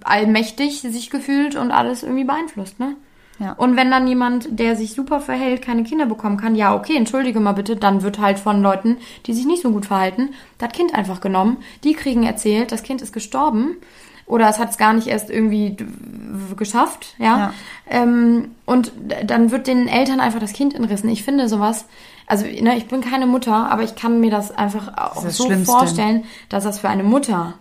allmächtig 0.04 0.82
sich 0.82 1.10
gefühlt 1.10 1.56
und 1.56 1.70
alles 1.72 2.02
irgendwie 2.02 2.24
beeinflusst, 2.24 2.78
ne? 2.78 2.96
Ja. 3.40 3.52
Und 3.54 3.76
wenn 3.76 3.90
dann 3.90 4.06
jemand, 4.06 4.60
der 4.60 4.76
sich 4.76 4.94
super 4.94 5.20
verhält, 5.20 5.60
keine 5.60 5.82
Kinder 5.82 6.06
bekommen 6.06 6.36
kann, 6.36 6.54
ja, 6.54 6.74
okay, 6.74 6.96
entschuldige 6.96 7.40
mal 7.40 7.52
bitte, 7.52 7.74
dann 7.74 8.02
wird 8.02 8.20
halt 8.20 8.38
von 8.38 8.62
Leuten, 8.62 8.98
die 9.26 9.34
sich 9.34 9.44
nicht 9.44 9.62
so 9.62 9.72
gut 9.72 9.86
verhalten, 9.86 10.30
das 10.58 10.70
Kind 10.70 10.94
einfach 10.94 11.20
genommen. 11.20 11.56
Die 11.82 11.94
kriegen 11.94 12.22
erzählt, 12.22 12.70
das 12.70 12.84
Kind 12.84 13.02
ist 13.02 13.12
gestorben. 13.12 13.76
Oder 14.26 14.48
es 14.48 14.58
hat 14.58 14.70
es 14.70 14.78
gar 14.78 14.92
nicht 14.94 15.06
erst 15.06 15.30
irgendwie 15.30 15.76
geschafft, 16.56 17.14
ja. 17.18 17.38
Ja. 17.38 17.54
Ähm, 17.88 18.52
und 18.64 18.92
dann 19.24 19.50
wird 19.50 19.66
den 19.66 19.86
Eltern 19.88 20.20
einfach 20.20 20.40
das 20.40 20.52
Kind 20.52 20.74
entrissen. 20.74 21.10
Ich 21.10 21.22
finde 21.22 21.48
sowas, 21.48 21.84
also 22.26 22.46
ne, 22.46 22.76
ich 22.76 22.86
bin 22.86 23.00
keine 23.02 23.26
Mutter, 23.26 23.70
aber 23.70 23.82
ich 23.82 23.94
kann 23.96 24.20
mir 24.20 24.30
das 24.30 24.50
einfach 24.50 24.96
auch 24.96 25.22
das 25.22 25.36
so 25.36 25.44
Schlimmste. 25.44 25.66
vorstellen, 25.70 26.24
dass 26.48 26.64
das 26.64 26.78
für 26.78 26.88
eine 26.88 27.02
Mutter 27.02 27.54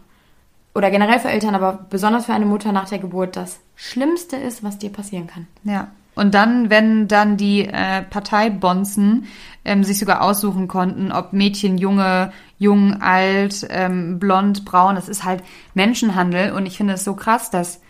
oder 0.73 0.89
generell 0.89 1.19
für 1.19 1.29
Eltern, 1.29 1.53
aber 1.53 1.85
besonders 1.89 2.25
für 2.25 2.33
eine 2.33 2.45
Mutter 2.45 2.71
nach 2.71 2.89
der 2.89 2.99
Geburt 2.99 3.35
das 3.35 3.59
Schlimmste 3.75 4.37
ist, 4.37 4.63
was 4.63 4.77
dir 4.77 4.89
passieren 4.89 5.27
kann. 5.27 5.47
Ja. 5.63 5.89
Und 6.15 6.33
dann, 6.35 6.69
wenn 6.69 7.07
dann 7.07 7.37
die 7.37 7.67
äh, 7.67 8.03
Parteibonzen 8.03 9.25
ähm, 9.65 9.83
sich 9.83 9.97
sogar 9.99 10.21
aussuchen 10.21 10.67
konnten, 10.67 11.11
ob 11.11 11.33
Mädchen, 11.33 11.77
Junge, 11.77 12.31
jung, 12.59 13.01
alt, 13.01 13.65
ähm, 13.69 14.19
blond, 14.19 14.65
braun, 14.65 14.95
das 14.95 15.09
ist 15.09 15.23
halt 15.23 15.43
Menschenhandel. 15.73 16.51
Und 16.51 16.65
ich 16.65 16.77
finde 16.77 16.93
es 16.93 17.03
so 17.03 17.15
krass, 17.15 17.49
dass 17.49 17.81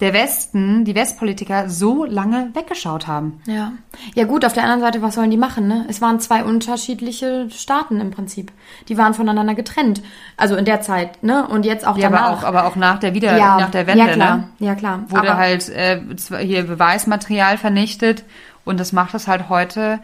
der 0.00 0.12
Westen, 0.12 0.84
die 0.84 0.94
Westpolitiker 0.94 1.68
so 1.68 2.04
lange 2.04 2.50
weggeschaut 2.54 3.08
haben. 3.08 3.40
Ja. 3.46 3.72
Ja 4.14 4.24
gut, 4.26 4.44
auf 4.44 4.52
der 4.52 4.62
anderen 4.62 4.80
Seite, 4.80 5.02
was 5.02 5.16
sollen 5.16 5.30
die 5.30 5.36
machen, 5.36 5.66
ne? 5.66 5.86
Es 5.88 6.00
waren 6.00 6.20
zwei 6.20 6.44
unterschiedliche 6.44 7.48
Staaten 7.50 8.00
im 8.00 8.12
Prinzip. 8.12 8.52
Die 8.88 8.96
waren 8.96 9.12
voneinander 9.14 9.56
getrennt. 9.56 10.00
Also 10.36 10.54
in 10.54 10.64
der 10.64 10.82
Zeit, 10.82 11.22
ne? 11.24 11.48
Und 11.48 11.66
jetzt 11.66 11.84
auch 11.84 11.96
Ja, 11.96 12.10
danach. 12.10 12.26
aber 12.28 12.38
auch, 12.38 12.44
aber 12.44 12.66
auch 12.66 12.76
nach 12.76 13.00
der 13.00 13.14
Wieder, 13.14 13.36
ja, 13.36 13.58
nach 13.58 13.70
der 13.70 13.88
Wende, 13.88 14.04
ja, 14.06 14.12
klar. 14.12 14.36
ne? 14.36 14.48
Ja, 14.60 14.74
klar. 14.76 15.04
Wurde 15.08 15.30
aber, 15.30 15.36
halt 15.36 15.68
äh, 15.68 16.00
hier 16.42 16.62
Beweismaterial 16.62 17.58
vernichtet 17.58 18.24
und 18.64 18.78
das 18.78 18.92
macht 18.92 19.14
es 19.14 19.26
halt 19.26 19.48
heute 19.48 19.98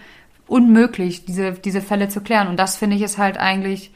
unmöglich, 0.48 1.24
diese, 1.24 1.52
diese 1.52 1.80
Fälle 1.80 2.09
zu 2.09 2.20
klären. 2.20 2.48
Und 2.48 2.59
das 2.59 2.76
finde 2.76 2.96
ich 2.96 3.02
ist 3.02 3.16
halt 3.18 3.38
eigentlich 3.38 3.92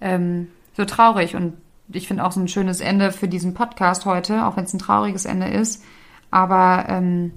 ähm, 0.00 0.48
so 0.76 0.84
traurig. 0.84 1.36
Und 1.36 1.54
ich 1.92 2.08
finde 2.08 2.24
auch 2.24 2.32
so 2.32 2.40
ein 2.40 2.48
schönes 2.48 2.80
Ende 2.80 3.12
für 3.12 3.28
diesen 3.28 3.54
Podcast 3.54 4.04
heute, 4.04 4.46
auch 4.46 4.56
wenn 4.56 4.64
es 4.64 4.74
ein 4.74 4.78
trauriges 4.78 5.24
Ende 5.24 5.48
ist. 5.48 5.82
Aber 6.30 6.86
ähm, 6.88 7.32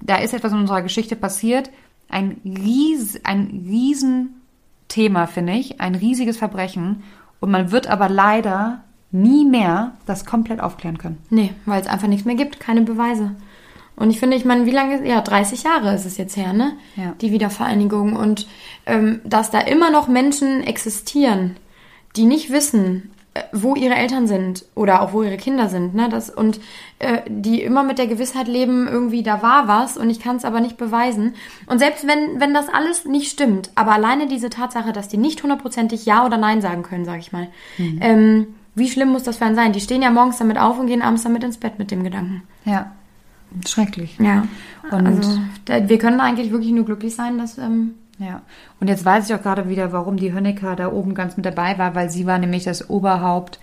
da 0.00 0.16
ist 0.16 0.34
etwas 0.34 0.52
in 0.52 0.58
unserer 0.58 0.82
Geschichte 0.82 1.16
passiert. 1.16 1.70
Ein, 2.08 2.40
ries, 2.44 3.20
ein 3.24 3.64
Riesenthema, 3.66 5.26
finde 5.26 5.54
ich. 5.54 5.80
Ein 5.80 5.94
riesiges 5.94 6.36
Verbrechen. 6.36 7.02
Und 7.40 7.50
man 7.50 7.70
wird 7.70 7.88
aber 7.88 8.08
leider 8.08 8.84
nie 9.10 9.44
mehr 9.44 9.92
das 10.06 10.24
komplett 10.24 10.60
aufklären 10.60 10.98
können. 10.98 11.18
Nee, 11.30 11.52
weil 11.66 11.80
es 11.80 11.86
einfach 11.86 12.08
nichts 12.08 12.24
mehr 12.24 12.34
gibt, 12.34 12.60
keine 12.60 12.82
Beweise. 12.82 13.34
Und 13.96 14.10
ich 14.10 14.18
finde, 14.18 14.36
ich 14.36 14.44
meine, 14.44 14.66
wie 14.66 14.72
lange 14.72 14.96
ist, 14.96 15.06
ja, 15.06 15.20
30 15.20 15.62
Jahre 15.62 15.94
ist 15.94 16.04
es 16.04 16.16
jetzt 16.16 16.36
her, 16.36 16.52
ne? 16.52 16.72
Ja. 16.96 17.14
Die 17.20 17.30
Wiedervereinigung. 17.30 18.16
Und 18.16 18.48
ähm, 18.86 19.20
dass 19.24 19.52
da 19.52 19.60
immer 19.60 19.90
noch 19.90 20.08
Menschen 20.08 20.64
existieren, 20.64 21.56
die 22.16 22.24
nicht 22.24 22.50
wissen, 22.50 23.13
wo 23.52 23.74
ihre 23.74 23.94
Eltern 23.94 24.26
sind 24.28 24.64
oder 24.76 25.02
auch 25.02 25.12
wo 25.12 25.22
ihre 25.24 25.36
Kinder 25.36 25.68
sind, 25.68 25.94
ne? 25.94 26.08
Das, 26.08 26.30
und 26.30 26.60
äh, 27.00 27.22
die 27.28 27.62
immer 27.62 27.82
mit 27.82 27.98
der 27.98 28.06
Gewissheit 28.06 28.46
leben, 28.46 28.86
irgendwie 28.86 29.22
da 29.24 29.42
war 29.42 29.66
was 29.66 29.96
und 29.96 30.08
ich 30.08 30.20
kann 30.20 30.36
es 30.36 30.44
aber 30.44 30.60
nicht 30.60 30.76
beweisen. 30.76 31.34
Und 31.66 31.80
selbst 31.80 32.06
wenn, 32.06 32.40
wenn 32.40 32.54
das 32.54 32.68
alles 32.68 33.04
nicht 33.06 33.30
stimmt, 33.32 33.70
aber 33.74 33.92
alleine 33.92 34.28
diese 34.28 34.50
Tatsache, 34.50 34.92
dass 34.92 35.08
die 35.08 35.16
nicht 35.16 35.42
hundertprozentig 35.42 36.06
Ja 36.06 36.24
oder 36.24 36.36
Nein 36.36 36.60
sagen 36.60 36.82
können, 36.84 37.04
sag 37.04 37.18
ich 37.18 37.32
mal, 37.32 37.48
ähm, 37.78 38.46
wie 38.76 38.88
schlimm 38.88 39.08
muss 39.10 39.22
das 39.24 39.38
für 39.38 39.44
einen 39.46 39.56
sein? 39.56 39.72
Die 39.72 39.80
stehen 39.80 40.02
ja 40.02 40.10
morgens 40.10 40.38
damit 40.38 40.58
auf 40.58 40.78
und 40.78 40.86
gehen 40.86 41.02
abends 41.02 41.22
damit 41.24 41.42
ins 41.44 41.58
Bett 41.58 41.78
mit 41.78 41.90
dem 41.90 42.04
Gedanken. 42.04 42.42
Ja. 42.64 42.92
Schrecklich. 43.66 44.16
Ja. 44.18 44.46
Und- 44.90 45.06
also 45.06 45.38
wir 45.88 45.98
können 45.98 46.20
eigentlich 46.20 46.50
wirklich 46.50 46.72
nur 46.72 46.84
glücklich 46.84 47.14
sein, 47.14 47.38
dass 47.38 47.58
ähm, 47.58 47.94
Ja. 48.18 48.42
Und 48.80 48.88
jetzt 48.88 49.04
weiß 49.04 49.28
ich 49.28 49.34
auch 49.34 49.42
gerade 49.42 49.68
wieder, 49.68 49.92
warum 49.92 50.16
die 50.16 50.32
Honecker 50.32 50.76
da 50.76 50.90
oben 50.92 51.14
ganz 51.14 51.36
mit 51.36 51.44
dabei 51.46 51.78
war, 51.78 51.94
weil 51.94 52.10
sie 52.10 52.26
war 52.26 52.38
nämlich 52.38 52.64
das 52.64 52.88
Oberhaupt 52.88 53.58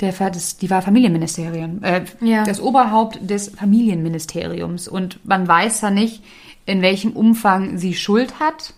der, 0.00 0.12
des, 0.30 0.56
die 0.56 0.70
war 0.70 0.82
Familienministerium, 0.82 1.82
äh, 1.84 2.02
Ja. 2.20 2.44
das 2.44 2.60
Oberhaupt 2.60 3.18
des 3.28 3.50
Familienministeriums. 3.50 4.88
Und 4.88 5.24
man 5.26 5.46
weiß 5.46 5.82
ja 5.82 5.90
nicht, 5.90 6.24
in 6.64 6.80
welchem 6.82 7.12
Umfang 7.12 7.76
sie 7.78 7.94
Schuld 7.94 8.40
hat. 8.40 8.74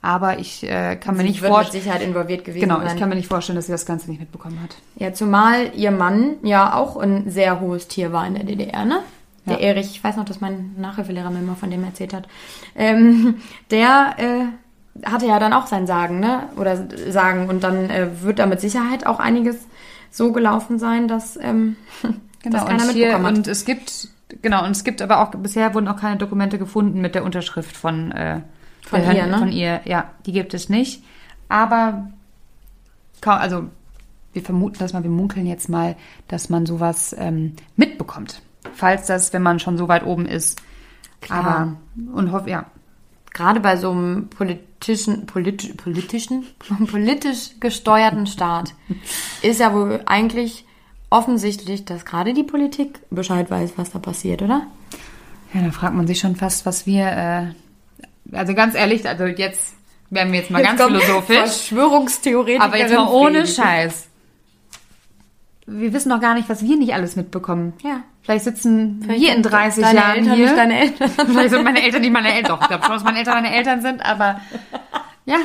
Aber 0.00 0.38
ich 0.38 0.62
äh, 0.62 0.96
kann 0.96 1.16
mir 1.16 1.24
nicht 1.24 1.40
vorstellen. 1.40 1.82
Sicherheit 1.82 2.02
involviert 2.02 2.44
gewesen 2.44 2.60
Genau, 2.62 2.78
sein. 2.78 2.94
ich 2.94 3.00
kann 3.00 3.08
mir 3.08 3.16
nicht 3.16 3.26
vorstellen, 3.28 3.56
dass 3.56 3.66
sie 3.66 3.72
das 3.72 3.84
Ganze 3.84 4.08
nicht 4.08 4.20
mitbekommen 4.20 4.60
hat. 4.62 4.76
ja, 4.96 5.12
zumal 5.12 5.72
ihr 5.74 5.90
Mann 5.90 6.36
ja 6.42 6.74
auch 6.74 6.96
ein 6.96 7.28
sehr 7.30 7.60
hohes 7.60 7.88
Tier 7.88 8.12
war 8.12 8.26
in 8.26 8.34
der 8.34 8.44
DDR, 8.44 8.84
ne? 8.84 9.00
Der 9.48 9.60
Ja. 9.60 9.68
Erich, 9.68 9.90
ich 9.90 10.02
weiß 10.04 10.16
noch, 10.16 10.24
dass 10.24 10.40
mein 10.40 10.74
Nachhilfelehrer 10.78 11.30
mir 11.30 11.40
mal 11.40 11.56
von 11.56 11.70
dem 11.70 11.84
erzählt 11.84 12.14
hat. 12.14 12.28
Ähm, 12.76 13.36
der 13.70 14.14
äh, 14.18 15.06
hatte 15.08 15.26
ja 15.26 15.38
dann 15.38 15.52
auch 15.52 15.66
sein 15.66 15.86
Sagen, 15.86 16.20
ne? 16.20 16.48
Oder 16.56 16.88
Sagen. 17.10 17.48
Und 17.48 17.62
dann 17.62 17.90
äh, 17.90 18.22
wird 18.22 18.38
da 18.38 18.46
mit 18.46 18.60
Sicherheit 18.60 19.06
auch 19.06 19.20
einiges 19.20 19.66
so 20.10 20.32
gelaufen 20.32 20.78
sein, 20.78 21.08
dass, 21.08 21.36
ähm, 21.36 21.76
Genau, 22.42 22.58
dass 22.58 22.66
keiner 22.66 22.84
und, 22.84 22.90
hier, 22.92 23.06
mitbekommen 23.06 23.26
hat. 23.26 23.36
und 23.36 23.48
es 23.48 23.64
gibt, 23.64 24.08
genau, 24.42 24.64
und 24.64 24.70
es 24.70 24.84
gibt 24.84 25.02
aber 25.02 25.20
auch, 25.20 25.30
bisher 25.30 25.74
wurden 25.74 25.88
auch 25.88 25.96
keine 25.96 26.16
Dokumente 26.16 26.58
gefunden 26.58 27.00
mit 27.00 27.14
der 27.14 27.24
Unterschrift 27.24 27.76
von, 27.76 28.12
äh, 28.12 28.40
Von 28.82 29.00
der, 29.00 29.12
ihr, 29.12 29.26
ne? 29.26 29.38
Von 29.38 29.52
ihr, 29.52 29.80
ja, 29.84 30.10
die 30.24 30.32
gibt 30.32 30.54
es 30.54 30.68
nicht. 30.68 31.02
Aber, 31.48 32.10
also, 33.24 33.64
wir 34.32 34.42
vermuten 34.42 34.78
das 34.78 34.92
mal, 34.92 35.02
wir 35.02 35.10
munkeln 35.10 35.46
jetzt 35.46 35.68
mal, 35.68 35.96
dass 36.28 36.48
man 36.48 36.64
sowas 36.66 37.14
ähm, 37.18 37.54
mitbekommt. 37.76 38.40
Falls 38.74 39.06
das, 39.06 39.32
wenn 39.32 39.42
man 39.42 39.58
schon 39.58 39.76
so 39.78 39.88
weit 39.88 40.04
oben 40.04 40.26
ist. 40.26 40.60
Klar. 41.20 41.44
Aber, 41.44 41.76
und 42.14 42.32
hoff, 42.32 42.46
ja. 42.46 42.66
gerade 43.32 43.60
bei 43.60 43.76
so 43.76 43.90
einem 43.90 44.28
politischen, 44.28 45.26
politi 45.26 45.74
politischen, 45.74 46.46
politisch 46.90 47.58
gesteuerten 47.60 48.26
Staat 48.26 48.74
ist 49.42 49.60
ja 49.60 49.74
wohl 49.74 50.02
eigentlich 50.06 50.64
offensichtlich, 51.10 51.84
dass 51.84 52.04
gerade 52.04 52.34
die 52.34 52.44
Politik 52.44 53.00
Bescheid 53.10 53.50
weiß, 53.50 53.72
was 53.76 53.90
da 53.90 53.98
passiert, 53.98 54.42
oder? 54.42 54.66
Ja, 55.54 55.62
da 55.62 55.70
fragt 55.70 55.94
man 55.94 56.06
sich 56.06 56.18
schon 56.18 56.36
fast, 56.36 56.66
was 56.66 56.86
wir, 56.86 57.06
äh, 57.06 58.36
also 58.36 58.54
ganz 58.54 58.74
ehrlich, 58.74 59.08
also 59.08 59.24
jetzt 59.24 59.74
werden 60.10 60.32
wir 60.32 60.40
jetzt 60.40 60.50
mal 60.50 60.62
ganz 60.62 60.80
philosophisch. 60.80 61.36
Verschwörungstheoretiker. 61.36 62.64
Aber 62.64 62.78
jetzt 62.78 62.94
mal 62.94 63.08
ohne 63.08 63.46
Scheiß. 63.46 64.08
Wir 65.66 65.92
wissen 65.92 66.08
noch 66.08 66.20
gar 66.20 66.34
nicht, 66.34 66.48
was 66.48 66.62
wir 66.62 66.76
nicht 66.76 66.94
alles 66.94 67.16
mitbekommen. 67.16 67.74
Ja. 67.82 68.02
Vielleicht 68.28 68.44
sitzen 68.44 69.08
wir 69.08 69.34
in 69.34 69.42
30 69.42 69.82
deine 69.82 69.98
Jahren 69.98 70.16
Eltern 70.18 70.34
hier. 70.34 70.44
nicht 70.44 70.58
deine 70.58 70.78
Eltern. 70.80 71.10
Vielleicht 71.28 71.48
sind 71.48 71.64
meine 71.64 71.82
Eltern 71.82 72.00
nicht 72.02 72.12
meine 72.12 72.34
Eltern. 72.34 72.56
Doch, 72.56 72.60
ich 72.60 72.68
glaube 72.68 72.84
schon, 72.84 72.92
dass 72.92 73.02
meine 73.02 73.18
Eltern 73.20 73.34
meine 73.42 73.54
Eltern 73.56 73.80
sind, 73.80 74.04
aber 74.04 74.38
ja. 75.24 75.38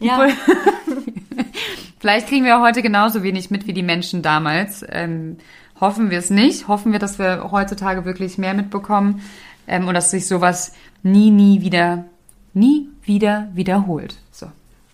Ja. 0.00 0.26
Vielleicht 2.00 2.26
kriegen 2.26 2.44
wir 2.44 2.60
heute 2.60 2.82
genauso 2.82 3.22
wenig 3.22 3.52
mit 3.52 3.68
wie 3.68 3.72
die 3.72 3.84
Menschen 3.84 4.22
damals. 4.22 4.84
Ähm, 4.88 5.36
hoffen 5.80 6.10
wir 6.10 6.18
es 6.18 6.30
nicht. 6.30 6.66
Hoffen 6.66 6.90
wir, 6.90 6.98
dass 6.98 7.20
wir 7.20 7.52
heutzutage 7.52 8.04
wirklich 8.04 8.38
mehr 8.38 8.54
mitbekommen 8.54 9.22
ähm, 9.68 9.86
und 9.86 9.94
dass 9.94 10.10
sich 10.10 10.26
sowas 10.26 10.72
nie, 11.04 11.30
nie 11.30 11.60
wieder, 11.60 12.06
nie 12.54 12.88
wieder 13.04 13.46
wiederholt. 13.54 14.16
So. 14.32 14.46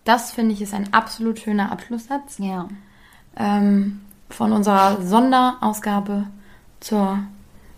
Das 0.05 0.33
finde 0.33 0.53
ich 0.53 0.61
ist 0.61 0.75
ein 0.75 0.93
absolut 0.93 1.39
schöner 1.39 1.73
Abschlusssatz 1.73 2.37
Ja. 2.39 2.69
ähm, 3.39 4.03
von 4.29 4.53
unserer 4.53 5.01
Sonderausgabe 5.01 6.27
zur, 6.83 7.19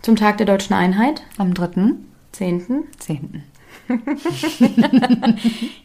zum 0.02 0.16
Tag 0.16 0.38
der 0.38 0.46
deutschen 0.46 0.74
Einheit, 0.74 1.22
Am 1.38 1.52
3.10. 1.52 1.94
10. 2.32 2.84
10. 2.98 3.42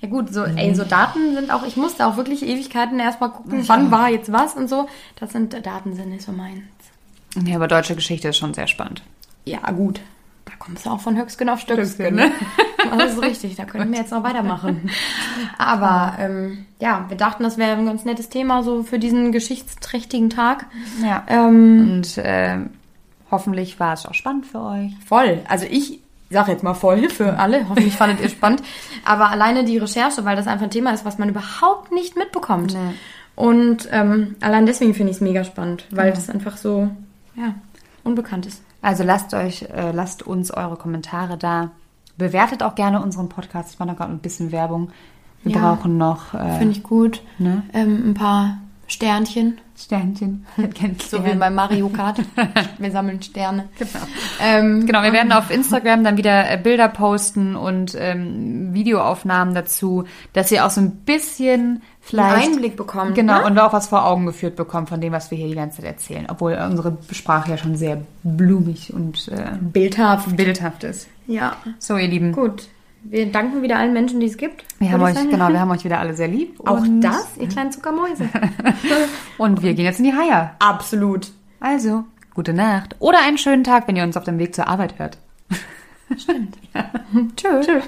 Ja 0.02 0.08
gut, 0.10 0.34
so, 0.34 0.44
ey, 0.44 0.74
so 0.76 0.84
Daten 0.84 1.36
sind 1.36 1.52
auch, 1.52 1.66
ich 1.66 1.76
musste 1.78 2.06
auch 2.08 2.18
wirklich 2.18 2.44
Ewigkeiten 2.44 3.00
erstmal 3.00 3.32
gucken, 3.32 3.68
wann 3.68 3.92
war 3.92 4.10
jetzt 4.10 4.32
was 4.32 4.56
und 4.56 4.68
so. 4.70 4.88
Das 5.20 5.32
sind 5.32 5.54
Daten 5.66 5.96
sind 5.96 6.10
nicht 6.10 6.24
so 6.24 6.32
meins. 6.32 6.62
Ja, 7.46 7.56
aber 7.58 7.68
deutsche 7.68 7.96
Geschichte 7.96 8.30
ist 8.30 8.38
schon 8.38 8.54
sehr 8.54 8.68
spannend. 8.68 9.04
Ja, 9.46 9.60
gut. 9.72 10.00
Da 10.46 10.54
kommst 10.58 10.86
du 10.86 10.90
auch 10.90 11.00
von 11.02 11.18
Höchstgen 11.18 11.50
auf 11.50 11.60
Stöcksken. 11.60 12.08
Stöcksken, 12.08 12.16
ne? 12.16 12.32
Das 12.98 13.14
ist 13.14 13.22
richtig, 13.22 13.56
da 13.58 13.66
können 13.66 13.92
wir 13.92 14.00
jetzt 14.00 14.12
noch 14.12 14.24
weitermachen. 14.24 14.90
Aber 15.58 16.16
ähm, 16.18 16.66
ja, 16.80 17.06
wir 17.10 17.18
dachten, 17.18 17.44
das 17.44 17.58
wäre 17.58 17.74
ein 17.78 17.86
ganz 17.86 18.06
nettes 18.06 18.30
Thema 18.30 18.64
so 18.64 18.84
für 18.84 18.98
diesen 18.98 19.32
geschichtsträchtigen 19.32 20.30
Tag. 20.30 20.66
Ja. 21.04 21.24
Ähm, 21.28 21.98
Und 21.98 22.18
äh, 22.18 22.58
hoffentlich 23.32 23.80
war 23.80 23.94
es 23.94 24.06
auch 24.06 24.14
spannend 24.14 24.46
für 24.46 24.62
euch. 24.62 24.92
voll. 25.06 25.42
Also 25.48 25.66
ich 25.70 26.00
sag 26.30 26.48
jetzt 26.48 26.64
mal 26.64 26.74
voll 26.76 27.10
für 27.10 27.38
alle. 27.40 27.68
Hoffentlich 27.70 27.96
fandet 27.96 28.20
ihr 28.22 28.30
spannend. 28.38 28.62
Aber 29.06 29.30
alleine 29.30 29.64
die 29.66 29.78
Recherche, 29.78 30.26
weil 30.26 30.36
das 30.36 30.48
einfach 30.48 30.66
ein 30.66 30.72
Thema 30.72 30.92
ist, 30.94 31.06
was 31.06 31.18
man 31.18 31.30
überhaupt 31.30 31.92
nicht 31.92 32.16
mitbekommt. 32.18 32.74
Nee. 32.74 32.94
Und 33.36 33.88
ähm, 33.92 34.36
allein 34.42 34.66
deswegen 34.66 34.94
finde 34.94 35.12
ich 35.12 35.18
es 35.18 35.22
mega 35.22 35.44
spannend, 35.44 35.86
weil 35.92 36.12
das 36.12 36.30
einfach 36.30 36.58
so, 36.58 36.90
ja, 37.36 37.56
unbekannt 38.04 38.46
ist. 38.46 38.62
Also 38.82 39.04
lasst 39.04 39.34
euch, 39.34 39.64
äh, 39.64 39.92
lasst 39.92 40.24
uns 40.24 40.52
eure 40.52 40.76
Kommentare 40.76 41.38
da. 41.38 41.72
Bewertet 42.18 42.64
auch 42.64 42.76
gerne 42.76 43.02
unseren 43.02 43.30
Podcast. 43.30 43.72
Ich 43.74 43.80
mache 43.80 43.90
noch 43.90 43.98
gerade 43.98 44.12
ein 44.12 44.20
bisschen 44.20 44.52
Werbung. 44.52 44.92
Wir 45.44 45.56
Ja. 45.56 45.74
brauchen 45.74 45.98
noch 45.98 46.34
äh, 46.34 46.58
Finde 46.58 46.74
ich 46.74 46.84
gut. 46.84 47.22
ne? 47.38 47.64
Ähm, 47.74 48.10
ein 48.10 48.14
paar 48.14 48.58
Sternchen, 48.90 49.60
Sternchen. 49.78 50.46
So 51.10 51.24
wie 51.24 51.34
bei 51.36 51.50
Mario 51.50 51.90
Kart. 51.90 52.20
Wir 52.80 52.92
sammeln 52.92 53.22
Sterne. 53.22 53.70
Genau. 53.78 54.06
Ähm, 54.42 54.86
Genau, 54.88 55.04
wir 55.04 55.14
werden 55.14 55.32
auf 55.32 55.52
Instagram 55.52 56.04
dann 56.04 56.18
wieder 56.18 56.50
äh, 56.52 56.58
Bilder 56.58 56.90
posten 56.90 57.56
und 57.56 57.96
ähm, 57.98 58.74
Videoaufnahmen 58.74 59.54
dazu, 59.54 60.06
dass 60.34 60.52
ihr 60.52 60.66
auch 60.66 60.70
so 60.72 60.82
ein 60.82 60.92
bisschen 61.06 61.82
vielleicht 62.02 62.50
Einblick 62.50 62.76
bekommen, 62.76 63.14
Genau, 63.14 63.40
ne? 63.40 63.46
und 63.46 63.60
auch 63.60 63.72
was 63.74 63.88
vor 63.88 64.06
Augen 64.06 64.26
geführt 64.26 64.56
bekommen 64.56 64.88
von 64.88 65.00
dem, 65.00 65.14
was 65.14 65.30
wir 65.30 65.38
hier 65.38 65.48
die 65.50 65.56
ganze 65.56 65.78
Zeit 65.78 65.86
erzählen. 65.86 66.26
Obwohl 66.28 66.54
unsere 66.56 66.98
Sprache 67.12 67.52
ja 67.52 67.58
schon 67.58 67.76
sehr 67.76 68.02
blumig 68.24 68.92
und 68.94 69.28
äh, 69.28 69.52
bildhaft. 69.62 70.36
bildhaft 70.36 70.84
ist. 70.84 71.08
Ja, 71.28 71.58
So, 71.78 71.96
ihr 71.96 72.08
Lieben. 72.08 72.32
gut. 72.32 72.68
Wir 73.04 73.32
danken 73.32 73.62
wieder 73.62 73.78
allen 73.78 73.94
Menschen, 73.94 74.20
die 74.20 74.28
es 74.28 74.38
gibt. 74.38 74.66
Wir 74.80 74.92
haben 74.92 75.02
euch, 75.02 75.16
sagen. 75.16 75.30
genau, 75.30 75.50
wir 75.50 75.60
haben 75.60 75.72
euch 75.72 75.86
wieder 75.86 76.00
alle 76.00 76.14
sehr 76.14 76.28
lieb. 76.28 76.60
Auch 76.68 76.86
das, 77.00 77.38
ihr 77.38 77.48
kleinen 77.48 77.72
Zuckermäuse. 77.72 78.30
Und 79.38 79.62
wir 79.62 79.74
gehen 79.74 79.86
jetzt 79.86 80.00
in 80.00 80.06
die 80.06 80.14
Haie. 80.14 80.52
Absolut. 80.60 81.32
Also, 81.60 82.04
gute 82.34 82.54
Nacht. 82.54 82.96
Oder 83.00 83.20
einen 83.26 83.38
schönen 83.38 83.64
Tag, 83.64 83.88
wenn 83.88 83.96
ihr 83.96 84.04
uns 84.04 84.18
auf 84.18 84.26
dem 84.26 84.38
Weg 84.38 84.54
zur 84.54 84.68
Arbeit 84.68 85.00
hört. 85.00 85.18
Stimmt. 86.18 86.58
Tschö. 87.36 87.62
Tschüss. 87.62 87.84